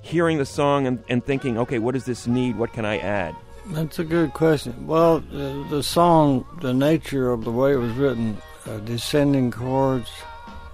hearing 0.02 0.38
the 0.38 0.46
song 0.46 0.88
and, 0.88 1.04
and 1.10 1.26
thinking, 1.26 1.58
okay, 1.58 1.80
what 1.80 1.94
does 1.94 2.06
this 2.06 2.28
need? 2.28 2.58
What 2.58 2.74
can 2.74 2.86
I 2.86 2.98
add? 3.00 3.36
That's 3.68 4.00
a 4.00 4.06
good 4.06 4.34
question. 4.34 4.88
Well, 4.88 5.20
the, 5.20 5.66
the 5.70 5.84
song, 5.84 6.46
the 6.62 6.74
nature 6.74 7.32
of 7.32 7.44
the 7.44 7.52
way 7.52 7.74
it 7.74 7.78
was 7.78 7.92
written, 7.94 8.38
uh, 8.66 8.78
descending 8.80 9.52
chords 9.52 10.10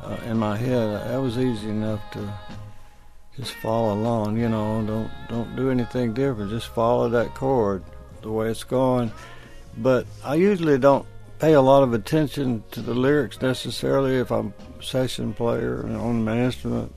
uh, 0.04 0.18
in 0.26 0.38
my 0.38 0.58
head, 0.58 1.08
that 1.08 1.18
was 1.18 1.38
easy 1.38 1.70
enough 1.70 2.02
to 2.12 2.34
just 3.38 3.54
follow 3.56 3.94
along. 3.94 4.38
You 4.38 4.50
know, 4.50 4.84
don't 4.86 5.12
don't 5.30 5.56
do 5.56 5.70
anything 5.70 6.14
different. 6.14 6.52
Just 6.52 6.68
follow 6.68 7.10
that 7.10 7.34
chord 7.36 7.84
the 8.22 8.32
way 8.32 8.50
it's 8.50 8.64
going. 8.64 9.12
But 9.78 10.06
I 10.24 10.36
usually 10.36 10.78
don't 10.78 11.06
pay 11.40 11.54
a 11.54 11.62
lot 11.62 11.84
of 11.84 11.94
attention 11.94 12.64
to 12.72 12.82
the 12.82 12.94
lyrics 12.94 13.42
necessarily 13.42 14.18
if 14.18 14.32
I'm 14.32 14.54
a 14.80 14.84
session 14.84 15.34
player 15.34 15.86
on 15.86 16.24
my 16.24 16.40
instrument. 16.40 16.94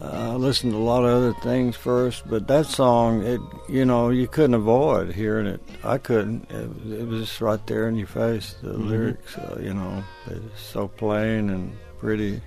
Uh, 0.00 0.32
I 0.32 0.34
listened 0.34 0.72
to 0.72 0.78
a 0.78 0.80
lot 0.80 1.04
of 1.04 1.10
other 1.10 1.34
things 1.40 1.74
first, 1.74 2.28
but 2.28 2.46
that 2.46 2.66
song, 2.66 3.24
it 3.24 3.40
you 3.68 3.84
know, 3.84 4.10
you 4.10 4.28
couldn't 4.28 4.54
avoid 4.54 5.12
hearing 5.12 5.46
it. 5.46 5.60
I 5.82 5.98
couldn't. 5.98 6.48
It, 6.50 7.00
it 7.00 7.06
was 7.08 7.22
just 7.22 7.40
right 7.40 7.64
there 7.66 7.88
in 7.88 7.96
your 7.96 8.06
face. 8.06 8.54
The 8.62 8.70
mm-hmm. 8.70 8.88
lyrics, 8.88 9.36
uh, 9.36 9.58
you 9.60 9.74
know, 9.74 10.04
they're 10.26 10.40
so 10.56 10.86
plain 10.86 11.50
and 11.50 11.76
pretty 11.98 12.40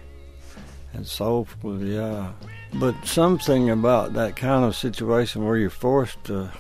and 0.94 1.06
soulful. 1.06 1.84
Yeah, 1.84 2.32
but 2.76 2.96
something 3.06 3.70
about 3.70 4.14
that 4.14 4.38
kind 4.38 4.64
of 4.64 4.76
situation 4.76 5.46
where 5.46 5.58
you're 5.58 5.70
forced 5.70 6.24
to 6.26 6.52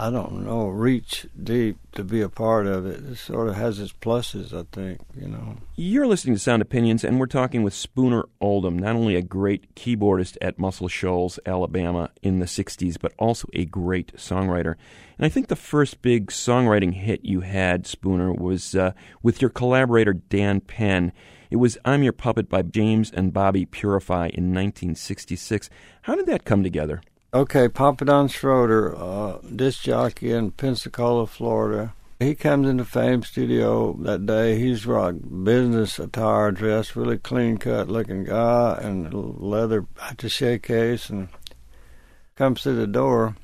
I 0.00 0.08
don't 0.08 0.46
know, 0.46 0.66
reach 0.66 1.26
deep 1.44 1.76
to 1.92 2.02
be 2.02 2.22
a 2.22 2.30
part 2.30 2.66
of 2.66 2.86
it. 2.86 3.04
It 3.04 3.16
sort 3.16 3.48
of 3.48 3.56
has 3.56 3.78
its 3.78 3.92
pluses, 3.92 4.58
I 4.58 4.64
think, 4.72 5.02
you 5.14 5.28
know. 5.28 5.58
You're 5.76 6.06
listening 6.06 6.36
to 6.36 6.40
Sound 6.40 6.62
Opinions, 6.62 7.04
and 7.04 7.20
we're 7.20 7.26
talking 7.26 7.62
with 7.62 7.74
Spooner 7.74 8.24
Oldham, 8.40 8.78
not 8.78 8.96
only 8.96 9.14
a 9.14 9.20
great 9.20 9.74
keyboardist 9.74 10.38
at 10.40 10.58
Muscle 10.58 10.88
Shoals, 10.88 11.38
Alabama 11.44 12.08
in 12.22 12.38
the 12.38 12.46
60s, 12.46 12.96
but 12.98 13.12
also 13.18 13.46
a 13.52 13.66
great 13.66 14.16
songwriter. 14.16 14.76
And 15.18 15.26
I 15.26 15.28
think 15.28 15.48
the 15.48 15.54
first 15.54 16.00
big 16.00 16.28
songwriting 16.28 16.94
hit 16.94 17.26
you 17.26 17.40
had, 17.42 17.86
Spooner, 17.86 18.32
was 18.32 18.74
uh, 18.74 18.92
with 19.22 19.42
your 19.42 19.50
collaborator 19.50 20.14
Dan 20.14 20.62
Penn. 20.62 21.12
It 21.50 21.56
was 21.56 21.76
I'm 21.84 22.02
Your 22.02 22.14
Puppet 22.14 22.48
by 22.48 22.62
James 22.62 23.10
and 23.10 23.34
Bobby 23.34 23.66
Purify 23.66 24.28
in 24.28 24.54
1966. 24.54 25.68
How 26.02 26.14
did 26.14 26.24
that 26.24 26.46
come 26.46 26.62
together? 26.62 27.02
Okay, 27.32 27.68
Papa 27.68 28.04
Don 28.06 28.26
Schroeder, 28.26 28.96
uh, 28.96 29.38
disc 29.54 29.82
jockey 29.82 30.32
in 30.32 30.50
Pensacola, 30.50 31.28
Florida. 31.28 31.94
He 32.18 32.34
comes 32.34 32.66
into 32.66 32.84
Fame 32.84 33.22
Studio 33.22 33.92
that 34.00 34.26
day. 34.26 34.58
He's 34.58 34.84
rock 34.84 35.14
business 35.44 36.00
attire, 36.00 36.50
dressed, 36.50 36.96
really 36.96 37.18
clean 37.18 37.58
cut 37.58 37.88
looking 37.88 38.24
guy, 38.24 38.80
and 38.82 39.14
leather 39.14 39.86
attache 40.10 40.58
case, 40.58 41.08
and 41.08 41.28
comes 42.34 42.64
through 42.64 42.74
the 42.74 42.88
door 42.88 43.36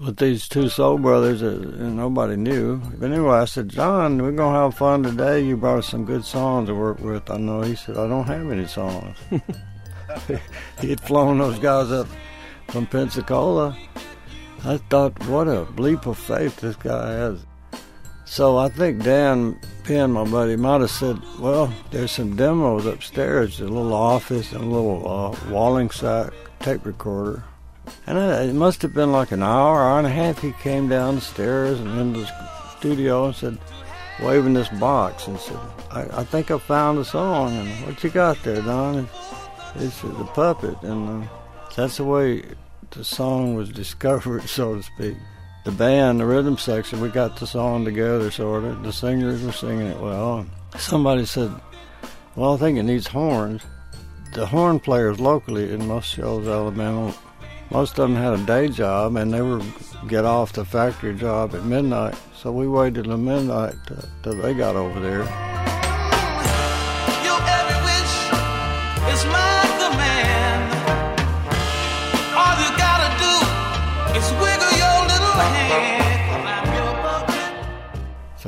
with 0.00 0.16
these 0.16 0.48
two 0.48 0.70
soul 0.70 0.96
brothers 0.96 1.40
that 1.40 1.60
nobody 1.60 2.36
knew. 2.36 2.78
But 2.78 3.12
anyway, 3.12 3.36
I 3.36 3.44
said, 3.44 3.68
John, 3.68 4.22
we're 4.22 4.32
gonna 4.32 4.58
have 4.58 4.74
fun 4.74 5.02
today. 5.02 5.44
You 5.44 5.58
brought 5.58 5.80
us 5.80 5.90
some 5.90 6.06
good 6.06 6.24
songs 6.24 6.70
to 6.70 6.74
work 6.74 6.98
with. 7.00 7.30
I 7.30 7.36
know. 7.36 7.60
He 7.60 7.76
said, 7.76 7.98
I 7.98 8.08
don't 8.08 8.24
have 8.24 8.50
any 8.50 8.66
songs. 8.66 9.18
he 10.80 10.88
had 10.88 11.00
flown 11.02 11.40
those 11.40 11.58
guys 11.58 11.92
up 11.92 12.08
from 12.68 12.86
Pensacola. 12.86 13.76
I 14.64 14.78
thought, 14.88 15.18
what 15.26 15.46
a 15.46 15.62
leap 15.76 16.06
of 16.06 16.18
faith 16.18 16.56
this 16.56 16.76
guy 16.76 17.12
has. 17.12 17.44
So 18.24 18.56
I 18.56 18.68
think 18.70 19.02
Dan 19.02 19.58
Penn, 19.84 20.12
my 20.12 20.24
buddy, 20.24 20.56
might 20.56 20.80
have 20.80 20.90
said, 20.90 21.20
well, 21.38 21.72
there's 21.90 22.10
some 22.10 22.36
demos 22.36 22.86
upstairs, 22.86 23.60
a 23.60 23.64
little 23.64 23.92
office 23.92 24.52
and 24.52 24.64
a 24.64 24.66
little 24.66 25.06
uh, 25.06 25.36
Wollensak 25.50 26.32
tape 26.60 26.86
recorder. 26.86 27.44
And 28.06 28.16
it 28.18 28.54
must 28.54 28.80
have 28.80 28.94
been 28.94 29.12
like 29.12 29.30
an 29.30 29.42
hour, 29.42 29.82
hour 29.82 29.98
and 29.98 30.06
a 30.06 30.10
half. 30.10 30.40
He 30.40 30.52
came 30.52 30.88
down 30.88 31.16
the 31.16 31.20
stairs 31.20 31.78
and 31.78 32.00
into 32.00 32.20
the 32.20 32.76
studio 32.78 33.26
and 33.26 33.34
said, 33.34 33.58
waving 34.22 34.54
this 34.54 34.68
box 34.70 35.26
and 35.26 35.38
said, 35.38 35.58
I, 35.90 36.20
I 36.20 36.24
think 36.24 36.50
I 36.50 36.58
found 36.58 36.98
a 36.98 37.04
song. 37.04 37.52
And 37.52 37.86
what 37.86 38.02
you 38.02 38.08
got 38.08 38.42
there, 38.42 38.62
Don? 38.62 39.06
It's 39.76 40.00
the 40.00 40.28
puppet. 40.32 40.82
And 40.82 41.24
uh, 41.24 41.28
that's 41.74 41.96
the 41.96 42.04
way 42.04 42.42
the 42.90 43.04
song 43.04 43.54
was 43.54 43.70
discovered, 43.70 44.42
so 44.48 44.76
to 44.76 44.82
speak. 44.82 45.16
The 45.64 45.72
band, 45.72 46.20
the 46.20 46.26
rhythm 46.26 46.58
section, 46.58 47.00
we 47.00 47.08
got 47.08 47.38
the 47.38 47.46
song 47.46 47.84
together, 47.84 48.30
sort 48.30 48.64
of. 48.64 48.82
The 48.82 48.92
singers 48.92 49.42
were 49.42 49.52
singing 49.52 49.86
it 49.86 49.98
well. 49.98 50.46
Somebody 50.76 51.24
said, 51.24 51.52
Well, 52.36 52.54
I 52.54 52.56
think 52.58 52.78
it 52.78 52.82
needs 52.82 53.06
horns. 53.06 53.62
The 54.34 54.44
horn 54.44 54.78
players 54.78 55.20
locally 55.20 55.72
in 55.72 55.86
Muscle 55.86 56.22
Shoals, 56.22 56.48
Alabama, 56.48 57.14
most 57.70 57.98
of 57.98 58.08
them 58.08 58.16
had 58.16 58.34
a 58.34 58.46
day 58.46 58.68
job 58.68 59.16
and 59.16 59.32
they 59.32 59.42
would 59.42 59.64
get 60.06 60.24
off 60.24 60.52
the 60.52 60.64
factory 60.64 61.14
job 61.14 61.54
at 61.54 61.64
midnight. 61.64 62.14
So 62.36 62.52
we 62.52 62.68
waited 62.68 63.06
until 63.06 63.16
midnight 63.16 63.74
uh, 63.90 64.02
till 64.22 64.34
they 64.34 64.54
got 64.54 64.76
over 64.76 65.00
there. 65.00 65.83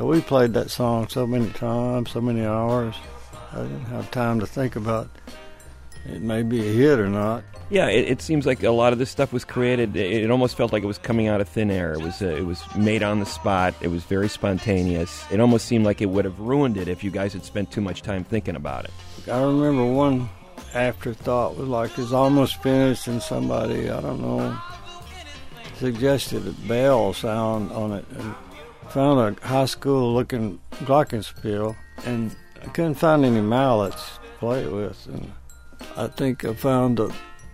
We 0.07 0.21
played 0.21 0.53
that 0.53 0.69
song 0.69 1.07
so 1.07 1.27
many 1.27 1.49
times, 1.51 2.11
so 2.11 2.21
many 2.21 2.45
hours. 2.45 2.95
I 3.51 3.61
didn't 3.61 3.85
have 3.85 4.09
time 4.11 4.39
to 4.39 4.47
think 4.47 4.75
about 4.75 5.09
it 6.05 6.21
may 6.21 6.43
be 6.43 6.59
a 6.59 6.71
hit 6.71 6.99
or 6.99 7.07
not. 7.07 7.43
Yeah, 7.69 7.87
it, 7.87 8.07
it, 8.09 8.21
seems 8.21 8.45
like 8.45 8.63
a 8.63 8.71
lot 8.71 8.93
of 8.93 8.99
this 8.99 9.09
stuff 9.09 9.33
was 9.33 9.43
created. 9.43 9.97
It, 9.97 10.23
it, 10.23 10.31
almost 10.31 10.55
felt 10.55 10.71
like 10.71 10.83
it 10.83 10.87
was 10.87 10.97
coming 10.97 11.27
out 11.27 11.41
of 11.41 11.49
thin 11.49 11.69
air. 11.69 11.93
It 11.93 12.01
was 12.01 12.21
uh, 12.21 12.27
it 12.27 12.45
was 12.45 12.63
made 12.77 13.03
on 13.03 13.19
the 13.19 13.25
spot. 13.25 13.73
It 13.81 13.89
was 13.89 14.03
very 14.05 14.29
spontaneous. 14.29 15.25
It 15.31 15.41
almost 15.41 15.65
seemed 15.65 15.83
like 15.83 16.01
it 16.01 16.05
would 16.05 16.23
have 16.23 16.39
ruined 16.39 16.77
it 16.77 16.87
if 16.87 17.03
you 17.03 17.11
guys 17.11 17.33
had 17.33 17.43
spent 17.43 17.71
too 17.71 17.81
much 17.81 18.03
time 18.03 18.23
thinking 18.23 18.55
about 18.55 18.85
it. 18.85 18.91
I 19.29 19.41
remember 19.41 19.83
one 19.85 20.29
afterthought 20.73 21.57
was 21.57 21.67
like 21.67 21.97
it's 21.99 22.13
almost 22.13 22.61
finished, 22.63 23.07
and 23.07 23.21
somebody 23.21 23.89
I 23.89 23.99
don't 23.99 24.21
know 24.21 24.57
suggested 25.75 26.47
a 26.47 26.51
bell 26.67 27.11
sound 27.11 27.71
on 27.73 27.91
it. 27.91 28.05
And 28.17 28.33
found 28.89 29.37
a 29.37 29.47
high 29.47 29.65
school 29.65 30.13
looking 30.13 30.59
glockenspiel 30.85 31.75
and 32.05 32.35
I 32.63 32.67
couldn't 32.67 32.95
find 32.95 33.23
any 33.25 33.41
mallets 33.41 34.17
to 34.17 34.39
play 34.39 34.63
it 34.63 34.71
with. 34.71 35.07
And 35.07 35.31
I 35.95 36.07
think 36.07 36.45
I 36.45 36.53
found 36.53 36.99
a, 36.99 37.11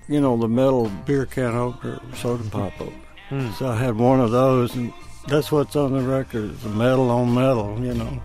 you 0.07 0.21
know, 0.21 0.37
the 0.37 0.47
metal 0.47 0.89
beer 1.05 1.25
can 1.25 1.55
opener, 1.55 1.99
soda 2.15 2.49
pop 2.49 2.79
opener. 2.79 2.97
Mm. 3.29 3.53
So 3.53 3.67
I 3.67 3.75
had 3.77 3.95
one 3.95 4.19
of 4.19 4.31
those, 4.31 4.75
and 4.75 4.93
that's 5.27 5.51
what's 5.51 5.75
on 5.75 5.93
the 5.93 6.01
record. 6.01 6.51
It's 6.51 6.63
metal 6.65 7.09
on 7.09 7.33
metal, 7.33 7.79
you 7.83 7.93
know. 7.93 8.21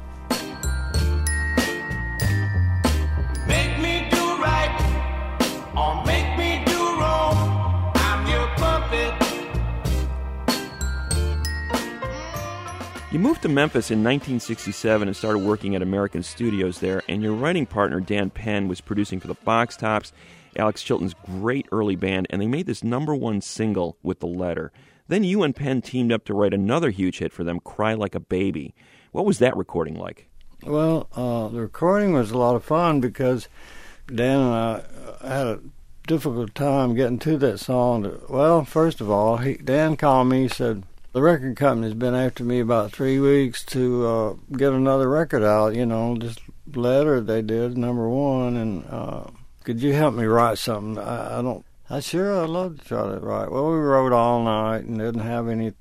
You 13.11 13.18
moved 13.18 13.40
to 13.40 13.49
Memphis 13.49 13.90
in 13.90 14.01
1967 14.01 15.09
and 15.09 15.16
started 15.16 15.38
working 15.38 15.75
at 15.75 15.81
American 15.81 16.23
Studios 16.23 16.81
there, 16.81 17.03
and 17.09 17.23
your 17.23 17.33
writing 17.33 17.64
partner, 17.64 18.01
Dan 18.01 18.29
Penn, 18.29 18.68
was 18.68 18.83
producing 18.83 19.18
for 19.18 19.29
the 19.29 19.35
Box 19.35 19.79
Tops, 19.79 20.12
Alex 20.57 20.83
Chilton's 20.83 21.14
great 21.14 21.66
early 21.73 21.97
band, 21.97 22.27
and 22.29 22.38
they 22.42 22.47
made 22.47 22.66
this 22.66 22.85
number 22.85 23.14
one 23.14 23.40
single 23.40 23.97
with 24.03 24.21
The 24.21 24.27
Letter. 24.27 24.73
Then 25.09 25.25
you 25.25 25.42
and 25.42 25.57
Penn 25.57 25.81
teamed 25.81 26.12
up 26.12 26.27
to 26.27 26.35
write 26.35 26.53
another 26.53 26.90
huge 26.90 27.21
hit 27.21 27.33
for 27.33 27.44
them, 27.44 27.61
Cry 27.61 27.94
Like 27.94 28.14
a 28.14 28.21
Baby. 28.21 28.75
What 29.12 29.25
was 29.25 29.38
that 29.38 29.57
recording 29.57 29.94
like? 29.94 30.29
Well, 30.62 31.09
uh, 31.16 31.49
the 31.49 31.62
recording 31.62 32.12
was 32.12 32.31
a 32.31 32.37
lot 32.37 32.57
of 32.57 32.64
fun 32.64 33.01
because 33.01 33.49
Dan 34.07 34.38
and 34.38 34.55
I 34.55 35.27
had 35.27 35.47
a 35.47 35.61
difficult 36.07 36.55
time 36.55 36.94
getting 36.94 37.18
to 37.21 37.38
that 37.38 37.59
song. 37.59 38.21
Well, 38.29 38.66
first 38.66 39.01
of 39.01 39.11
all, 39.11 39.38
he, 39.38 39.55
Dan 39.55 39.97
called 39.97 40.29
me. 40.29 40.49
Said 40.49 40.83
the 41.12 41.23
record 41.23 41.57
company's 41.57 41.94
been 41.94 42.14
after 42.14 42.44
me 42.44 42.61
about 42.61 42.92
three 42.92 43.18
weeks 43.18 43.64
to 43.66 44.07
uh, 44.07 44.35
get 44.57 44.73
another 44.73 45.09
record 45.09 45.42
out. 45.42 45.75
You 45.75 45.87
know, 45.87 46.16
this 46.16 46.37
letter 46.75 47.21
they 47.21 47.42
did 47.42 47.79
number 47.79 48.09
one, 48.09 48.57
and 48.57 48.85
uh, 48.88 49.25
could 49.64 49.83
you 49.83 49.92
help 49.94 50.14
me 50.14 50.25
write 50.25 50.59
something? 50.59 50.99
I, 51.03 51.38
I 51.38 51.42
don't. 51.42 51.64
I 51.90 52.01
sure 52.01 52.42
I'd 52.42 52.51
love 52.51 52.81
to 52.81 52.85
try 52.85 53.09
to 53.09 53.18
write. 53.18 53.51
Well, 53.51 53.71
we 53.71 53.79
wrote 53.79 54.12
all 54.12 54.42
night 54.42 54.85
and 54.85 54.99
didn't 54.99 55.23
have 55.23 55.49
any 55.49 55.73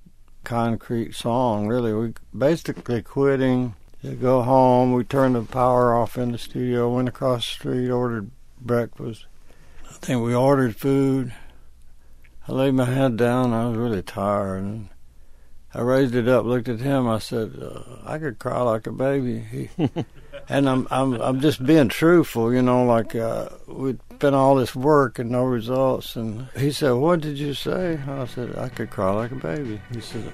concrete 0.46 1.14
song 1.14 1.68
really. 1.68 1.94
We 1.94 2.14
basically 2.36 3.02
quitting 3.02 3.76
to 4.02 4.16
go 4.16 4.42
home. 4.42 4.94
We 4.94 5.04
turned 5.04 5.36
the 5.36 5.44
power 5.44 5.94
off 5.94 6.18
in 6.18 6.32
the 6.32 6.38
studio. 6.38 6.96
Went 6.96 7.10
across 7.10 7.46
the 7.46 7.52
street, 7.54 7.90
ordered 7.90 8.32
breakfast. 8.62 9.26
I 9.90 9.94
think 9.94 10.24
we 10.24 10.34
ordered 10.34 10.78
food. 10.78 11.34
I 12.48 12.54
laid 12.54 12.76
my 12.76 12.86
head 12.86 13.18
down. 13.18 13.52
I 13.52 13.68
was 13.68 13.78
really 13.78 14.02
tired. 14.02 14.64
And 14.64 14.90
I 15.74 15.82
raised 15.82 16.16
it 16.16 16.28
up, 16.28 16.46
looked 16.46 16.70
at 16.70 16.80
him. 16.80 17.08
I 17.08 17.20
said, 17.20 17.54
uh, 17.62 17.82
"I 18.06 18.18
could 18.18 18.40
cry 18.40 18.62
like 18.62 18.88
a 18.88 18.92
baby." 18.92 19.40
He, 19.40 19.70
and 20.50 20.70
I'm 20.70 20.88
I'm 20.90 21.14
I'm 21.22 21.40
just 21.42 21.66
being 21.66 21.90
truthful, 21.90 22.54
you 22.54 22.62
know. 22.62 22.86
Like 22.86 23.16
uh, 23.16 23.50
we'd 23.68 24.00
been 24.20 24.34
all 24.34 24.56
this 24.56 24.76
work 24.76 25.20
and 25.20 25.30
no 25.30 25.44
results. 25.44 26.16
And 26.16 26.48
he 26.58 26.72
said, 26.72 26.92
"What 26.92 27.22
did 27.22 27.38
you 27.38 27.54
say?" 27.54 28.00
I 28.08 28.26
said, 28.26 28.58
"I 28.58 28.70
could 28.70 28.90
cry 28.90 29.12
like 29.12 29.32
a 29.32 29.36
baby." 29.36 29.82
He 29.92 30.02
said, 30.02 30.32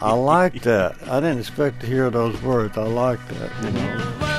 "I 0.00 0.12
like 0.12 0.62
that. 0.62 0.96
I 1.08 1.20
didn't 1.20 1.40
expect 1.40 1.80
to 1.80 1.86
hear 1.86 2.10
those 2.10 2.40
words. 2.42 2.76
I 2.76 2.84
like 2.84 3.26
that." 3.28 3.64
You 3.64 3.70
know. 3.72 4.35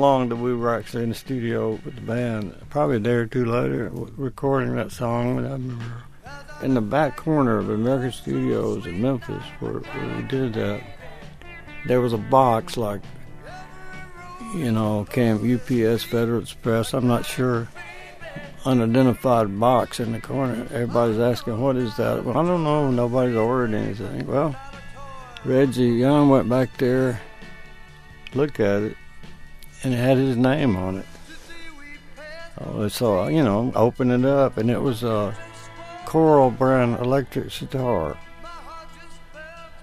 Long 0.00 0.28
that 0.30 0.36
we 0.36 0.54
were 0.54 0.74
actually 0.74 1.02
in 1.02 1.10
the 1.10 1.14
studio 1.14 1.78
with 1.84 1.94
the 1.94 2.00
band. 2.00 2.54
Probably 2.70 2.96
a 2.96 3.00
day 3.00 3.12
or 3.12 3.26
two 3.26 3.44
later, 3.44 3.90
recording 3.92 4.74
that 4.76 4.92
song. 4.92 5.38
And 5.38 5.46
I 5.46 5.52
remember 5.52 6.02
in 6.62 6.74
the 6.74 6.80
back 6.80 7.16
corner 7.16 7.58
of 7.58 7.70
American 7.70 8.12
Studios 8.12 8.86
in 8.86 9.00
Memphis, 9.00 9.42
where, 9.60 9.74
where 9.74 10.16
we 10.16 10.22
did 10.22 10.54
that, 10.54 10.82
there 11.86 12.00
was 12.00 12.12
a 12.12 12.18
box 12.18 12.76
like, 12.76 13.00
you 14.54 14.70
know, 14.70 15.06
came 15.10 15.36
UPS, 15.36 16.04
Federal 16.04 16.42
Express. 16.42 16.92
I'm 16.92 17.06
not 17.06 17.24
sure. 17.24 17.68
Unidentified 18.64 19.58
box 19.58 20.00
in 20.00 20.12
the 20.12 20.20
corner. 20.20 20.66
Everybody's 20.70 21.18
asking, 21.18 21.58
"What 21.58 21.76
is 21.76 21.96
that?" 21.96 22.22
Well, 22.22 22.36
I 22.36 22.44
don't 22.46 22.62
know. 22.62 22.90
Nobody's 22.90 23.34
ordered 23.34 23.74
anything. 23.74 24.26
Well, 24.26 24.54
Reggie 25.46 25.88
Young 25.88 26.28
went 26.28 26.46
back 26.46 26.76
there, 26.76 27.18
looked 28.34 28.60
at 28.60 28.82
it, 28.82 28.96
and 29.82 29.94
it 29.94 29.96
had 29.96 30.16
his 30.16 30.36
name 30.36 30.76
on 30.76 30.98
it. 30.98 31.06
Oh, 32.60 32.88
so 32.88 33.22
uh, 33.22 33.28
you 33.28 33.42
know, 33.42 33.72
opened 33.74 34.12
it 34.12 34.24
up, 34.24 34.58
and 34.58 34.70
it 34.70 34.80
was 34.80 35.02
a 35.02 35.34
Coral 36.04 36.50
brand 36.50 36.98
electric 36.98 37.50
guitar. 37.50 38.18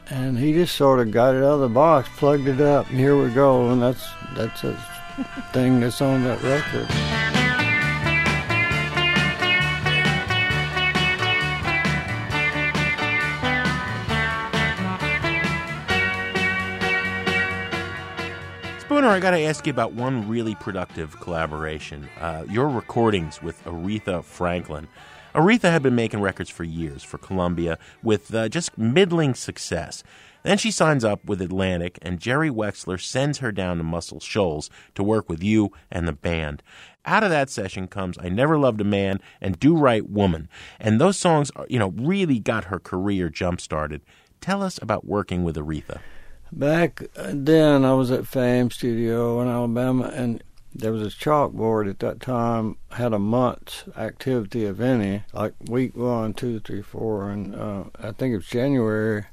And 0.10 0.38
he 0.38 0.53
just 0.53 0.75
sort 0.75 0.99
of 0.99 1.12
got 1.12 1.36
it 1.36 1.39
out 1.39 1.55
of 1.55 1.60
the 1.62 1.69
box, 1.69 2.07
plugged 2.17 2.47
it 2.47 2.62
up, 2.62 2.89
and 2.89 2.99
here 2.99 3.21
we 3.21 3.29
go. 3.31 3.69
And 3.69 3.81
that's 3.81 4.07
that's 4.36 4.63
a 4.63 4.73
thing 5.53 5.79
that's 5.79 6.01
on 6.01 6.23
that 6.23 6.41
record. 6.43 7.37
I 19.05 19.19
got 19.19 19.31
to 19.31 19.41
ask 19.41 19.65
you 19.67 19.71
about 19.71 19.93
one 19.93 20.27
really 20.27 20.55
productive 20.55 21.19
collaboration. 21.19 22.10
Uh, 22.19 22.45
your 22.49 22.67
recordings 22.67 23.41
with 23.41 23.63
Aretha 23.63 24.23
Franklin. 24.23 24.88
Aretha 25.36 25.71
had 25.71 25.83
been 25.83 25.95
making 25.95 26.21
records 26.21 26.49
for 26.49 26.63
years 26.63 27.03
for 27.03 27.17
Columbia 27.17 27.77
with 28.01 28.33
uh, 28.33 28.49
just 28.49 28.77
middling 28.77 29.33
success. 29.33 30.03
Then 30.43 30.57
she 30.57 30.71
signs 30.71 31.03
up 31.03 31.25
with 31.25 31.41
Atlantic, 31.41 31.99
and 32.01 32.19
Jerry 32.19 32.49
Wexler 32.49 32.99
sends 32.99 33.39
her 33.39 33.51
down 33.51 33.77
to 33.77 33.83
Muscle 33.83 34.19
Shoals 34.19 34.69
to 34.95 35.03
work 35.03 35.29
with 35.29 35.43
you 35.43 35.71
and 35.91 36.07
the 36.07 36.13
band. 36.13 36.63
Out 37.05 37.23
of 37.23 37.29
that 37.29 37.49
session 37.49 37.88
comes 37.88 38.17
I 38.17 38.29
Never 38.29 38.57
Loved 38.57 38.81
a 38.81 38.86
Man 38.86 39.19
and 39.41 39.60
Do 39.60 39.77
Right 39.77 40.10
Woman. 40.10 40.49
And 40.79 40.99
those 40.99 41.17
songs, 41.17 41.51
are, 41.55 41.67
you 41.69 41.77
know, 41.77 41.89
really 41.89 42.39
got 42.39 42.65
her 42.65 42.79
career 42.79 43.29
jump 43.29 43.62
started. 43.62 44.01
Tell 44.41 44.63
us 44.63 44.79
about 44.81 45.05
working 45.05 45.43
with 45.43 45.55
Aretha. 45.55 45.99
Back 46.51 47.03
then, 47.15 47.83
I 47.83 47.93
was 47.93 48.10
at 48.12 48.27
Fame 48.27 48.71
Studio 48.71 49.41
in 49.41 49.47
Alabama, 49.47 50.12
and 50.13 50.41
there 50.73 50.91
was 50.91 51.01
a 51.01 51.17
chalkboard 51.17 51.89
at 51.89 51.99
that 51.99 52.21
time 52.21 52.77
had 52.91 53.13
a 53.13 53.19
month's 53.19 53.83
activity 53.97 54.65
of 54.65 54.79
any, 54.79 55.23
like 55.33 55.53
week 55.67 55.95
one, 55.95 56.33
two, 56.33 56.60
three, 56.60 56.81
four, 56.81 57.29
and 57.29 57.55
uh, 57.55 57.83
I 57.99 58.12
think 58.12 58.33
it 58.33 58.38
was 58.38 58.47
January. 58.47 59.25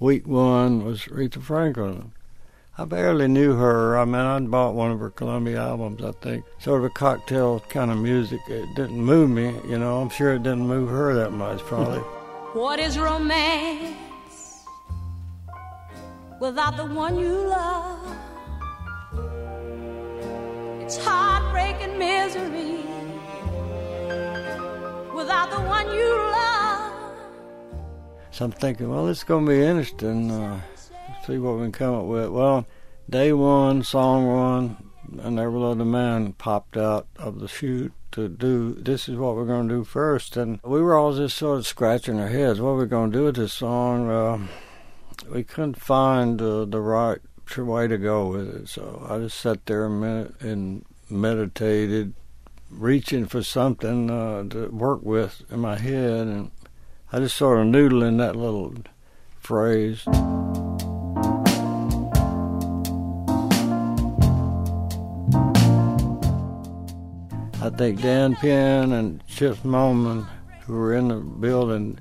Week 0.00 0.26
one 0.26 0.84
was 0.84 1.02
Aretha 1.02 1.42
Franklin. 1.42 2.12
I 2.78 2.86
barely 2.86 3.28
knew 3.28 3.56
her. 3.56 3.98
I 3.98 4.06
mean, 4.06 4.14
I'd 4.14 4.50
bought 4.50 4.74
one 4.74 4.90
of 4.90 5.00
her 5.00 5.10
Columbia 5.10 5.60
albums, 5.60 6.02
I 6.02 6.12
think. 6.12 6.44
Sort 6.58 6.78
of 6.78 6.84
a 6.86 6.90
cocktail 6.90 7.60
kind 7.68 7.90
of 7.90 7.98
music. 7.98 8.40
It 8.48 8.74
didn't 8.74 9.00
move 9.00 9.28
me, 9.28 9.54
you 9.68 9.78
know. 9.78 10.00
I'm 10.00 10.08
sure 10.08 10.32
it 10.32 10.42
didn't 10.42 10.66
move 10.66 10.88
her 10.88 11.14
that 11.14 11.32
much, 11.32 11.60
probably. 11.60 11.98
What 12.54 12.78
is 12.78 12.98
romance 12.98 13.94
without 16.42 16.76
the 16.76 16.84
one 16.84 17.16
you 17.16 17.46
love? 17.46 18.16
It's 20.80 20.96
heartbreaking 20.96 21.96
misery 21.96 22.82
without 25.14 25.52
the 25.52 25.60
one 25.60 25.86
you 25.94 26.08
love. 26.08 26.92
So 28.32 28.46
I'm 28.46 28.50
thinking, 28.50 28.90
well, 28.90 29.06
it's 29.06 29.22
going 29.22 29.46
to 29.46 29.52
be 29.52 29.62
interesting. 29.62 30.32
Uh, 30.32 30.60
see 31.24 31.38
what 31.38 31.54
we 31.54 31.62
can 31.62 31.72
come 31.72 31.94
up 31.94 32.06
with. 32.06 32.30
Well, 32.30 32.66
day 33.08 33.32
one, 33.32 33.84
song 33.84 34.26
one, 34.26 34.90
I 35.22 35.30
Never 35.30 35.56
Loved 35.58 35.80
a 35.80 35.84
Man 35.84 36.32
popped 36.32 36.76
out 36.76 37.06
of 37.20 37.38
the 37.38 37.46
chute 37.46 37.92
to 38.12 38.28
do, 38.28 38.74
this 38.74 39.08
is 39.08 39.16
what 39.16 39.36
we're 39.36 39.46
going 39.46 39.68
to 39.68 39.74
do 39.76 39.84
first. 39.84 40.36
And 40.36 40.58
we 40.64 40.82
were 40.82 40.96
all 40.96 41.14
just 41.14 41.38
sort 41.38 41.58
of 41.58 41.68
scratching 41.68 42.18
our 42.18 42.28
heads. 42.28 42.60
What 42.60 42.70
are 42.70 42.78
we 42.78 42.86
going 42.86 43.12
to 43.12 43.18
do 43.18 43.24
with 43.26 43.36
this 43.36 43.52
song? 43.52 44.10
Uh, 44.10 44.46
we 45.30 45.44
couldn't 45.44 45.80
find 45.80 46.40
uh, 46.40 46.64
the 46.64 46.80
right 46.80 47.20
way 47.56 47.86
to 47.86 47.98
go 47.98 48.28
with 48.28 48.48
it. 48.48 48.68
So 48.68 49.06
I 49.08 49.18
just 49.18 49.38
sat 49.38 49.66
there 49.66 49.84
a 49.84 49.90
minute 49.90 50.40
and 50.40 50.84
meditated, 51.10 52.14
reaching 52.70 53.26
for 53.26 53.42
something 53.42 54.10
uh, 54.10 54.44
to 54.50 54.68
work 54.68 55.02
with 55.02 55.42
in 55.50 55.60
my 55.60 55.76
head. 55.76 56.26
And 56.26 56.50
I 57.12 57.18
just 57.18 57.36
sort 57.36 57.58
of 57.58 57.66
noodling 57.66 58.18
that 58.18 58.36
little 58.36 58.74
phrase. 59.38 60.04
I 67.62 67.70
think 67.70 68.00
Dan 68.00 68.34
Penn 68.34 68.92
and 68.92 69.24
Chip 69.28 69.56
Moman, 69.58 70.26
who 70.64 70.74
were 70.74 70.94
in 70.94 71.08
the 71.08 71.16
building, 71.16 72.00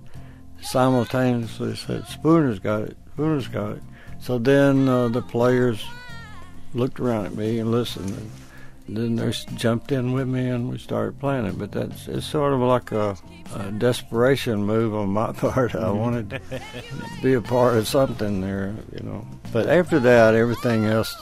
simultaneously 0.61 1.75
said, 1.75 2.03
Spooner's 2.05 2.57
got 2.57 2.81
it, 2.81 2.97
Spooner's 3.15 3.47
got 3.47 3.73
it. 3.73 3.83
So 4.19 4.37
then 4.37 4.87
uh, 4.87 5.07
the 5.07 5.21
players 5.21 5.83
looked 6.73 6.99
around 6.99 7.25
at 7.25 7.35
me 7.35 7.59
and 7.59 7.71
listened. 7.71 8.31
And 8.87 8.97
then 8.97 9.15
they 9.15 9.31
jumped 9.55 9.91
in 9.91 10.11
with 10.11 10.27
me 10.27 10.49
and 10.49 10.69
we 10.69 10.77
started 10.77 11.19
playing 11.19 11.45
it. 11.45 11.57
But 11.57 11.71
that's 11.71 12.07
it's 12.07 12.25
sort 12.25 12.53
of 12.53 12.59
like 12.59 12.91
a, 12.91 13.17
a 13.55 13.71
desperation 13.71 14.63
move 14.63 14.93
on 14.93 15.09
my 15.09 15.31
part. 15.33 15.75
I 15.75 15.91
wanted 15.91 16.29
to 16.29 16.41
be 17.21 17.33
a 17.33 17.41
part 17.41 17.77
of 17.77 17.87
something 17.87 18.41
there, 18.41 18.75
you 18.91 19.03
know. 19.03 19.25
But 19.51 19.69
after 19.69 19.99
that, 19.99 20.35
everything 20.35 20.85
else 20.85 21.15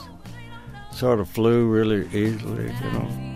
sort 0.91 1.19
of 1.19 1.29
flew 1.29 1.67
really 1.67 2.07
easily, 2.07 2.65
you 2.65 2.91
know. 2.91 3.28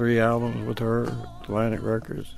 Three 0.00 0.18
albums 0.18 0.66
with 0.66 0.78
her, 0.78 1.04
Atlantic 1.42 1.82
Records. 1.82 2.34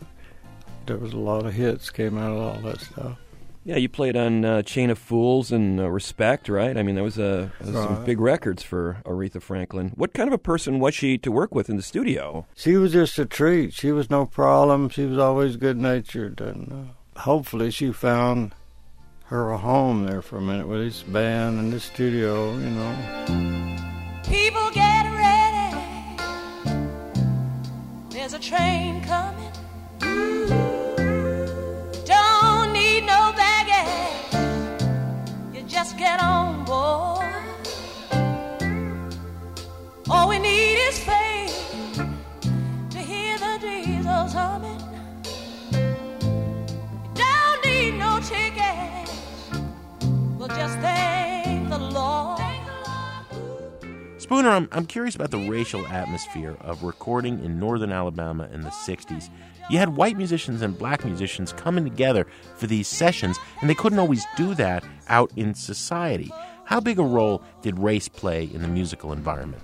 There 0.87 0.97
was 0.97 1.13
a 1.13 1.17
lot 1.17 1.47
of 1.47 1.55
hits 1.55 1.91
came 1.91 2.19
out 2.19 2.33
of 2.33 2.39
all 2.39 2.61
that 2.63 2.81
stuff. 2.81 3.17
Yeah, 3.65 3.77
you 3.77 3.89
played 3.89 4.17
on 4.17 4.45
uh, 4.45 4.63
Chain 4.63 4.91
of 4.91 4.99
Fools 4.99 5.53
and 5.53 5.79
uh, 5.79 5.89
Respect, 5.89 6.49
right? 6.49 6.77
I 6.77 6.83
mean, 6.83 6.97
that 6.97 7.05
was, 7.05 7.21
uh, 7.21 7.51
that 7.61 7.73
was 7.73 7.85
some 7.85 8.05
big 8.05 8.19
records 8.19 8.65
for 8.65 8.97
Aretha 9.05 9.41
Franklin. 9.41 9.93
What 9.95 10.13
kind 10.13 10.27
of 10.27 10.33
a 10.33 10.39
person 10.39 10.81
was 10.81 10.97
she 10.97 11.19
to 11.19 11.31
work 11.31 11.55
with 11.55 11.71
in 11.71 11.77
the 11.77 11.85
studio? 11.85 12.49
She 12.57 12.77
was 12.77 12.95
just 12.95 13.17
a 13.21 13.27
treat. 13.27 13.73
She 13.73 13.93
was 13.93 14.11
no 14.11 14.27
problem. 14.27 14.89
She 14.89 15.05
was 15.05 15.19
always 15.19 15.57
good 15.57 15.77
natured, 15.77 16.41
and 16.41 16.73
uh, 17.17 17.21
hopefully 17.21 17.71
she 17.71 17.93
found 17.93 18.57
her 19.27 19.53
a 19.53 19.59
home 19.59 20.07
there 20.07 20.21
for 20.21 20.39
a 20.39 20.43
minute 20.43 20.67
with 20.67 20.81
this 20.81 21.05
band 21.05 21.61
and 21.61 21.73
this 21.73 21.85
studio. 21.85 22.55
You 22.55 22.71
know. 22.71 23.77
People 24.25 24.69
get 24.73 24.91
There's 28.33 28.47
a 28.47 28.49
train 28.49 29.05
coming. 29.05 29.53
Don't 32.07 32.72
need 32.72 33.03
no 33.05 33.35
baggage. 33.37 34.35
You 35.53 35.62
just 35.68 35.99
get 35.99 36.22
on 36.22 36.64
board. 36.64 37.26
All 40.09 40.30
we 40.30 40.39
need 40.39 40.76
is 40.89 40.99
faith 40.99 42.01
to 42.89 42.99
hear 42.99 43.37
the 43.37 43.59
diesels 43.61 44.33
humming. 44.33 44.80
Don't 47.12 47.64
need 47.66 47.99
no 47.99 48.18
tickets. 48.20 49.12
We'll 50.39 50.49
just 50.49 50.78
thank 50.78 51.68
the 51.68 51.78
Lord. 51.78 52.41
Spooner, 54.33 54.49
I'm, 54.49 54.66
I'm 54.72 54.87
curious 54.87 55.14
about 55.14 55.30
the 55.30 55.47
racial 55.51 55.87
atmosphere 55.89 56.57
of 56.62 56.85
recording 56.85 57.45
in 57.45 57.59
northern 57.59 57.93
Alabama 57.93 58.49
in 58.51 58.62
the 58.62 58.70
60s. 58.70 59.28
You 59.68 59.76
had 59.76 59.95
white 59.95 60.16
musicians 60.16 60.62
and 60.62 60.78
black 60.78 61.05
musicians 61.05 61.53
coming 61.53 61.85
together 61.85 62.26
for 62.57 62.66
these 62.66 62.89
sessions, 62.89 63.39
and 63.61 63.68
they 63.68 63.74
couldn't 63.74 63.99
always 63.99 64.24
do 64.35 64.55
that 64.55 64.85
out 65.09 65.30
in 65.37 65.53
society. 65.53 66.33
How 66.64 66.80
big 66.80 66.99
a 66.99 67.03
role 67.03 67.43
did 67.61 67.78
race 67.78 68.09
play 68.09 68.45
in 68.45 68.62
the 68.62 68.68
musical 68.68 69.12
environment? 69.12 69.62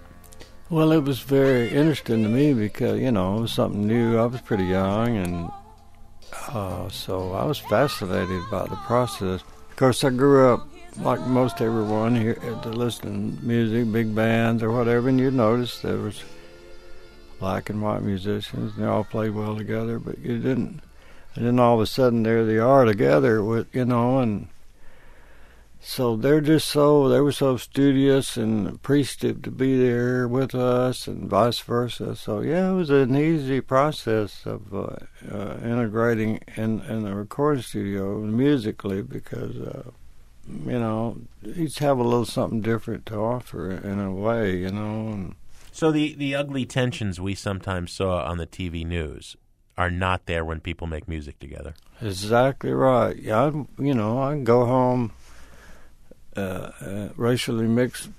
Well, 0.68 0.92
it 0.92 1.02
was 1.02 1.20
very 1.20 1.70
interesting 1.70 2.22
to 2.22 2.28
me 2.28 2.52
because 2.52 3.00
you 3.00 3.10
know 3.10 3.38
it 3.38 3.40
was 3.40 3.52
something 3.54 3.86
new. 3.86 4.18
I 4.18 4.26
was 4.26 4.42
pretty 4.42 4.64
young, 4.64 5.16
and 5.16 5.50
uh, 6.48 6.90
so 6.90 7.32
I 7.32 7.46
was 7.46 7.56
fascinated 7.56 8.42
by 8.50 8.66
the 8.66 8.76
process. 8.76 9.40
Of 9.70 9.76
course, 9.76 10.04
I 10.04 10.10
grew 10.10 10.52
up 10.52 10.68
like 11.00 11.20
most 11.20 11.60
everyone 11.60 12.16
here 12.16 12.34
to 12.34 12.68
listen 12.70 13.36
to 13.36 13.44
music, 13.44 13.90
big 13.92 14.14
bands 14.14 14.62
or 14.62 14.72
whatever, 14.72 15.08
and 15.08 15.20
you 15.20 15.30
notice 15.30 15.80
there 15.80 15.96
was 15.96 16.22
black 17.38 17.70
and 17.70 17.80
white 17.80 18.02
musicians. 18.02 18.74
and 18.74 18.84
They 18.84 18.88
all 18.88 19.04
played 19.04 19.30
well 19.30 19.56
together, 19.56 19.98
but 19.98 20.18
you 20.18 20.38
didn't. 20.38 20.80
And 21.34 21.46
then 21.46 21.58
all 21.60 21.76
of 21.76 21.80
a 21.80 21.86
sudden, 21.86 22.24
there 22.24 22.44
they 22.44 22.58
are 22.58 22.84
together 22.84 23.44
with 23.44 23.72
you 23.72 23.84
know, 23.84 24.18
and 24.18 24.48
so 25.80 26.16
they're 26.16 26.40
just 26.40 26.66
so 26.66 27.08
they 27.08 27.20
were 27.20 27.30
so 27.30 27.56
studious 27.56 28.36
and 28.36 28.66
appreciative 28.66 29.42
to 29.42 29.52
be 29.52 29.78
there 29.78 30.26
with 30.26 30.52
us, 30.52 31.06
and 31.06 31.30
vice 31.30 31.60
versa. 31.60 32.16
So 32.16 32.40
yeah, 32.40 32.72
it 32.72 32.74
was 32.74 32.90
an 32.90 33.14
easy 33.14 33.60
process 33.60 34.44
of 34.44 34.74
uh, 34.74 34.96
uh, 35.30 35.58
integrating 35.62 36.40
in 36.56 36.80
in 36.80 37.04
the 37.04 37.14
recording 37.14 37.62
studio 37.62 38.18
musically 38.18 39.02
because 39.02 39.56
uh, 39.58 39.90
you 40.66 40.78
know 40.78 41.18
each 41.56 41.78
have 41.78 41.98
a 41.98 42.02
little 42.02 42.24
something 42.24 42.60
different 42.60 43.06
to 43.06 43.16
offer 43.16 43.70
in 43.70 43.98
a 44.00 44.12
way, 44.12 44.56
you 44.56 44.70
know. 44.70 45.08
And 45.08 45.34
So 45.72 45.90
the, 45.92 46.14
the 46.14 46.34
ugly 46.34 46.64
tensions 46.66 47.20
we 47.20 47.34
sometimes 47.34 47.92
saw 47.92 48.24
on 48.24 48.38
the 48.38 48.46
TV 48.46 48.86
news 48.86 49.36
are 49.76 49.90
not 49.90 50.26
there 50.26 50.44
when 50.44 50.60
people 50.60 50.86
make 50.86 51.06
music 51.06 51.38
together. 51.38 51.74
Exactly 52.02 52.72
right. 52.72 53.16
Yeah, 53.16 53.44
I, 53.44 53.82
you 53.82 53.94
know, 53.94 54.20
I 54.20 54.32
can 54.32 54.44
go 54.44 54.66
home, 54.66 55.12
uh, 56.36 56.40
uh, 56.80 57.08
racially 57.16 57.66
mixed 57.68 58.10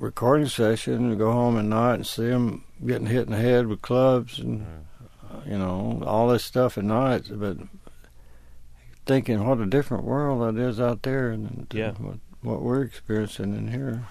recording 0.00 0.48
session, 0.48 1.10
and 1.10 1.18
go 1.18 1.30
home 1.30 1.56
at 1.56 1.64
night 1.64 1.94
and 1.94 2.06
see 2.06 2.26
them 2.26 2.64
getting 2.84 3.06
hit 3.06 3.26
in 3.26 3.32
the 3.32 3.38
head 3.38 3.68
with 3.68 3.80
clubs 3.80 4.40
and, 4.40 4.66
uh, 5.30 5.40
you 5.46 5.56
know, 5.56 6.02
all 6.04 6.28
this 6.28 6.44
stuff 6.44 6.76
at 6.76 6.84
night. 6.84 7.26
But 7.30 7.58
thinking 9.06 9.46
what 9.46 9.58
a 9.60 9.66
different 9.66 10.04
world 10.04 10.56
that 10.56 10.60
is 10.60 10.80
out 10.80 11.02
there 11.02 11.30
and 11.30 11.66
Yeah. 11.72 11.92
what, 11.92 12.18
what 12.42 12.62
we're 12.62 12.82
experiencing 12.82 13.54
in 13.56 13.68
here. 13.68 14.04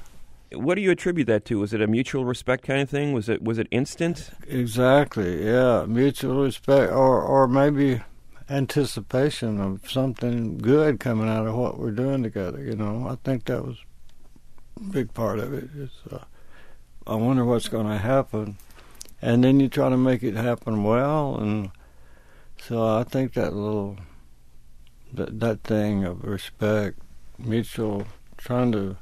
What 0.53 0.75
do 0.75 0.81
you 0.81 0.91
attribute 0.91 1.25
that 1.27 1.45
to? 1.45 1.59
Was 1.59 1.73
it 1.73 1.81
a 1.81 1.87
mutual 1.87 2.25
respect 2.25 2.63
kind 2.63 2.81
of 2.81 2.89
thing? 2.89 3.11
Was 3.13 3.27
it 3.27 3.41
was 3.41 3.57
it 3.57 3.67
instant? 3.71 4.29
Exactly. 4.47 5.43
Yeah, 5.45 5.85
mutual 5.87 6.43
respect, 6.43 6.91
or 6.91 7.21
or 7.21 7.47
maybe 7.47 8.01
anticipation 8.49 9.59
of 9.59 9.89
something 9.89 10.57
good 10.59 10.99
coming 10.99 11.27
out 11.27 11.47
of 11.47 11.55
what 11.55 11.79
we're 11.79 11.91
doing 11.91 12.21
together. 12.21 12.61
You 12.63 12.75
know, 12.75 13.07
I 13.09 13.15
think 13.23 13.45
that 13.45 13.65
was 13.65 13.77
a 14.77 14.83
big 14.83 15.13
part 15.15 15.39
of 15.39 15.53
it. 15.53 15.69
Uh, 16.11 16.19
I 17.07 17.15
wonder 17.15 17.43
what's 17.45 17.67
going 17.67 17.87
to 17.87 17.97
happen, 17.97 18.57
and 19.23 19.43
then 19.43 19.59
you 19.59 19.69
try 19.69 19.89
to 19.89 19.97
make 19.97 20.21
it 20.21 20.35
happen 20.35 20.83
well, 20.83 21.35
and 21.37 21.71
so 22.61 22.85
I 22.99 23.03
think 23.03 23.33
that 23.33 23.53
little 23.55 23.97
that 25.13 25.39
that 25.39 25.63
thing 25.63 26.03
of 26.03 26.23
respect, 26.23 26.99
mutual, 27.37 28.05
trying 28.37 28.71
to 28.73 28.97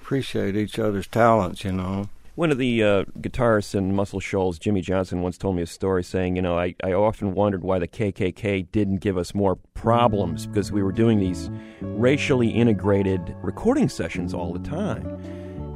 appreciate 0.00 0.56
each 0.56 0.78
other's 0.78 1.06
talents. 1.06 1.64
You 1.64 1.72
know. 1.72 2.08
One 2.38 2.52
of 2.52 2.58
the 2.58 2.84
uh, 2.84 3.04
guitarists 3.18 3.74
in 3.74 3.96
Muscle 3.96 4.20
Shoals, 4.20 4.60
Jimmy 4.60 4.80
Johnson, 4.80 5.22
once 5.22 5.36
told 5.36 5.56
me 5.56 5.62
a 5.62 5.66
story 5.66 6.04
saying, 6.04 6.36
you 6.36 6.42
know, 6.42 6.56
I, 6.56 6.76
I 6.84 6.92
often 6.92 7.34
wondered 7.34 7.64
why 7.64 7.80
the 7.80 7.88
KKK 7.88 8.70
didn't 8.70 8.98
give 8.98 9.18
us 9.18 9.34
more 9.34 9.56
problems 9.74 10.46
because 10.46 10.70
we 10.70 10.80
were 10.80 10.92
doing 10.92 11.18
these 11.18 11.50
racially 11.80 12.48
integrated 12.48 13.34
recording 13.42 13.88
sessions 13.88 14.32
all 14.34 14.52
the 14.52 14.60
time. 14.60 15.04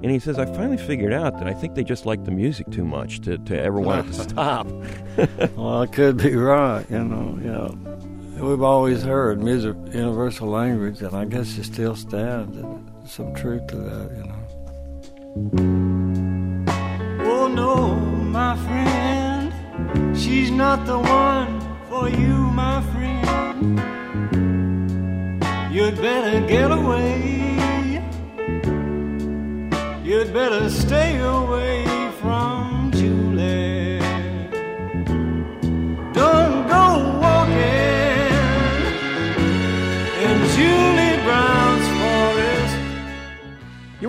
And 0.04 0.10
he 0.12 0.20
says, 0.20 0.38
I 0.38 0.46
finally 0.46 0.76
figured 0.76 1.12
out 1.12 1.38
that 1.38 1.48
I 1.48 1.52
think 1.52 1.74
they 1.74 1.82
just 1.82 2.06
liked 2.06 2.26
the 2.26 2.30
music 2.30 2.70
too 2.70 2.84
much 2.84 3.22
to, 3.22 3.38
to 3.38 3.60
ever 3.60 3.80
want 3.80 4.06
it 4.06 4.12
to 4.12 4.22
stop. 4.28 4.68
Well, 5.56 5.82
I 5.82 5.86
could 5.88 6.16
be 6.16 6.34
right, 6.36 6.88
you 6.88 7.02
know, 7.02 7.38
yeah. 7.42 7.92
We've 8.42 8.60
always 8.60 9.04
heard 9.04 9.40
music 9.40 9.76
universal 9.94 10.48
language, 10.48 11.00
and 11.00 11.14
I 11.14 11.24
guess 11.26 11.56
it 11.58 11.64
still 11.64 11.94
stands. 11.94 12.56
And 12.56 12.90
some 13.08 13.32
truth 13.36 13.68
to 13.68 13.76
that, 13.76 14.10
you 14.16 14.24
know. 14.24 14.42
Oh 17.24 17.46
no, 17.46 17.94
my 17.94 18.56
friend, 18.66 20.18
she's 20.18 20.50
not 20.50 20.84
the 20.86 20.98
one 20.98 21.60
for 21.88 22.08
you, 22.08 22.34
my 22.50 22.82
friend. 22.90 23.80
You'd 25.72 26.02
better 26.02 26.44
get 26.44 26.72
away. 26.72 28.02
You'd 30.02 30.32
better 30.34 30.68
stay 30.68 31.20
away 31.20 31.91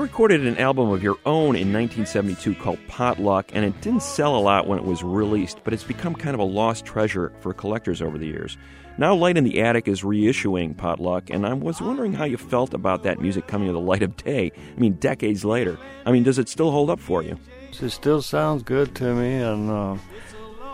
recorded 0.03 0.45
an 0.45 0.57
album 0.57 0.89
of 0.89 1.01
your 1.01 1.17
own 1.25 1.55
in 1.55 1.71
1972 1.71 2.55
called 2.55 2.77
Potluck, 2.89 3.51
and 3.53 3.63
it 3.63 3.79
didn't 3.79 4.03
sell 4.03 4.35
a 4.35 4.37
lot 4.37 4.67
when 4.67 4.77
it 4.77 4.83
was 4.83 5.01
released, 5.01 5.59
but 5.63 5.73
it's 5.73 5.85
become 5.85 6.13
kind 6.13 6.33
of 6.33 6.41
a 6.41 6.43
lost 6.43 6.83
treasure 6.83 7.31
for 7.39 7.53
collectors 7.53 8.01
over 8.01 8.17
the 8.17 8.25
years. 8.25 8.57
Now, 8.97 9.15
Light 9.15 9.37
in 9.37 9.45
the 9.45 9.61
Attic 9.61 9.87
is 9.87 10.01
reissuing 10.01 10.75
Potluck, 10.75 11.29
and 11.29 11.47
I 11.47 11.53
was 11.53 11.81
wondering 11.81 12.11
how 12.11 12.25
you 12.25 12.35
felt 12.35 12.73
about 12.73 13.03
that 13.03 13.21
music 13.21 13.47
coming 13.47 13.67
to 13.67 13.73
the 13.73 13.79
light 13.79 14.03
of 14.03 14.17
day. 14.17 14.51
I 14.75 14.77
mean, 14.77 14.95
decades 14.95 15.45
later. 15.45 15.79
I 16.05 16.11
mean, 16.11 16.23
does 16.23 16.37
it 16.37 16.49
still 16.49 16.71
hold 16.71 16.89
up 16.89 16.99
for 16.99 17.23
you? 17.23 17.39
It 17.71 17.89
still 17.89 18.21
sounds 18.21 18.61
good 18.61 18.93
to 18.95 19.15
me, 19.15 19.35
and 19.35 19.71
uh, 19.71 19.95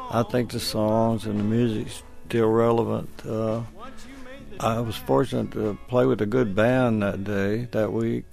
I 0.09 0.23
think 0.23 0.49
the 0.49 0.59
songs 0.59 1.27
and 1.27 1.39
the 1.39 1.43
music's 1.43 2.01
still 2.27 2.49
relevant. 2.49 3.11
Uh, 3.23 3.61
I 4.59 4.80
was 4.80 4.95
fortunate 4.95 5.51
to 5.51 5.77
play 5.88 6.07
with 6.07 6.19
a 6.19 6.25
good 6.25 6.55
band 6.55 7.03
that 7.03 7.23
day, 7.23 7.67
that 7.71 7.93
week. 7.93 8.25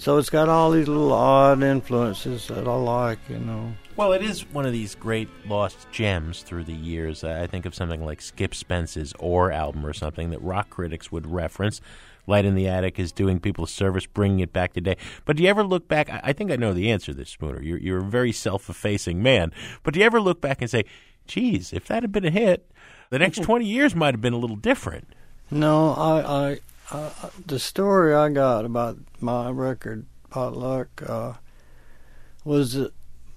So 0.00 0.16
it's 0.16 0.30
got 0.30 0.48
all 0.48 0.70
these 0.70 0.88
little 0.88 1.12
odd 1.12 1.62
influences 1.62 2.48
that 2.48 2.66
I 2.66 2.74
like, 2.74 3.18
you 3.28 3.38
know. 3.38 3.74
Well, 3.96 4.14
it 4.14 4.22
is 4.22 4.50
one 4.50 4.64
of 4.64 4.72
these 4.72 4.94
great 4.94 5.28
lost 5.46 5.76
gems 5.92 6.42
through 6.42 6.64
the 6.64 6.72
years. 6.72 7.22
I 7.22 7.46
think 7.46 7.66
of 7.66 7.74
something 7.74 8.02
like 8.02 8.22
Skip 8.22 8.54
Spence's 8.54 9.12
Oar 9.18 9.52
album 9.52 9.84
or 9.84 9.92
something 9.92 10.30
that 10.30 10.40
rock 10.40 10.70
critics 10.70 11.12
would 11.12 11.26
reference. 11.26 11.82
Light 12.26 12.46
in 12.46 12.54
the 12.54 12.66
Attic 12.66 12.98
is 12.98 13.12
doing 13.12 13.40
people 13.40 13.64
a 13.64 13.68
service, 13.68 14.06
bringing 14.06 14.40
it 14.40 14.54
back 14.54 14.72
today. 14.72 14.96
But 15.26 15.36
do 15.36 15.42
you 15.42 15.50
ever 15.50 15.62
look 15.62 15.86
back? 15.86 16.08
I, 16.08 16.20
I 16.24 16.32
think 16.32 16.50
I 16.50 16.56
know 16.56 16.72
the 16.72 16.90
answer 16.90 17.12
to 17.12 17.18
this, 17.18 17.28
Spooner. 17.28 17.60
You're, 17.60 17.78
you're 17.78 17.98
a 17.98 18.02
very 18.02 18.32
self 18.32 18.70
effacing 18.70 19.22
man. 19.22 19.52
But 19.82 19.92
do 19.92 20.00
you 20.00 20.06
ever 20.06 20.18
look 20.18 20.40
back 20.40 20.62
and 20.62 20.70
say, 20.70 20.86
geez, 21.26 21.74
if 21.74 21.86
that 21.88 22.02
had 22.02 22.10
been 22.10 22.24
a 22.24 22.30
hit, 22.30 22.72
the 23.10 23.18
next 23.18 23.42
20 23.42 23.66
years 23.66 23.94
might 23.94 24.14
have 24.14 24.22
been 24.22 24.32
a 24.32 24.38
little 24.38 24.56
different? 24.56 25.08
No, 25.50 25.92
I, 25.92 26.52
I, 26.52 26.60
uh, 26.90 27.10
the 27.46 27.58
story 27.58 28.14
I 28.14 28.28
got 28.30 28.64
about 28.64 28.98
my 29.20 29.50
record 29.50 30.06
potluck 30.30 30.88
uh, 31.08 31.34
was 32.44 32.74
that 32.74 32.92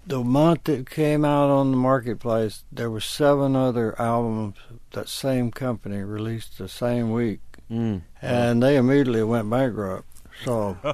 the 0.06 0.24
month 0.24 0.68
it 0.68 0.90
came 0.90 1.24
out 1.24 1.50
on 1.50 1.72
the 1.72 1.78
marketplace, 1.78 2.64
there 2.72 2.90
were 2.92 3.00
seven 3.00 3.56
other 3.56 4.00
albums 4.00 4.58
that 4.92 5.08
same 5.08 5.50
company 5.52 5.98
released 6.02 6.58
the 6.58 6.68
same 6.70 7.12
week, 7.12 7.40
Mm. 7.72 8.02
and 8.22 8.62
they 8.62 8.76
immediately 8.76 9.24
went 9.24 9.50
bankrupt. 9.50 10.06
So 10.44 10.78
I 10.84 10.94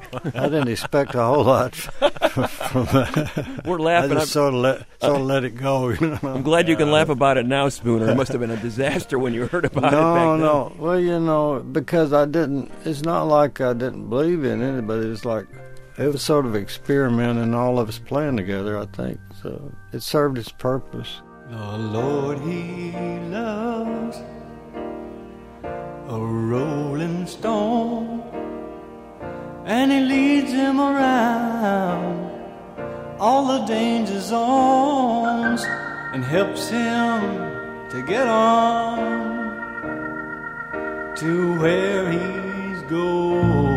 didn't 0.49 0.67
expect 0.67 1.15
a 1.15 1.23
whole 1.23 1.43
lot 1.43 1.75
from 1.75 2.85
that. 2.85 3.61
We're 3.65 3.79
laughing. 3.79 4.11
I 4.11 4.15
laughing. 4.15 4.17
just 4.19 4.31
sort 4.31 4.53
of 4.53 4.59
let 4.59 4.85
sort 5.01 5.15
of 5.21 5.25
let 5.25 5.43
it 5.43 5.55
go. 5.55 5.89
You 5.89 6.07
know? 6.07 6.19
I'm 6.23 6.43
glad 6.43 6.67
you 6.67 6.75
can 6.75 6.91
laugh 6.91 7.09
about 7.09 7.37
it 7.37 7.45
now, 7.45 7.69
Spooner. 7.69 8.09
It 8.09 8.15
must 8.15 8.31
have 8.31 8.41
been 8.41 8.51
a 8.51 8.57
disaster 8.57 9.17
when 9.17 9.33
you 9.33 9.47
heard 9.47 9.65
about 9.65 9.93
it. 9.93 9.95
no, 9.95 10.35
no. 10.37 10.75
Well, 10.77 10.99
you 10.99 11.19
know, 11.19 11.59
because 11.61 12.13
I 12.13 12.25
didn't. 12.25 12.71
It's 12.85 13.01
not 13.03 13.23
like 13.23 13.59
I 13.61 13.73
didn't 13.73 14.09
believe 14.09 14.43
in 14.43 14.61
it, 14.61 14.81
but 14.85 14.99
it's 14.99 15.25
like 15.25 15.47
it 15.97 16.07
was 16.07 16.21
sort 16.21 16.45
of 16.45 16.55
experimenting, 16.55 17.53
all 17.53 17.79
of 17.79 17.89
us 17.89 17.99
playing 17.99 18.37
together. 18.37 18.77
I 18.77 18.85
think 18.85 19.19
so. 19.41 19.71
It 19.91 20.01
served 20.01 20.37
its 20.37 20.49
purpose. 20.51 21.21
The 21.49 21.77
Lord 21.77 22.39
He 22.41 22.91
loves 23.31 24.17
a 25.63 26.17
rolling 26.19 27.25
stone, 27.27 28.21
and 29.69 29.91
He 29.91 29.99
leads 29.99 30.51
him 30.51 30.81
around 30.81 32.27
all 33.19 33.45
the 33.45 33.65
danger 33.65 34.19
zones 34.19 35.63
and 36.11 36.23
helps 36.23 36.69
him 36.69 37.21
to 37.91 38.03
get 38.07 38.27
on 38.27 38.97
to 41.17 41.59
where 41.59 42.11
he's 42.11 42.81
going. 42.89 43.69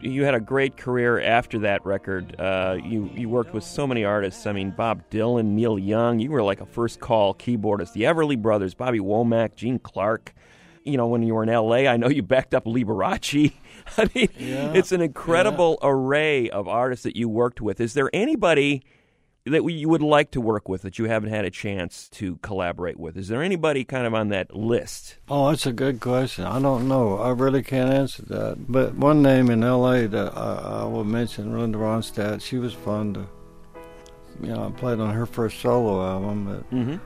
you 0.00 0.24
had 0.24 0.34
a 0.34 0.40
great 0.40 0.76
career 0.76 1.20
after 1.20 1.60
that 1.60 1.84
record. 1.86 2.34
Uh, 2.38 2.76
you 2.84 3.08
you 3.14 3.28
worked 3.28 3.54
with 3.54 3.62
so 3.62 3.86
many 3.86 4.04
artists. 4.04 4.46
I 4.46 4.52
mean, 4.52 4.72
Bob 4.72 5.02
Dylan, 5.10 5.50
Neil 5.54 5.78
Young. 5.78 6.18
You 6.18 6.32
were 6.32 6.42
like 6.42 6.60
a 6.60 6.66
first 6.66 6.98
call 6.98 7.34
keyboardist. 7.34 7.92
The 7.92 8.02
Everly 8.02 8.36
Brothers, 8.40 8.74
Bobby 8.74 8.98
Womack, 8.98 9.54
Gene 9.54 9.78
Clark. 9.78 10.34
You 10.84 10.96
know, 10.96 11.06
when 11.06 11.22
you 11.22 11.34
were 11.34 11.42
in 11.42 11.48
L.A., 11.48 11.88
I 11.88 11.96
know 11.96 12.08
you 12.08 12.22
backed 12.22 12.54
up 12.54 12.64
Liberace. 12.64 13.52
I 13.98 14.08
mean, 14.14 14.28
Yeah, 14.38 14.72
it's 14.74 14.92
an 14.92 15.00
incredible 15.00 15.78
array 15.82 16.50
of 16.50 16.68
artists 16.68 17.02
that 17.04 17.16
you 17.16 17.28
worked 17.28 17.60
with. 17.60 17.80
Is 17.80 17.94
there 17.94 18.10
anybody 18.12 18.82
that 19.44 19.64
you 19.68 19.88
would 19.88 20.02
like 20.02 20.30
to 20.30 20.40
work 20.40 20.68
with 20.68 20.82
that 20.82 21.00
you 21.00 21.06
haven't 21.06 21.30
had 21.30 21.44
a 21.44 21.50
chance 21.50 22.08
to 22.10 22.36
collaborate 22.42 22.96
with? 22.98 23.16
Is 23.16 23.26
there 23.26 23.42
anybody 23.42 23.84
kind 23.84 24.06
of 24.06 24.14
on 24.14 24.28
that 24.28 24.54
list? 24.54 25.16
Oh, 25.28 25.48
that's 25.50 25.66
a 25.66 25.72
good 25.72 25.98
question. 25.98 26.44
I 26.44 26.60
don't 26.60 26.86
know. 26.86 27.18
I 27.18 27.30
really 27.30 27.62
can't 27.64 27.92
answer 27.92 28.22
that. 28.26 28.56
But 28.68 28.94
one 28.94 29.20
name 29.20 29.50
in 29.50 29.64
L.A. 29.64 30.06
that 30.06 30.36
I, 30.36 30.82
I 30.82 30.84
will 30.84 31.02
mention, 31.04 31.58
Linda 31.58 31.78
Ronstadt. 31.78 32.40
She 32.40 32.58
was 32.58 32.72
fun 32.72 33.14
to. 33.14 33.26
You 34.40 34.54
know, 34.54 34.66
I 34.66 34.70
played 34.78 34.98
on 35.00 35.12
her 35.12 35.26
first 35.26 35.60
solo 35.60 36.04
album, 36.04 36.44
but 36.46 36.70
Mm-hmm. 36.70 36.96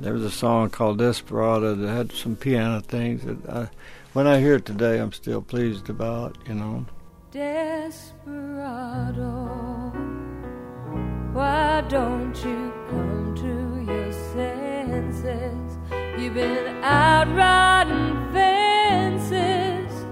There 0.00 0.12
was 0.12 0.22
a 0.22 0.30
song 0.30 0.70
called 0.70 0.98
Desperado 0.98 1.74
that 1.74 1.88
had 1.88 2.12
some 2.12 2.36
piano 2.36 2.80
things 2.80 3.24
that 3.24 3.48
I, 3.48 3.68
when 4.12 4.26
I 4.26 4.40
hear 4.40 4.56
it 4.56 4.66
today, 4.66 4.98
I'm 4.98 5.12
still 5.12 5.42
pleased 5.42 5.88
about. 5.90 6.36
You 6.46 6.54
know. 6.54 6.86
Desperado, 7.32 9.22
why 11.32 11.82
don't 11.88 12.34
you 12.44 12.72
come 12.88 13.34
to 13.36 13.92
your 13.92 14.12
senses? 14.12 15.78
You've 16.18 16.34
been 16.34 16.82
out 16.82 17.28
riding 17.34 18.32
fences 18.32 20.06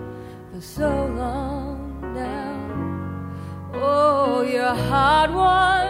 for 0.53 0.61
so 0.61 1.07
long 1.07 2.01
now. 2.15 3.81
Oh, 3.83 4.43
a 4.43 4.75
hard 4.75 5.35
one. 5.35 5.84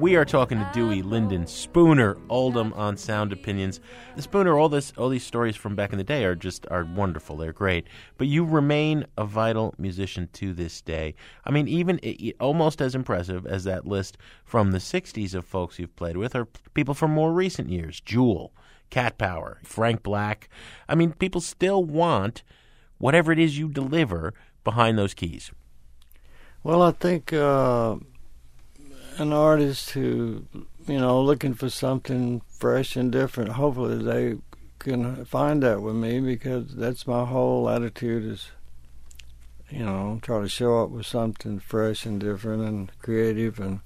We 0.00 0.16
are 0.16 0.24
talking 0.24 0.58
to 0.58 0.70
Dewey 0.72 1.02
Lindon 1.02 1.46
Spooner 1.46 2.16
Oldham 2.30 2.72
on 2.72 2.96
Sound 2.96 3.34
Opinions. 3.34 3.80
The 4.16 4.22
Spooner, 4.22 4.56
all 4.58 4.70
this, 4.70 4.94
all 4.96 5.10
these 5.10 5.26
stories 5.26 5.56
from 5.56 5.74
back 5.76 5.92
in 5.92 5.98
the 5.98 6.04
day 6.04 6.24
are 6.24 6.34
just 6.34 6.66
are 6.70 6.84
wonderful. 6.84 7.36
They're 7.36 7.52
great, 7.52 7.86
but 8.16 8.26
you 8.26 8.42
remain 8.44 9.04
a 9.18 9.26
vital 9.26 9.74
musician 9.76 10.30
to 10.34 10.54
this 10.54 10.80
day. 10.80 11.14
I 11.44 11.50
mean, 11.50 11.68
even 11.68 12.00
i- 12.02 12.16
i- 12.18 12.32
almost 12.40 12.80
as 12.80 12.94
impressive 12.94 13.46
as 13.46 13.64
that 13.64 13.86
list 13.86 14.16
from 14.42 14.70
the 14.70 14.80
'60s 14.80 15.34
of 15.34 15.44
folks 15.44 15.78
you've 15.78 15.96
played 15.96 16.16
with 16.16 16.34
are 16.34 16.46
people 16.72 16.94
from 16.94 17.10
more 17.10 17.32
recent 17.34 17.68
years: 17.68 18.00
Jewel, 18.00 18.54
Cat 18.88 19.18
Power, 19.18 19.58
Frank 19.64 20.02
Black. 20.02 20.48
I 20.88 20.94
mean, 20.94 21.12
people 21.12 21.42
still 21.42 21.84
want 21.84 22.42
whatever 22.96 23.32
it 23.32 23.38
is 23.38 23.58
you 23.58 23.68
deliver 23.68 24.32
behind 24.64 24.96
those 24.96 25.12
keys. 25.12 25.50
Well, 26.62 26.80
I 26.80 26.92
think 26.92 27.32
uh, 27.34 27.96
an 29.20 29.32
artist 29.32 29.90
who, 29.90 30.46
you 30.86 30.98
know, 30.98 31.20
looking 31.20 31.54
for 31.54 31.68
something 31.68 32.40
fresh 32.48 32.96
and 32.96 33.12
different, 33.12 33.52
hopefully 33.52 34.02
they 34.02 34.38
can 34.78 35.24
find 35.26 35.62
that 35.62 35.82
with 35.82 35.94
me 35.94 36.20
because 36.20 36.74
that's 36.74 37.06
my 37.06 37.24
whole 37.26 37.68
attitude 37.68 38.24
is, 38.24 38.50
you 39.68 39.84
know, 39.84 40.18
try 40.22 40.40
to 40.40 40.48
show 40.48 40.82
up 40.82 40.90
with 40.90 41.06
something 41.06 41.58
fresh 41.58 42.06
and 42.06 42.18
different 42.18 42.62
and 42.62 42.90
creative. 43.00 43.60
And 43.60 43.80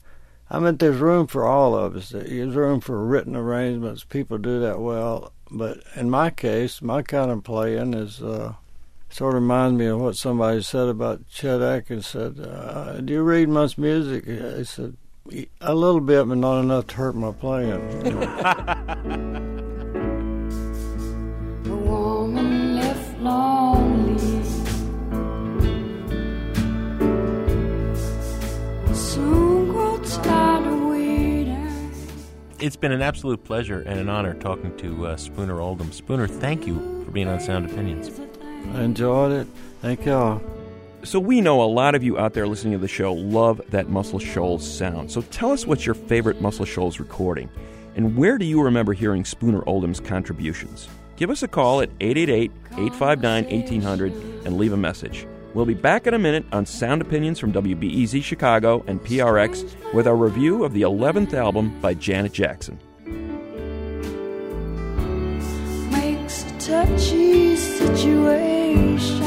I 0.48 0.60
mean, 0.60 0.76
there's 0.76 0.98
room 0.98 1.26
for 1.26 1.44
all 1.44 1.74
of 1.74 1.96
us. 1.96 2.10
There's 2.10 2.54
room 2.54 2.80
for 2.80 3.04
written 3.04 3.34
arrangements. 3.34 4.04
People 4.04 4.38
do 4.38 4.60
that 4.60 4.78
well. 4.78 5.32
But 5.50 5.82
in 5.96 6.10
my 6.10 6.30
case, 6.30 6.80
my 6.80 7.02
kind 7.02 7.30
of 7.30 7.44
playing 7.44 7.94
is. 7.94 8.22
Uh, 8.22 8.54
sort 9.10 9.36
of 9.36 9.42
reminds 9.42 9.78
me 9.78 9.86
of 9.86 10.00
what 10.00 10.16
somebody 10.16 10.60
said 10.60 10.88
about 10.88 11.22
Chet 11.30 11.62
Atkins. 11.62 12.08
Said, 12.08 12.40
uh, 12.40 13.00
"Do 13.00 13.12
you 13.12 13.22
read 13.22 13.48
much 13.48 13.78
music?" 13.78 14.26
He 14.26 14.64
said, 14.64 14.96
"A 15.60 15.74
little 15.74 16.00
bit, 16.00 16.28
but 16.28 16.36
not 16.36 16.60
enough 16.60 16.86
to 16.88 16.96
hurt 16.96 17.14
my 17.14 17.32
playing." 17.32 17.80
A 21.66 21.76
woman 21.76 22.76
left 22.76 23.18
lonely 23.20 24.44
soon 28.92 29.68
grow 29.68 29.98
tired 29.98 30.66
of 30.66 30.80
waiting. 30.90 31.92
It's 32.58 32.76
been 32.76 32.92
an 32.92 33.02
absolute 33.02 33.44
pleasure 33.44 33.80
and 33.80 33.98
an 33.98 34.08
honor 34.08 34.34
talking 34.34 34.76
to 34.78 35.06
uh, 35.06 35.16
Spooner 35.16 35.60
Oldham. 35.60 35.92
Spooner, 35.92 36.26
thank 36.26 36.66
you 36.66 37.02
for 37.04 37.10
being 37.10 37.28
on 37.28 37.40
Sound 37.40 37.70
Opinions. 37.70 38.10
I 38.74 38.82
enjoyed 38.82 39.32
it. 39.32 39.46
Thank 39.80 40.04
y'all. 40.04 40.42
So 41.04 41.20
we 41.20 41.40
know 41.42 41.62
a 41.62 41.64
lot 41.64 41.94
of 41.94 42.02
you 42.02 42.18
out 42.18 42.32
there 42.32 42.46
listening 42.46 42.72
to 42.72 42.78
the 42.78 42.88
show 42.88 43.12
love 43.12 43.60
that 43.68 43.90
Muscle 43.90 44.18
Shoals 44.18 44.66
sound. 44.66 45.12
So 45.12 45.20
tell 45.20 45.52
us 45.52 45.66
what's 45.66 45.84
your 45.84 45.94
favorite 45.94 46.40
Muscle 46.40 46.64
Shoals 46.64 46.98
recording, 46.98 47.50
and 47.94 48.16
where 48.16 48.38
do 48.38 48.46
you 48.46 48.62
remember 48.62 48.94
hearing 48.94 49.26
Spooner 49.26 49.62
Oldham's 49.66 50.00
contributions? 50.00 50.88
Give 51.16 51.28
us 51.28 51.42
a 51.42 51.48
call 51.48 51.82
at 51.82 51.90
888-859-1800 51.98 54.46
and 54.46 54.56
leave 54.56 54.72
a 54.72 54.78
message. 54.78 55.26
We'll 55.52 55.66
be 55.66 55.74
back 55.74 56.06
in 56.06 56.14
a 56.14 56.18
minute 56.18 56.46
on 56.52 56.64
Sound 56.64 57.02
Opinions 57.02 57.38
from 57.38 57.52
WBEZ 57.52 58.24
Chicago 58.24 58.82
and 58.86 58.98
PRX 59.00 59.92
with 59.92 60.08
our 60.08 60.16
review 60.16 60.64
of 60.64 60.72
the 60.72 60.80
11th 60.82 61.34
album 61.34 61.78
by 61.80 61.92
Janet 61.92 62.32
Jackson. 62.32 62.80
makes 66.24 66.44
a 66.44 66.58
touchy 66.58 67.56
situation 67.56 69.23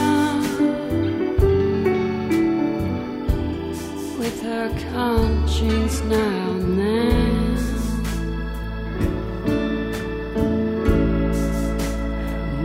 her 4.42 4.70
conscience 4.92 6.02
now 6.02 6.52
and 6.52 6.80
then. 6.80 7.18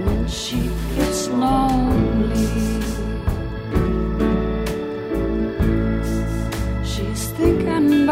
When 0.05 0.29
she 0.29 0.71
gets 0.97 1.29
lonely, 1.29 2.83
she's 6.85 7.31
thinking 7.33 8.07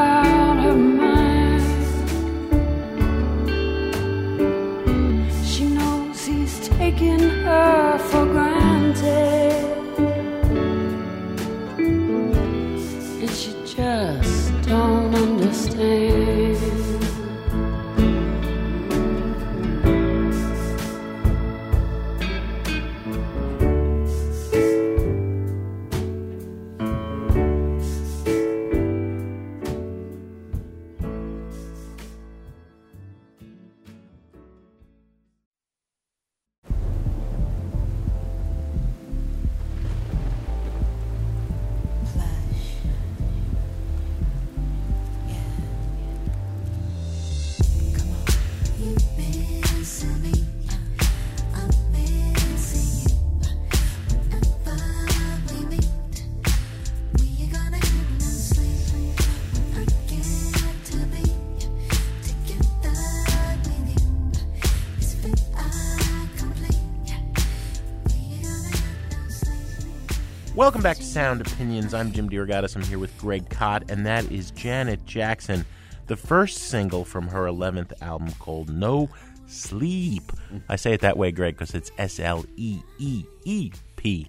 Welcome 70.61 70.83
back 70.83 70.99
to 70.99 71.03
Sound 71.03 71.41
Opinions. 71.41 71.95
I'm 71.95 72.13
Jim 72.13 72.29
DeRogatis. 72.29 72.77
I'm 72.77 72.83
here 72.83 72.99
with 72.99 73.17
Greg 73.17 73.49
Kot, 73.49 73.91
and 73.91 74.05
that 74.05 74.31
is 74.31 74.51
Janet 74.51 75.07
Jackson, 75.07 75.65
the 76.07 76.17
first 76.17 76.59
single 76.59 77.03
from 77.03 77.29
her 77.29 77.47
11th 77.47 77.95
album 78.03 78.31
called 78.39 78.69
No 78.69 79.09
Sleep. 79.47 80.31
I 80.69 80.77
say 80.77 80.93
it 80.93 81.01
that 81.01 81.17
way, 81.17 81.33
Greg, 81.33 81.55
because 81.55 81.75
it's 81.75 81.91
S 81.97 82.21
L 82.21 82.45
E 82.59 82.83
E 82.99 83.25
E 83.47 83.73
P. 83.97 84.29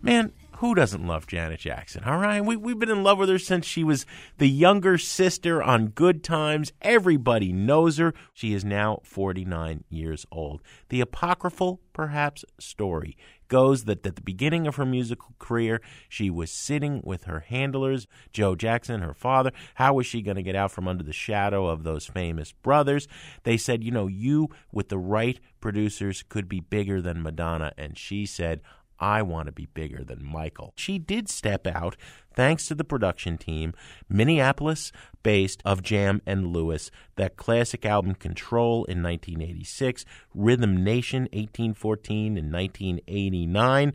Man, 0.00 0.32
who 0.52 0.74
doesn't 0.74 1.06
love 1.06 1.26
Janet 1.26 1.60
Jackson? 1.60 2.04
All 2.04 2.16
right, 2.16 2.42
we, 2.42 2.56
we've 2.56 2.78
been 2.78 2.88
in 2.90 3.02
love 3.02 3.18
with 3.18 3.28
her 3.28 3.38
since 3.38 3.66
she 3.66 3.84
was 3.84 4.06
the 4.38 4.48
younger 4.48 4.96
sister 4.96 5.62
on 5.62 5.88
Good 5.88 6.24
Times. 6.24 6.72
Everybody 6.80 7.52
knows 7.52 7.98
her. 7.98 8.14
She 8.32 8.54
is 8.54 8.64
now 8.64 9.00
49 9.04 9.84
years 9.90 10.24
old. 10.32 10.62
The 10.88 11.02
apocryphal, 11.02 11.80
perhaps, 11.92 12.42
story 12.58 13.18
goes 13.48 13.84
that 13.84 14.06
at 14.06 14.16
the 14.16 14.22
beginning 14.22 14.66
of 14.66 14.76
her 14.76 14.86
musical 14.86 15.34
career, 15.38 15.80
she 16.08 16.30
was 16.30 16.50
sitting 16.50 17.00
with 17.04 17.24
her 17.24 17.40
handlers, 17.40 18.06
Joe 18.32 18.54
Jackson, 18.54 19.02
her 19.02 19.14
father. 19.14 19.52
How 19.74 19.94
was 19.94 20.06
she 20.06 20.22
going 20.22 20.36
to 20.36 20.42
get 20.42 20.56
out 20.56 20.70
from 20.70 20.88
under 20.88 21.04
the 21.04 21.12
shadow 21.12 21.66
of 21.66 21.82
those 21.82 22.06
famous 22.06 22.52
brothers? 22.52 23.08
They 23.44 23.56
said, 23.56 23.84
you 23.84 23.90
know, 23.90 24.06
you 24.06 24.48
with 24.72 24.88
the 24.88 24.98
right 24.98 25.40
producers 25.60 26.24
could 26.28 26.48
be 26.48 26.60
bigger 26.60 27.00
than 27.00 27.22
Madonna. 27.22 27.72
And 27.76 27.98
she 27.98 28.26
said, 28.26 28.60
I 28.98 29.22
want 29.22 29.46
to 29.46 29.52
be 29.52 29.66
bigger 29.66 30.04
than 30.04 30.24
Michael. 30.24 30.72
She 30.76 30.98
did 30.98 31.28
step 31.28 31.66
out 31.66 31.96
thanks 32.34 32.68
to 32.68 32.74
the 32.74 32.84
production 32.84 33.38
team, 33.38 33.74
Minneapolis 34.08 34.92
based 35.22 35.62
of 35.64 35.82
Jam 35.82 36.22
and 36.26 36.48
Lewis, 36.48 36.90
that 37.16 37.36
classic 37.36 37.84
album 37.84 38.14
Control 38.14 38.84
in 38.84 39.02
1986, 39.02 40.04
Rhythm 40.34 40.84
Nation 40.84 41.22
1814 41.32 42.36
in 42.38 42.52
1989. 42.52 43.92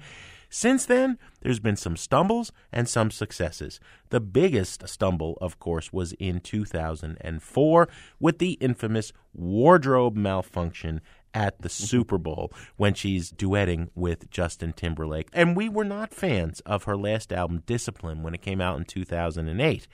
Since 0.54 0.86
then, 0.86 1.18
there's 1.40 1.62
been 1.62 1.78
some 1.78 1.96
stumbles 1.96 2.52
and 2.74 2.90
some 2.90 3.10
successes. 3.10 3.80
The 4.10 4.20
biggest 4.20 4.86
stumble, 4.90 5.38
of 5.40 5.60
course, 5.60 5.94
was 5.94 6.12
in 6.20 6.42
2004 6.42 7.88
with 8.20 8.38
the 8.40 8.52
infamous 8.54 9.14
wardrobe 9.34 10.18
malfunction 10.18 11.00
at 11.34 11.62
the 11.62 11.70
Super 11.70 12.18
Bowl 12.18 12.52
when 12.78 12.94
she's 12.94 13.32
duetting 13.32 13.90
with 13.96 14.30
Justin 14.30 14.74
Timberlake. 14.74 15.30
And 15.34 15.56
we 15.56 15.70
were 15.70 15.86
not 15.86 16.14
fans 16.14 16.60
of 16.62 16.84
her 16.84 16.98
last 16.98 17.32
album, 17.32 17.64
Discipline, 17.66 18.24
when 18.24 18.34
it 18.34 18.42
came 18.42 18.62
out 18.62 18.78
in 18.78 18.86
2008. 18.86 19.88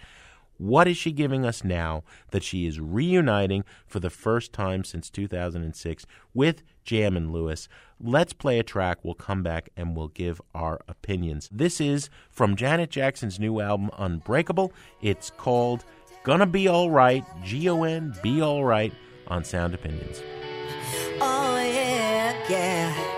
What 0.58 0.88
is 0.88 0.98
she 0.98 1.12
giving 1.12 1.46
us 1.46 1.64
now 1.64 2.04
that 2.32 2.44
she 2.44 2.66
is 2.66 2.80
reuniting 2.80 3.64
for 3.86 4.00
the 4.00 4.10
first 4.10 4.54
time 4.54 4.84
since 4.84 5.10
2006 5.10 6.06
with 6.34 6.64
Jam 6.84 7.16
and 7.16 7.32
Lewis? 7.32 7.70
Let's 8.00 8.34
play 8.34 8.58
a 8.58 8.64
track. 8.64 9.00
We'll 9.04 9.14
come 9.14 9.44
back 9.44 9.70
and 9.78 9.96
we'll 9.96 10.08
give 10.08 10.42
our 10.56 10.80
opinions. 10.88 11.48
This 11.52 11.80
is 11.80 12.10
from 12.32 12.56
Janet 12.56 12.90
Jackson's 12.90 13.40
new 13.40 13.60
album, 13.60 13.92
Unbreakable. 13.98 14.74
It's 15.02 15.30
called 15.30 15.86
Gonna 16.24 16.48
Be 16.48 16.68
Alright, 16.68 17.24
G 17.44 17.70
O 17.70 17.84
N 17.84 18.16
Be 18.24 18.42
Alright, 18.42 18.94
on 19.28 19.44
Sound 19.44 19.76
Opinions. 19.76 20.24
Yeah, 22.50 23.17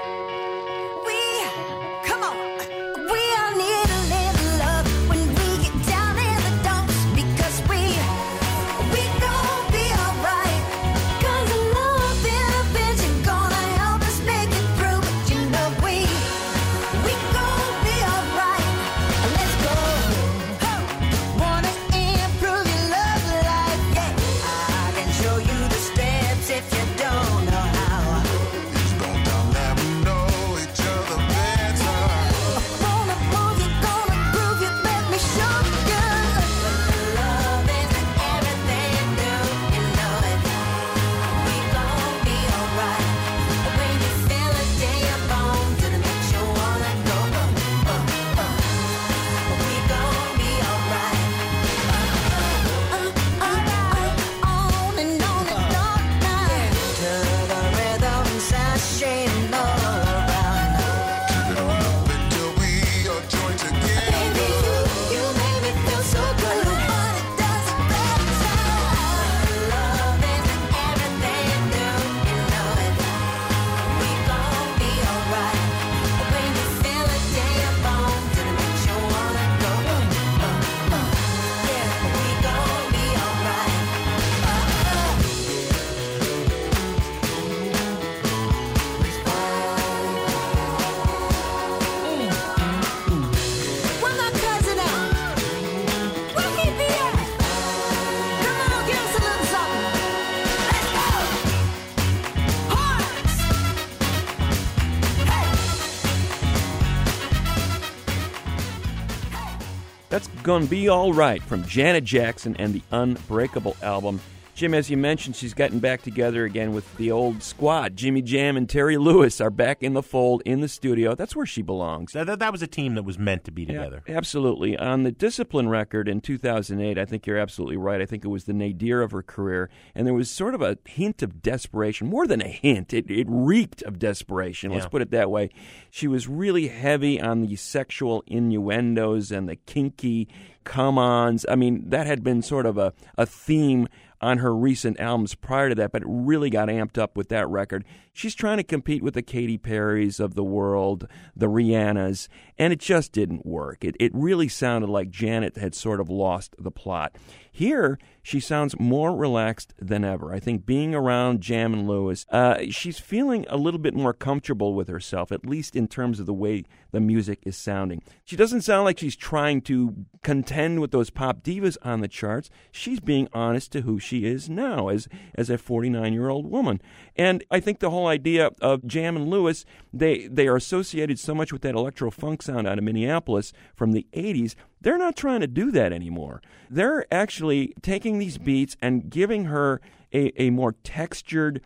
That's 110.09 110.27
Gonna 110.43 110.65
Be 110.65 110.89
All 110.89 111.13
Right 111.13 111.41
from 111.41 111.63
Janet 111.65 112.03
Jackson 112.03 112.55
and 112.57 112.73
the 112.73 112.81
Unbreakable 112.91 113.77
album. 113.81 114.19
Jim, 114.59 114.73
as 114.73 114.89
you 114.89 114.97
mentioned, 114.97 115.37
she's 115.37 115.53
gotten 115.53 115.79
back 115.79 116.01
together 116.01 116.43
again 116.43 116.73
with 116.73 116.97
the 116.97 117.09
old 117.11 117.41
squad. 117.41 117.95
Jimmy 117.95 118.21
Jam 118.21 118.57
and 118.57 118.67
Terry 118.67 118.97
Lewis 118.97 119.39
are 119.39 119.49
back 119.49 119.81
in 119.81 119.93
the 119.93 120.03
fold 120.03 120.41
in 120.43 120.59
the 120.59 120.67
studio. 120.67 121.15
That's 121.15 121.33
where 121.33 121.45
she 121.45 121.61
belongs. 121.61 122.11
That, 122.11 122.27
that, 122.27 122.39
that 122.39 122.51
was 122.51 122.61
a 122.61 122.67
team 122.67 122.95
that 122.95 123.03
was 123.03 123.17
meant 123.17 123.45
to 123.45 123.51
be 123.51 123.65
together. 123.65 124.03
Yeah, 124.05 124.17
absolutely. 124.17 124.77
On 124.77 125.03
the 125.03 125.13
Discipline 125.13 125.69
record 125.69 126.09
in 126.09 126.19
2008, 126.19 126.97
I 126.97 127.05
think 127.05 127.25
you're 127.25 127.37
absolutely 127.37 127.77
right. 127.77 128.01
I 128.01 128.05
think 128.05 128.25
it 128.25 128.27
was 128.27 128.43
the 128.43 128.53
nadir 128.53 129.01
of 129.01 129.11
her 129.11 129.23
career, 129.23 129.69
and 129.95 130.05
there 130.05 130.13
was 130.13 130.29
sort 130.29 130.53
of 130.53 130.61
a 130.61 130.77
hint 130.83 131.23
of 131.23 131.41
desperation. 131.41 132.07
More 132.09 132.27
than 132.27 132.41
a 132.41 132.49
hint, 132.49 132.93
it, 132.93 133.09
it 133.09 133.27
reeked 133.29 133.81
of 133.83 133.97
desperation. 133.97 134.71
Let's 134.73 134.83
Yeah. 134.83 134.89
put 134.89 135.01
it 135.01 135.11
that 135.11 135.31
way. 135.31 135.51
She 135.89 136.09
was 136.09 136.27
really 136.27 136.67
heavy 136.67 137.21
on 137.21 137.43
the 137.43 137.55
sexual 137.55 138.25
innuendos 138.27 139.31
and 139.31 139.47
the 139.47 139.55
kinky 139.55 140.27
come-ons. 140.65 141.45
I 141.49 141.55
mean, 141.55 141.89
that 141.89 142.05
had 142.07 142.23
been 142.23 142.41
sort 142.41 142.65
of 142.65 142.77
a, 142.77 142.93
a 143.17 143.25
theme 143.25 143.87
on 144.21 144.39
her 144.39 144.55
recent 144.55 144.99
albums 144.99 145.35
prior 145.35 145.69
to 145.69 145.75
that, 145.75 145.91
but 145.91 146.03
really 146.05 146.49
got 146.49 146.67
amped 146.69 146.97
up 146.97 147.15
with 147.15 147.29
that 147.29 147.47
record. 147.47 147.85
She's 148.13 148.35
trying 148.35 148.57
to 148.57 148.63
compete 148.63 149.01
with 149.01 149.13
the 149.13 149.21
Katy 149.21 149.57
Perrys 149.57 150.19
of 150.19 150.35
the 150.35 150.43
world, 150.43 151.07
the 151.35 151.47
Rihannas, 151.47 152.27
and 152.57 152.73
it 152.73 152.79
just 152.79 153.11
didn't 153.11 153.45
work. 153.45 153.83
It, 153.83 153.95
it 153.99 154.11
really 154.13 154.47
sounded 154.49 154.89
like 154.89 155.09
Janet 155.09 155.57
had 155.57 155.73
sort 155.73 155.99
of 155.99 156.09
lost 156.09 156.55
the 156.59 156.71
plot. 156.71 157.15
Here, 157.59 157.99
she 158.21 158.39
sounds 158.39 158.79
more 158.79 159.13
relaxed 159.13 159.73
than 159.77 160.05
ever. 160.05 160.33
I 160.33 160.39
think 160.39 160.65
being 160.65 160.95
around 160.95 161.41
Jam 161.41 161.73
and 161.73 161.85
Lewis, 161.89 162.25
uh, 162.29 162.59
she's 162.69 162.99
feeling 162.99 163.45
a 163.49 163.57
little 163.57 163.81
bit 163.81 163.93
more 163.93 164.13
comfortable 164.13 164.73
with 164.73 164.87
herself, 164.87 165.29
at 165.29 165.45
least 165.45 165.75
in 165.75 165.89
terms 165.89 166.21
of 166.21 166.25
the 166.25 166.33
way 166.33 166.63
the 166.91 167.01
music 167.01 167.39
is 167.43 167.57
sounding. 167.57 168.01
She 168.23 168.37
doesn't 168.37 168.61
sound 168.61 168.85
like 168.85 168.97
she's 168.97 169.17
trying 169.17 169.59
to 169.63 170.05
contend 170.23 170.79
with 170.79 170.91
those 170.91 171.09
pop 171.09 171.43
divas 171.43 171.75
on 171.81 171.99
the 171.99 172.07
charts. 172.07 172.49
She's 172.71 173.01
being 173.01 173.27
honest 173.33 173.73
to 173.73 173.81
who 173.81 173.99
she 173.99 174.25
is 174.25 174.49
now 174.49 174.87
as 174.87 175.09
as 175.35 175.49
a 175.49 175.57
49 175.57 176.13
year 176.13 176.29
old 176.29 176.49
woman. 176.49 176.81
And 177.17 177.43
I 177.51 177.59
think 177.59 177.79
the 177.79 177.89
whole 177.89 178.07
idea 178.07 178.51
of 178.61 178.87
Jam 178.87 179.17
and 179.17 179.29
Lewis, 179.29 179.65
they 179.93 180.27
they 180.27 180.47
are 180.47 180.55
associated 180.55 181.19
so 181.19 181.35
much 181.35 181.51
with 181.51 181.63
that 181.63 181.75
electro 181.75 182.09
funk 182.09 182.41
sound 182.41 182.67
out 182.67 182.77
of 182.77 182.85
Minneapolis 182.85 183.51
from 183.75 183.91
the 183.91 184.07
80s. 184.13 184.55
They're 184.81 184.97
not 184.97 185.15
trying 185.15 185.41
to 185.41 185.47
do 185.47 185.71
that 185.71 185.91
anymore. 185.91 186.41
They're 186.69 187.05
actually 187.13 187.73
taking 187.81 188.19
these 188.19 188.37
beats 188.37 188.77
and 188.81 189.09
giving 189.09 189.45
her 189.45 189.81
a, 190.13 190.41
a 190.41 190.49
more 190.49 190.73
textured, 190.83 191.61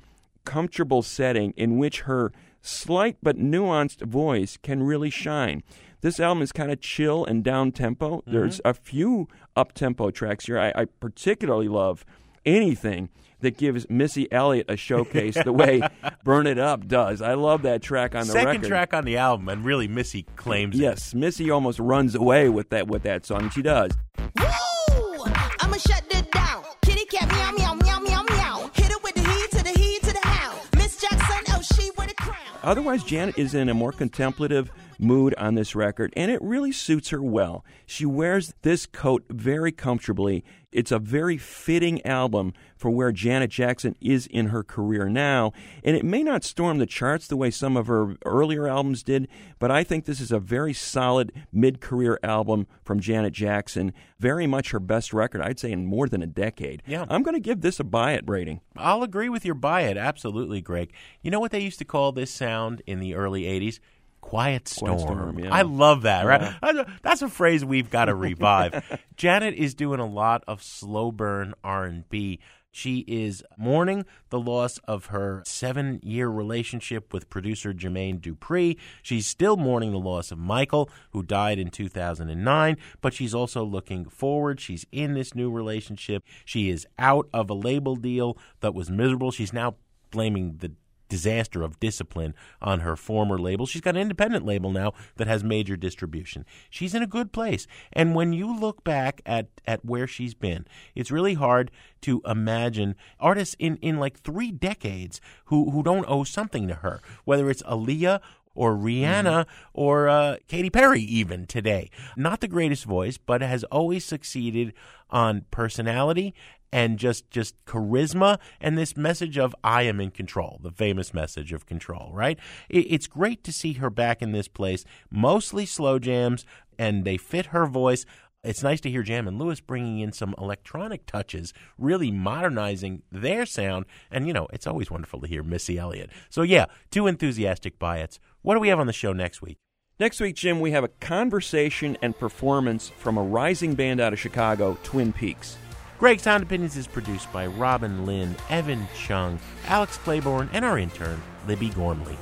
comfortable 0.45 1.01
setting 1.01 1.53
in 1.55 1.77
which 1.77 2.01
her 2.01 2.31
slight 2.61 3.17
but 3.21 3.37
nuanced 3.37 4.01
voice 4.01 4.57
can 4.61 4.83
really 4.83 5.09
shine. 5.09 5.63
This 6.01 6.19
album 6.19 6.41
is 6.41 6.51
kind 6.51 6.71
of 6.71 6.81
chill 6.81 7.23
and 7.23 7.43
down 7.43 7.71
tempo. 7.71 8.17
Mm-hmm. 8.17 8.31
There's 8.31 8.61
a 8.65 8.73
few 8.73 9.27
up 9.55 9.73
tempo 9.73 10.11
tracks 10.11 10.45
here. 10.45 10.59
I, 10.59 10.73
I 10.75 10.85
particularly 10.85 11.67
love 11.67 12.05
anything 12.45 13.09
that 13.43 13.57
gives 13.57 13.89
Missy 13.89 14.29
Elliott 14.31 14.65
a 14.69 14.75
showcase 14.75 15.37
the 15.43 15.53
way 15.53 15.81
Burn 16.23 16.47
It 16.47 16.57
Up 16.57 16.87
does. 16.87 17.21
I 17.21 17.35
love 17.35 17.61
that 17.61 17.81
track 17.81 18.15
on 18.15 18.21
the 18.27 18.33
Second 18.33 18.47
record. 18.47 18.67
track 18.67 18.93
on 18.93 19.05
the 19.05 19.17
album, 19.17 19.47
and 19.49 19.63
really 19.63 19.87
Missy 19.87 20.23
claims 20.35 20.75
it. 20.75 20.81
Yes, 20.81 21.13
Missy 21.13 21.49
almost 21.51 21.79
runs 21.79 22.15
away 22.15 22.49
with 22.49 22.69
that 22.71 22.87
with 22.87 23.03
that 23.03 23.25
song. 23.25 23.49
She 23.51 23.61
does. 23.61 23.91
Woo! 24.17 25.23
I'ma 25.59 25.77
shut 25.77 26.03
it 26.09 26.31
down. 26.31 26.63
Kitty 26.83 27.05
cat 27.05 27.29
meow 27.29 27.51
meow 27.51 27.73
meow 27.75 27.99
meow 27.99 28.23
meow. 28.29 28.71
Hit 28.73 28.91
it 28.91 29.03
with 29.03 29.13
the 29.15 29.21
heat 29.21 29.51
to 29.51 29.63
the 29.63 29.79
heat 29.79 30.01
to 30.03 30.13
the 30.13 30.27
hound. 30.27 30.59
Miss 30.75 30.99
Jackson, 30.99 31.43
oh 31.55 31.61
she 31.61 31.91
with 31.97 32.11
a 32.11 32.15
crown. 32.15 32.37
Otherwise, 32.63 33.03
Janet 33.03 33.37
is 33.37 33.53
in 33.53 33.69
a 33.69 33.73
more 33.73 33.91
contemplative 33.91 34.71
mood 35.03 35.35
on 35.37 35.55
this 35.55 35.75
record, 35.75 36.13
and 36.15 36.31
it 36.31 36.41
really 36.41 36.71
suits 36.71 37.09
her 37.09 37.21
well. 37.21 37.63
She 37.85 38.05
wears 38.05 38.53
this 38.61 38.85
coat 38.85 39.23
very 39.29 39.71
comfortably. 39.71 40.43
It's 40.71 40.91
a 40.91 40.97
very 40.97 41.37
fitting 41.37 42.03
album 42.05 42.53
for 42.75 42.89
where 42.89 43.11
Janet 43.11 43.51
Jackson 43.51 43.95
is 44.01 44.25
in 44.25 44.47
her 44.47 44.63
career 44.63 45.07
now, 45.07 45.53
and 45.83 45.95
it 45.95 46.03
may 46.03 46.23
not 46.23 46.43
storm 46.43 46.79
the 46.79 46.87
charts 46.87 47.27
the 47.27 47.37
way 47.37 47.51
some 47.51 47.77
of 47.77 47.87
her 47.87 48.15
earlier 48.25 48.67
albums 48.67 49.03
did, 49.03 49.27
but 49.59 49.69
I 49.69 49.83
think 49.83 50.05
this 50.05 50.19
is 50.19 50.31
a 50.31 50.39
very 50.39 50.73
solid 50.73 51.31
mid 51.51 51.79
career 51.79 52.19
album 52.23 52.65
from 52.83 52.99
Janet 52.99 53.33
Jackson. 53.33 53.93
Very 54.19 54.47
much 54.47 54.71
her 54.71 54.79
best 54.79 55.13
record, 55.13 55.41
I'd 55.41 55.59
say, 55.59 55.71
in 55.71 55.85
more 55.85 56.09
than 56.09 56.23
a 56.23 56.27
decade. 56.27 56.81
Yeah. 56.87 57.05
I'm 57.07 57.23
going 57.23 57.35
to 57.35 57.39
give 57.39 57.61
this 57.61 57.79
a 57.79 57.83
buy 57.83 58.13
it 58.13 58.23
rating. 58.27 58.61
I'll 58.75 59.03
agree 59.03 59.29
with 59.29 59.45
your 59.45 59.55
buy 59.55 59.81
it. 59.81 59.97
Absolutely, 59.97 60.61
Greg. 60.61 60.91
You 61.21 61.29
know 61.29 61.39
what 61.39 61.51
they 61.51 61.59
used 61.59 61.79
to 61.79 61.85
call 61.85 62.11
this 62.11 62.31
sound 62.31 62.81
in 62.87 62.99
the 62.99 63.13
early 63.13 63.43
80s? 63.43 63.79
Quiet 64.23 64.69
storm. 64.69 64.93
Quiet 64.93 65.01
storm, 65.01 65.39
yeah. 65.39 65.53
I 65.53 65.61
love 65.63 66.03
that, 66.03 66.25
right? 66.25 66.55
That's 67.03 67.21
a 67.21 67.27
phrase 67.27 67.65
we've 67.65 67.89
got 67.89 68.05
to 68.05 68.15
revive. 68.15 69.01
Janet 69.17 69.53
is 69.53 69.75
doing 69.75 69.99
a 69.99 70.07
lot 70.07 70.45
of 70.47 70.63
slow 70.63 71.11
burn 71.11 71.53
R&B. 71.61 72.39
She 72.71 72.99
is 72.99 73.43
mourning 73.57 74.05
the 74.29 74.39
loss 74.39 74.79
of 74.87 75.07
her 75.07 75.43
seven 75.45 75.99
year 76.01 76.29
relationship 76.29 77.13
with 77.13 77.29
producer 77.29 77.73
Jermaine 77.73 78.21
Dupri. 78.21 78.77
She's 79.03 79.27
still 79.27 79.57
mourning 79.57 79.91
the 79.91 79.99
loss 79.99 80.31
of 80.31 80.39
Michael, 80.39 80.89
who 81.11 81.21
died 81.21 81.59
in 81.59 81.69
2009, 81.69 82.77
but 83.01 83.13
she's 83.13 83.35
also 83.35 83.63
looking 83.63 84.05
forward. 84.05 84.61
She's 84.61 84.85
in 84.91 85.15
this 85.15 85.35
new 85.35 85.51
relationship. 85.51 86.23
She 86.45 86.69
is 86.69 86.87
out 86.97 87.27
of 87.33 87.49
a 87.49 87.53
label 87.53 87.97
deal 87.97 88.37
that 88.61 88.73
was 88.73 88.89
miserable. 88.89 89.31
She's 89.31 89.53
now 89.53 89.75
blaming 90.09 90.57
the 90.57 90.71
disaster 91.09 91.61
of 91.61 91.79
discipline 91.79 92.33
on 92.61 92.79
her 92.79 92.95
former 92.95 93.37
label. 93.37 93.65
She's 93.65 93.81
got 93.81 93.95
an 93.95 94.01
independent 94.01 94.45
label 94.45 94.71
now 94.71 94.93
that 95.17 95.27
has 95.27 95.43
major 95.43 95.75
distribution. 95.75 96.45
She's 96.69 96.95
in 96.95 97.03
a 97.03 97.07
good 97.07 97.31
place. 97.31 97.67
And 97.91 98.15
when 98.15 98.33
you 98.33 98.57
look 98.57 98.83
back 98.83 99.21
at, 99.25 99.47
at 99.67 99.85
where 99.85 100.07
she's 100.07 100.33
been, 100.33 100.65
it's 100.95 101.11
really 101.11 101.35
hard 101.35 101.71
to 102.01 102.21
imagine 102.25 102.95
artists 103.19 103.55
in, 103.59 103.77
in 103.77 103.99
like 103.99 104.19
three 104.19 104.51
decades 104.51 105.21
who, 105.45 105.71
who 105.71 105.83
don't 105.83 106.05
owe 106.07 106.23
something 106.23 106.67
to 106.67 106.75
her, 106.75 107.01
whether 107.25 107.49
it's 107.49 107.63
Aaliyah 107.63 108.19
or 108.55 108.75
Rihanna 108.75 109.45
or 109.73 110.07
uh, 110.07 110.37
Katy 110.47 110.69
Perry, 110.69 111.01
even 111.01 111.45
today. 111.45 111.89
Not 112.15 112.41
the 112.41 112.47
greatest 112.47 112.85
voice, 112.85 113.17
but 113.17 113.41
has 113.41 113.63
always 113.65 114.05
succeeded 114.05 114.73
on 115.09 115.45
personality 115.51 116.33
and 116.73 116.97
just 116.97 117.29
just 117.29 117.55
charisma 117.65 118.39
and 118.59 118.75
this 118.75 118.97
message 118.97 119.37
of 119.37 119.55
I 119.63 119.83
am 119.83 120.01
in 120.01 120.09
control, 120.09 120.59
the 120.63 120.71
famous 120.71 121.13
message 121.13 121.53
of 121.53 121.67
control, 121.67 122.09
right? 122.11 122.39
It, 122.67 122.87
it's 122.89 123.05
great 123.05 123.43
to 123.43 123.53
see 123.53 123.73
her 123.73 123.91
back 123.91 124.23
in 124.23 124.31
this 124.31 124.47
place, 124.47 124.83
mostly 125.11 125.67
slow 125.67 125.99
jams, 125.99 126.45
and 126.79 127.05
they 127.05 127.15
fit 127.15 127.47
her 127.47 127.67
voice. 127.67 128.05
It's 128.43 128.63
nice 128.63 128.81
to 128.81 128.89
hear 128.89 129.03
Jam 129.03 129.25
and 129.25 129.39
Lewis 129.39 129.61
bringing 129.61 129.99
in 129.99 130.11
some 130.11 130.35
electronic 130.37 131.05
touches, 131.05 131.53
really 131.77 132.11
modernizing 132.11 133.03
their 133.09 133.45
sound. 133.45 133.85
And, 134.11 134.27
you 134.27 134.33
know, 134.33 134.47
it's 134.51 134.67
always 134.67 134.91
wonderful 134.91 135.21
to 135.21 135.27
hear 135.27 135.43
Missy 135.43 135.77
Elliott. 135.77 136.09
So, 136.29 136.41
yeah, 136.41 136.65
two 136.91 137.07
enthusiastic 137.07 137.79
buy-its. 137.79 138.19
What 138.41 138.55
do 138.55 138.59
we 138.59 138.67
have 138.67 138.81
on 138.81 138.87
the 138.87 138.91
show 138.91 139.13
next 139.13 139.41
week? 139.41 139.59
Next 139.97 140.19
week, 140.19 140.35
Jim, 140.35 140.59
we 140.59 140.71
have 140.71 140.83
a 140.83 140.89
conversation 140.89 141.97
and 142.01 142.19
performance 142.19 142.89
from 142.89 143.17
a 143.17 143.23
rising 143.23 143.75
band 143.75 144.01
out 144.01 144.11
of 144.11 144.19
Chicago, 144.19 144.77
Twin 144.83 145.13
Peaks. 145.13 145.55
Greg 146.03 146.19
Sound 146.19 146.43
Opinions 146.43 146.75
is 146.75 146.85
produced 146.85 147.31
by 147.31 147.47
Robin 147.47 148.05
Linn, 148.05 148.35
Evan 148.49 148.85
Chung, 148.93 149.39
Alex 149.67 149.95
Claiborne, 149.99 150.49
and 150.51 150.65
our 150.65 150.77
intern, 150.77 151.23
Libby 151.47 151.69
Gormley. 151.69 152.17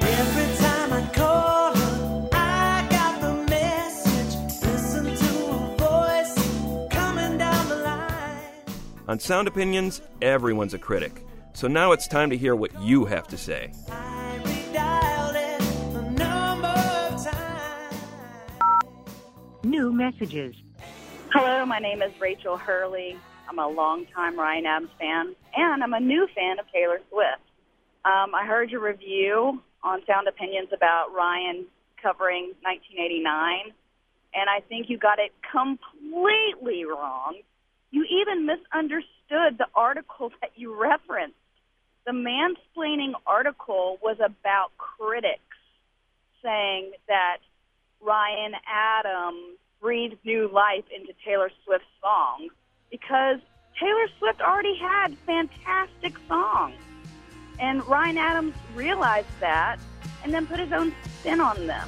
Every 0.00 0.56
time 0.56 0.92
I 0.92 1.08
call 1.12 1.76
her, 1.76 2.28
I 2.32 2.88
got 2.90 3.20
the 3.20 3.34
message. 3.48 4.34
Listen 4.60 5.04
to 5.04 5.44
a 5.46 5.76
voice 5.78 6.88
coming 6.90 7.38
down 7.38 7.68
the 7.68 7.76
line. 7.76 8.64
On 9.06 9.20
Sound 9.20 9.46
Opinions, 9.46 10.02
everyone's 10.22 10.74
a 10.74 10.78
critic. 10.78 11.24
So 11.52 11.68
now 11.68 11.92
it's 11.92 12.08
time 12.08 12.30
to 12.30 12.36
hear 12.36 12.56
what 12.56 12.76
you 12.82 13.04
have 13.04 13.28
to 13.28 13.38
say. 13.38 13.70
New 19.74 19.92
messages. 19.92 20.54
Hello, 21.32 21.66
my 21.66 21.80
name 21.80 22.00
is 22.00 22.12
Rachel 22.20 22.56
Hurley. 22.56 23.16
I'm 23.48 23.58
a 23.58 23.66
longtime 23.66 24.38
Ryan 24.38 24.66
Adams 24.66 24.92
fan, 25.00 25.34
and 25.56 25.82
I'm 25.82 25.92
a 25.92 25.98
new 25.98 26.28
fan 26.32 26.60
of 26.60 26.66
Taylor 26.72 27.00
Swift. 27.10 27.42
Um, 28.04 28.36
I 28.36 28.46
heard 28.46 28.70
your 28.70 28.80
review 28.80 29.60
on 29.82 30.00
Sound 30.06 30.28
Opinions 30.28 30.68
about 30.72 31.06
Ryan 31.12 31.66
covering 32.00 32.52
1989, 32.62 33.74
and 34.34 34.48
I 34.48 34.60
think 34.68 34.88
you 34.88 34.96
got 34.96 35.18
it 35.18 35.32
completely 35.50 36.84
wrong. 36.84 37.40
You 37.90 38.04
even 38.04 38.46
misunderstood 38.46 39.58
the 39.58 39.66
article 39.74 40.30
that 40.40 40.50
you 40.54 40.80
referenced. 40.80 41.34
The 42.06 42.12
mansplaining 42.12 43.14
article 43.26 43.98
was 44.00 44.18
about 44.24 44.70
critics 44.78 45.42
saying 46.44 46.92
that 47.08 47.38
Ryan 48.00 48.52
Adams 48.70 49.58
breathed 49.84 50.16
new 50.24 50.48
life 50.48 50.84
into 50.96 51.12
Taylor 51.26 51.50
Swift's 51.62 51.86
songs 52.00 52.50
because 52.90 53.38
Taylor 53.78 54.06
Swift 54.18 54.40
already 54.40 54.74
had 54.78 55.14
fantastic 55.26 56.14
songs. 56.26 56.76
And 57.58 57.86
Ryan 57.86 58.16
Adams 58.16 58.54
realized 58.74 59.28
that 59.40 59.76
and 60.22 60.32
then 60.32 60.46
put 60.46 60.58
his 60.58 60.72
own 60.72 60.94
spin 61.20 61.38
on 61.38 61.66
them. 61.66 61.86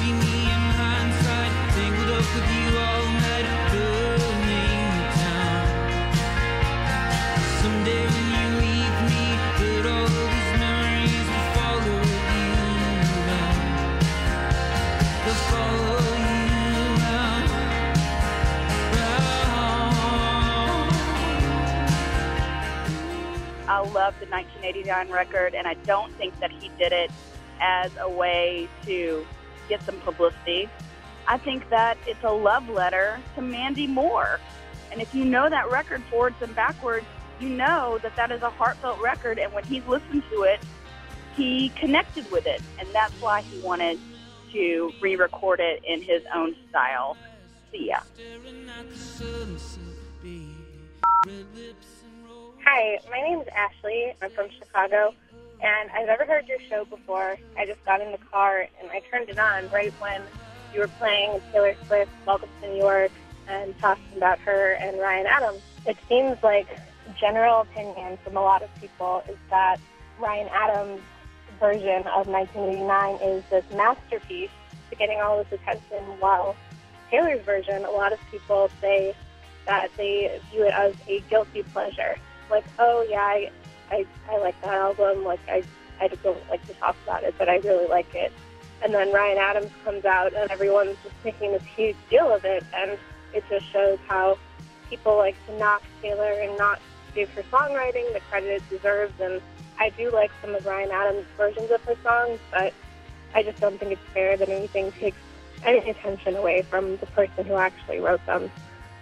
See 0.00 0.40
The 24.18 24.26
1989 24.26 25.10
record, 25.10 25.54
and 25.54 25.66
I 25.66 25.74
don't 25.74 26.12
think 26.14 26.38
that 26.40 26.50
he 26.50 26.70
did 26.78 26.92
it 26.92 27.10
as 27.60 27.90
a 28.00 28.08
way 28.08 28.68
to 28.84 29.26
get 29.68 29.82
some 29.82 30.00
publicity. 30.00 30.68
I 31.26 31.38
think 31.38 31.68
that 31.70 31.96
it's 32.06 32.22
a 32.24 32.32
love 32.32 32.68
letter 32.68 33.20
to 33.36 33.42
Mandy 33.42 33.86
Moore. 33.86 34.40
And 34.90 35.00
if 35.00 35.14
you 35.14 35.24
know 35.24 35.48
that 35.48 35.70
record 35.70 36.02
forwards 36.10 36.36
and 36.40 36.54
backwards, 36.54 37.06
you 37.38 37.48
know 37.48 37.98
that 38.02 38.16
that 38.16 38.30
is 38.32 38.42
a 38.42 38.50
heartfelt 38.50 39.00
record. 39.00 39.38
And 39.38 39.52
when 39.52 39.64
he's 39.64 39.86
listened 39.86 40.24
to 40.30 40.42
it, 40.42 40.60
he 41.36 41.68
connected 41.70 42.30
with 42.30 42.46
it. 42.46 42.60
And 42.78 42.88
that's 42.92 43.14
why 43.20 43.42
he 43.42 43.60
wanted 43.60 43.98
to 44.52 44.92
re 45.00 45.16
record 45.16 45.60
it 45.60 45.82
in 45.86 46.02
his 46.02 46.22
own 46.34 46.54
style. 46.68 47.16
See 47.70 47.88
ya. 47.88 48.00
Hi, 52.72 53.00
my 53.10 53.20
name 53.20 53.40
is 53.40 53.48
Ashley. 53.48 54.14
I'm 54.22 54.30
from 54.30 54.46
Chicago, 54.56 55.12
and 55.60 55.90
I've 55.90 56.06
never 56.06 56.24
heard 56.24 56.46
your 56.46 56.60
show 56.68 56.84
before. 56.84 57.36
I 57.58 57.66
just 57.66 57.84
got 57.84 58.00
in 58.00 58.12
the 58.12 58.18
car 58.30 58.68
and 58.80 58.88
I 58.92 59.00
turned 59.10 59.28
it 59.28 59.40
on 59.40 59.68
right 59.70 59.92
when 60.00 60.22
you 60.72 60.78
were 60.78 60.86
playing 60.86 61.40
Taylor 61.50 61.74
Swift, 61.88 62.12
Welcome 62.28 62.48
to 62.62 62.68
New 62.68 62.78
York, 62.78 63.10
and 63.48 63.76
talking 63.80 64.16
about 64.16 64.38
her 64.38 64.74
and 64.74 65.00
Ryan 65.00 65.26
Adams. 65.26 65.62
It 65.84 65.96
seems 66.08 66.40
like 66.44 66.68
general 67.18 67.62
opinion 67.62 68.16
from 68.22 68.36
a 68.36 68.40
lot 68.40 68.62
of 68.62 68.72
people 68.80 69.24
is 69.28 69.36
that 69.50 69.78
Ryan 70.20 70.48
Adams' 70.52 71.00
version 71.58 72.06
of 72.06 72.28
1989 72.28 73.16
is 73.16 73.42
this 73.50 73.64
masterpiece 73.74 74.48
to 74.90 74.96
getting 74.96 75.20
all 75.20 75.38
this 75.38 75.60
attention, 75.60 76.04
while 76.20 76.54
Taylor's 77.10 77.44
version, 77.44 77.84
a 77.84 77.90
lot 77.90 78.12
of 78.12 78.20
people 78.30 78.70
say 78.80 79.12
that 79.66 79.90
they 79.96 80.40
view 80.52 80.66
it 80.66 80.72
as 80.72 80.94
a 81.08 81.18
guilty 81.28 81.64
pleasure. 81.64 82.14
Like, 82.50 82.64
oh 82.78 83.06
yeah, 83.08 83.20
I, 83.20 83.50
I, 83.90 84.06
I 84.28 84.38
like 84.38 84.60
that 84.62 84.74
album. 84.74 85.24
Like 85.24 85.40
I, 85.48 85.62
I 86.00 86.08
just 86.08 86.22
don't 86.22 86.48
like 86.48 86.66
to 86.66 86.74
talk 86.74 86.96
about 87.04 87.22
it, 87.24 87.34
but 87.38 87.48
I 87.48 87.56
really 87.58 87.86
like 87.86 88.14
it. 88.14 88.32
And 88.82 88.94
then 88.94 89.12
Ryan 89.12 89.38
Adams 89.38 89.70
comes 89.84 90.04
out, 90.04 90.32
and 90.32 90.50
everyone's 90.50 90.96
just 91.02 91.14
making 91.24 91.52
this 91.52 91.62
huge 91.76 91.96
deal 92.08 92.32
of 92.32 92.44
it, 92.44 92.64
and 92.74 92.98
it 93.34 93.44
just 93.50 93.70
shows 93.70 93.98
how 94.08 94.38
people 94.88 95.16
like 95.16 95.36
to 95.46 95.58
knock 95.58 95.82
Taylor 96.02 96.32
and 96.32 96.56
not 96.56 96.80
give 97.14 97.28
her 97.30 97.42
songwriting 97.44 98.12
the 98.12 98.20
credit 98.30 98.62
it 98.62 98.70
deserves. 98.70 99.12
And 99.20 99.42
I 99.78 99.90
do 99.90 100.10
like 100.10 100.30
some 100.40 100.54
of 100.54 100.64
Ryan 100.64 100.90
Adams' 100.90 101.26
versions 101.36 101.70
of 101.70 101.82
her 101.84 101.96
songs, 102.02 102.38
but 102.50 102.72
I 103.34 103.42
just 103.42 103.60
don't 103.60 103.78
think 103.78 103.92
it's 103.92 104.02
fair 104.14 104.36
that 104.36 104.48
anything 104.48 104.92
takes 104.92 105.18
any 105.64 105.90
attention 105.90 106.36
away 106.36 106.62
from 106.62 106.96
the 106.96 107.06
person 107.06 107.44
who 107.44 107.54
actually 107.54 108.00
wrote 108.00 108.24
them. 108.26 108.50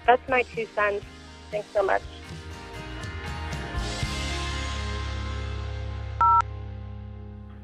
That's 0.06 0.26
my 0.28 0.42
two 0.42 0.66
cents. 0.74 1.04
Thanks 1.50 1.68
so 1.72 1.82
much. 1.82 2.02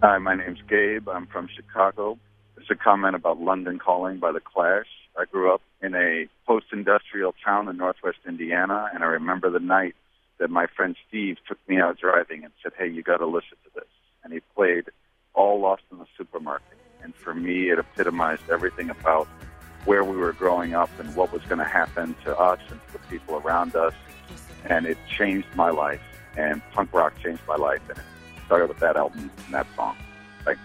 Hi, 0.07 0.19
my 0.19 0.35
name's 0.35 0.61
Gabe. 0.69 1.09
I'm 1.09 1.27
from 1.27 1.49
Chicago. 1.49 2.19
It's 2.59 2.71
a 2.71 2.75
comment 2.75 3.17
about 3.17 3.41
London 3.41 3.79
Calling 3.79 4.19
by 4.19 4.33
The 4.33 4.41
Clash. 4.41 4.85
I 5.19 5.25
grew 5.25 5.51
up 5.51 5.63
in 5.81 5.95
a 5.95 6.29
post-industrial 6.47 7.35
town 7.43 7.71
in 7.71 7.79
northwest 7.79 8.19
Indiana, 8.29 8.91
and 8.93 9.03
I 9.03 9.07
remember 9.07 9.49
the 9.49 9.61
night 9.61 9.95
that 10.37 10.51
my 10.51 10.67
friend 10.67 10.95
Steve 11.09 11.39
took 11.49 11.57
me 11.67 11.81
out 11.81 11.99
driving 11.99 12.45
and 12.45 12.53
said, 12.63 12.73
hey, 12.77 12.87
you 12.87 13.03
got 13.03 13.17
to 13.17 13.27
listen 13.27 13.57
to 13.65 13.71
this. 13.77 13.89
And 14.23 14.31
he 14.35 14.41
played 14.55 14.91
All 15.33 15.59
Lost 15.59 15.85
in 15.91 15.97
the 15.97 16.07
Supermarket. 16.19 16.77
And 17.03 17.15
for 17.15 17.33
me, 17.33 17.71
it 17.71 17.79
epitomized 17.79 18.43
everything 18.51 18.91
about 18.91 19.27
where 19.87 20.05
we 20.05 20.19
were 20.19 20.35
growing 20.35 20.75
up 20.75 20.91
and 21.01 21.17
what 21.17 21.33
was 21.33 21.41
going 21.45 21.61
to 21.61 21.65
happen 21.65 22.15
to 22.25 22.39
us 22.39 22.61
and 22.69 22.79
to 22.89 22.93
the 22.93 22.99
people 23.09 23.37
around 23.37 23.75
us. 23.75 23.95
And 24.67 24.85
it 24.85 24.99
changed 25.09 25.49
my 25.55 25.71
life, 25.71 26.03
and 26.37 26.61
punk 26.73 26.93
rock 26.93 27.15
changed 27.23 27.41
my 27.49 27.57
life. 27.57 27.81
And 27.89 27.97
it 27.97 28.05
started 28.47 28.69
with 28.69 28.79
that 28.79 28.97
album 28.97 29.31
and 29.47 29.55
that 29.55 29.67
song. 29.77 29.97
Thanks. 30.45 30.61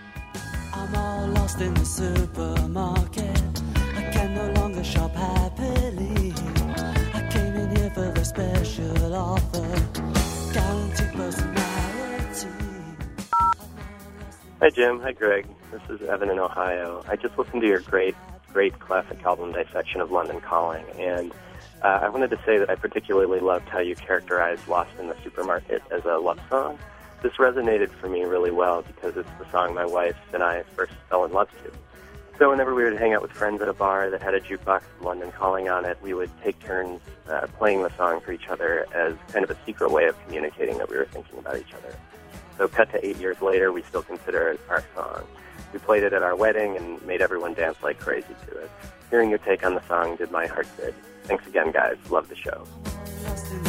I'm 0.73 0.95
all 0.95 1.27
lost 1.27 1.61
in 1.61 1.73
the 1.73 1.85
supermarket. 1.85 3.41
I 3.75 4.09
can 4.11 4.35
no 4.35 4.61
longer 4.61 4.83
shop 4.83 5.13
happily. 5.15 6.33
I 7.13 7.27
came 7.31 7.53
in 7.55 7.75
here 7.75 7.89
for 7.91 8.11
the 8.11 8.23
special 8.23 9.15
offer. 9.15 9.67
Guaranteed 10.53 11.11
personality. 11.13 12.47
Hi, 14.59 14.69
Jim. 14.69 14.99
Hi, 15.01 15.11
Greg. 15.11 15.47
This 15.71 15.81
is 15.89 16.07
Evan 16.07 16.29
in 16.29 16.39
Ohio. 16.39 17.03
I 17.07 17.15
just 17.15 17.37
listened 17.37 17.61
to 17.61 17.67
your 17.67 17.79
great, 17.81 18.15
great 18.51 18.77
classic 18.79 19.23
album 19.23 19.53
dissection 19.53 20.01
of 20.01 20.11
London 20.11 20.41
Calling, 20.41 20.85
and 20.97 21.31
uh, 21.81 21.99
I 22.01 22.09
wanted 22.09 22.29
to 22.31 22.39
say 22.45 22.57
that 22.57 22.69
I 22.69 22.75
particularly 22.75 23.39
loved 23.39 23.69
how 23.69 23.79
you 23.79 23.95
characterized 23.95 24.67
Lost 24.67 24.91
in 24.99 25.07
the 25.07 25.15
Supermarket 25.23 25.81
as 25.91 26.03
a 26.05 26.17
love 26.17 26.39
song. 26.49 26.77
This 27.21 27.33
resonated 27.33 27.89
for 27.89 28.07
me 28.07 28.23
really 28.23 28.51
well 28.51 28.81
because 28.81 29.17
it's 29.17 29.29
the 29.37 29.49
song 29.51 29.73
my 29.73 29.85
wife 29.85 30.15
and 30.33 30.41
I 30.41 30.63
first 30.75 30.93
fell 31.09 31.25
in 31.25 31.33
love 31.33 31.49
to. 31.63 31.71
So 32.37 32.49
whenever 32.49 32.73
we 32.73 32.85
would 32.85 32.97
hang 32.97 33.13
out 33.13 33.21
with 33.21 33.31
friends 33.31 33.61
at 33.61 33.67
a 33.67 33.73
bar 33.73 34.09
that 34.09 34.21
had 34.21 34.33
a 34.33 34.39
jukebox 34.39 34.83
of 34.97 35.05
London 35.05 35.29
Calling 35.33 35.67
on 35.67 35.83
it, 35.83 35.97
we 36.01 36.13
would 36.13 36.31
take 36.41 36.57
turns 36.59 37.01
uh, 37.27 37.47
playing 37.57 37.83
the 37.83 37.89
song 37.97 38.21
for 38.21 38.31
each 38.31 38.47
other 38.47 38.85
as 38.93 39.15
kind 39.33 39.43
of 39.43 39.51
a 39.51 39.57
secret 39.65 39.91
way 39.91 40.05
of 40.05 40.15
communicating 40.23 40.77
that 40.77 40.89
we 40.89 40.95
were 40.95 41.05
thinking 41.05 41.37
about 41.37 41.57
each 41.57 41.73
other. 41.73 41.93
So 42.57 42.69
cut 42.69 42.89
to 42.91 43.05
eight 43.05 43.17
years 43.17 43.41
later, 43.41 43.73
we 43.73 43.81
still 43.83 44.03
consider 44.03 44.47
it 44.51 44.61
our 44.69 44.85
song. 44.95 45.23
We 45.73 45.79
played 45.79 46.03
it 46.03 46.13
at 46.13 46.23
our 46.23 46.35
wedding 46.35 46.77
and 46.77 47.01
made 47.05 47.21
everyone 47.21 47.53
dance 47.53 47.77
like 47.83 47.99
crazy 47.99 48.33
to 48.47 48.57
it. 48.57 48.71
Hearing 49.09 49.29
your 49.29 49.39
take 49.39 49.65
on 49.65 49.75
the 49.75 49.85
song 49.87 50.15
did 50.15 50.31
my 50.31 50.47
heart 50.47 50.67
good. 50.77 50.95
Thanks 51.23 51.45
again, 51.45 51.71
guys. 51.71 51.97
Love 52.09 52.29
the 52.29 52.35
show. 52.35 53.68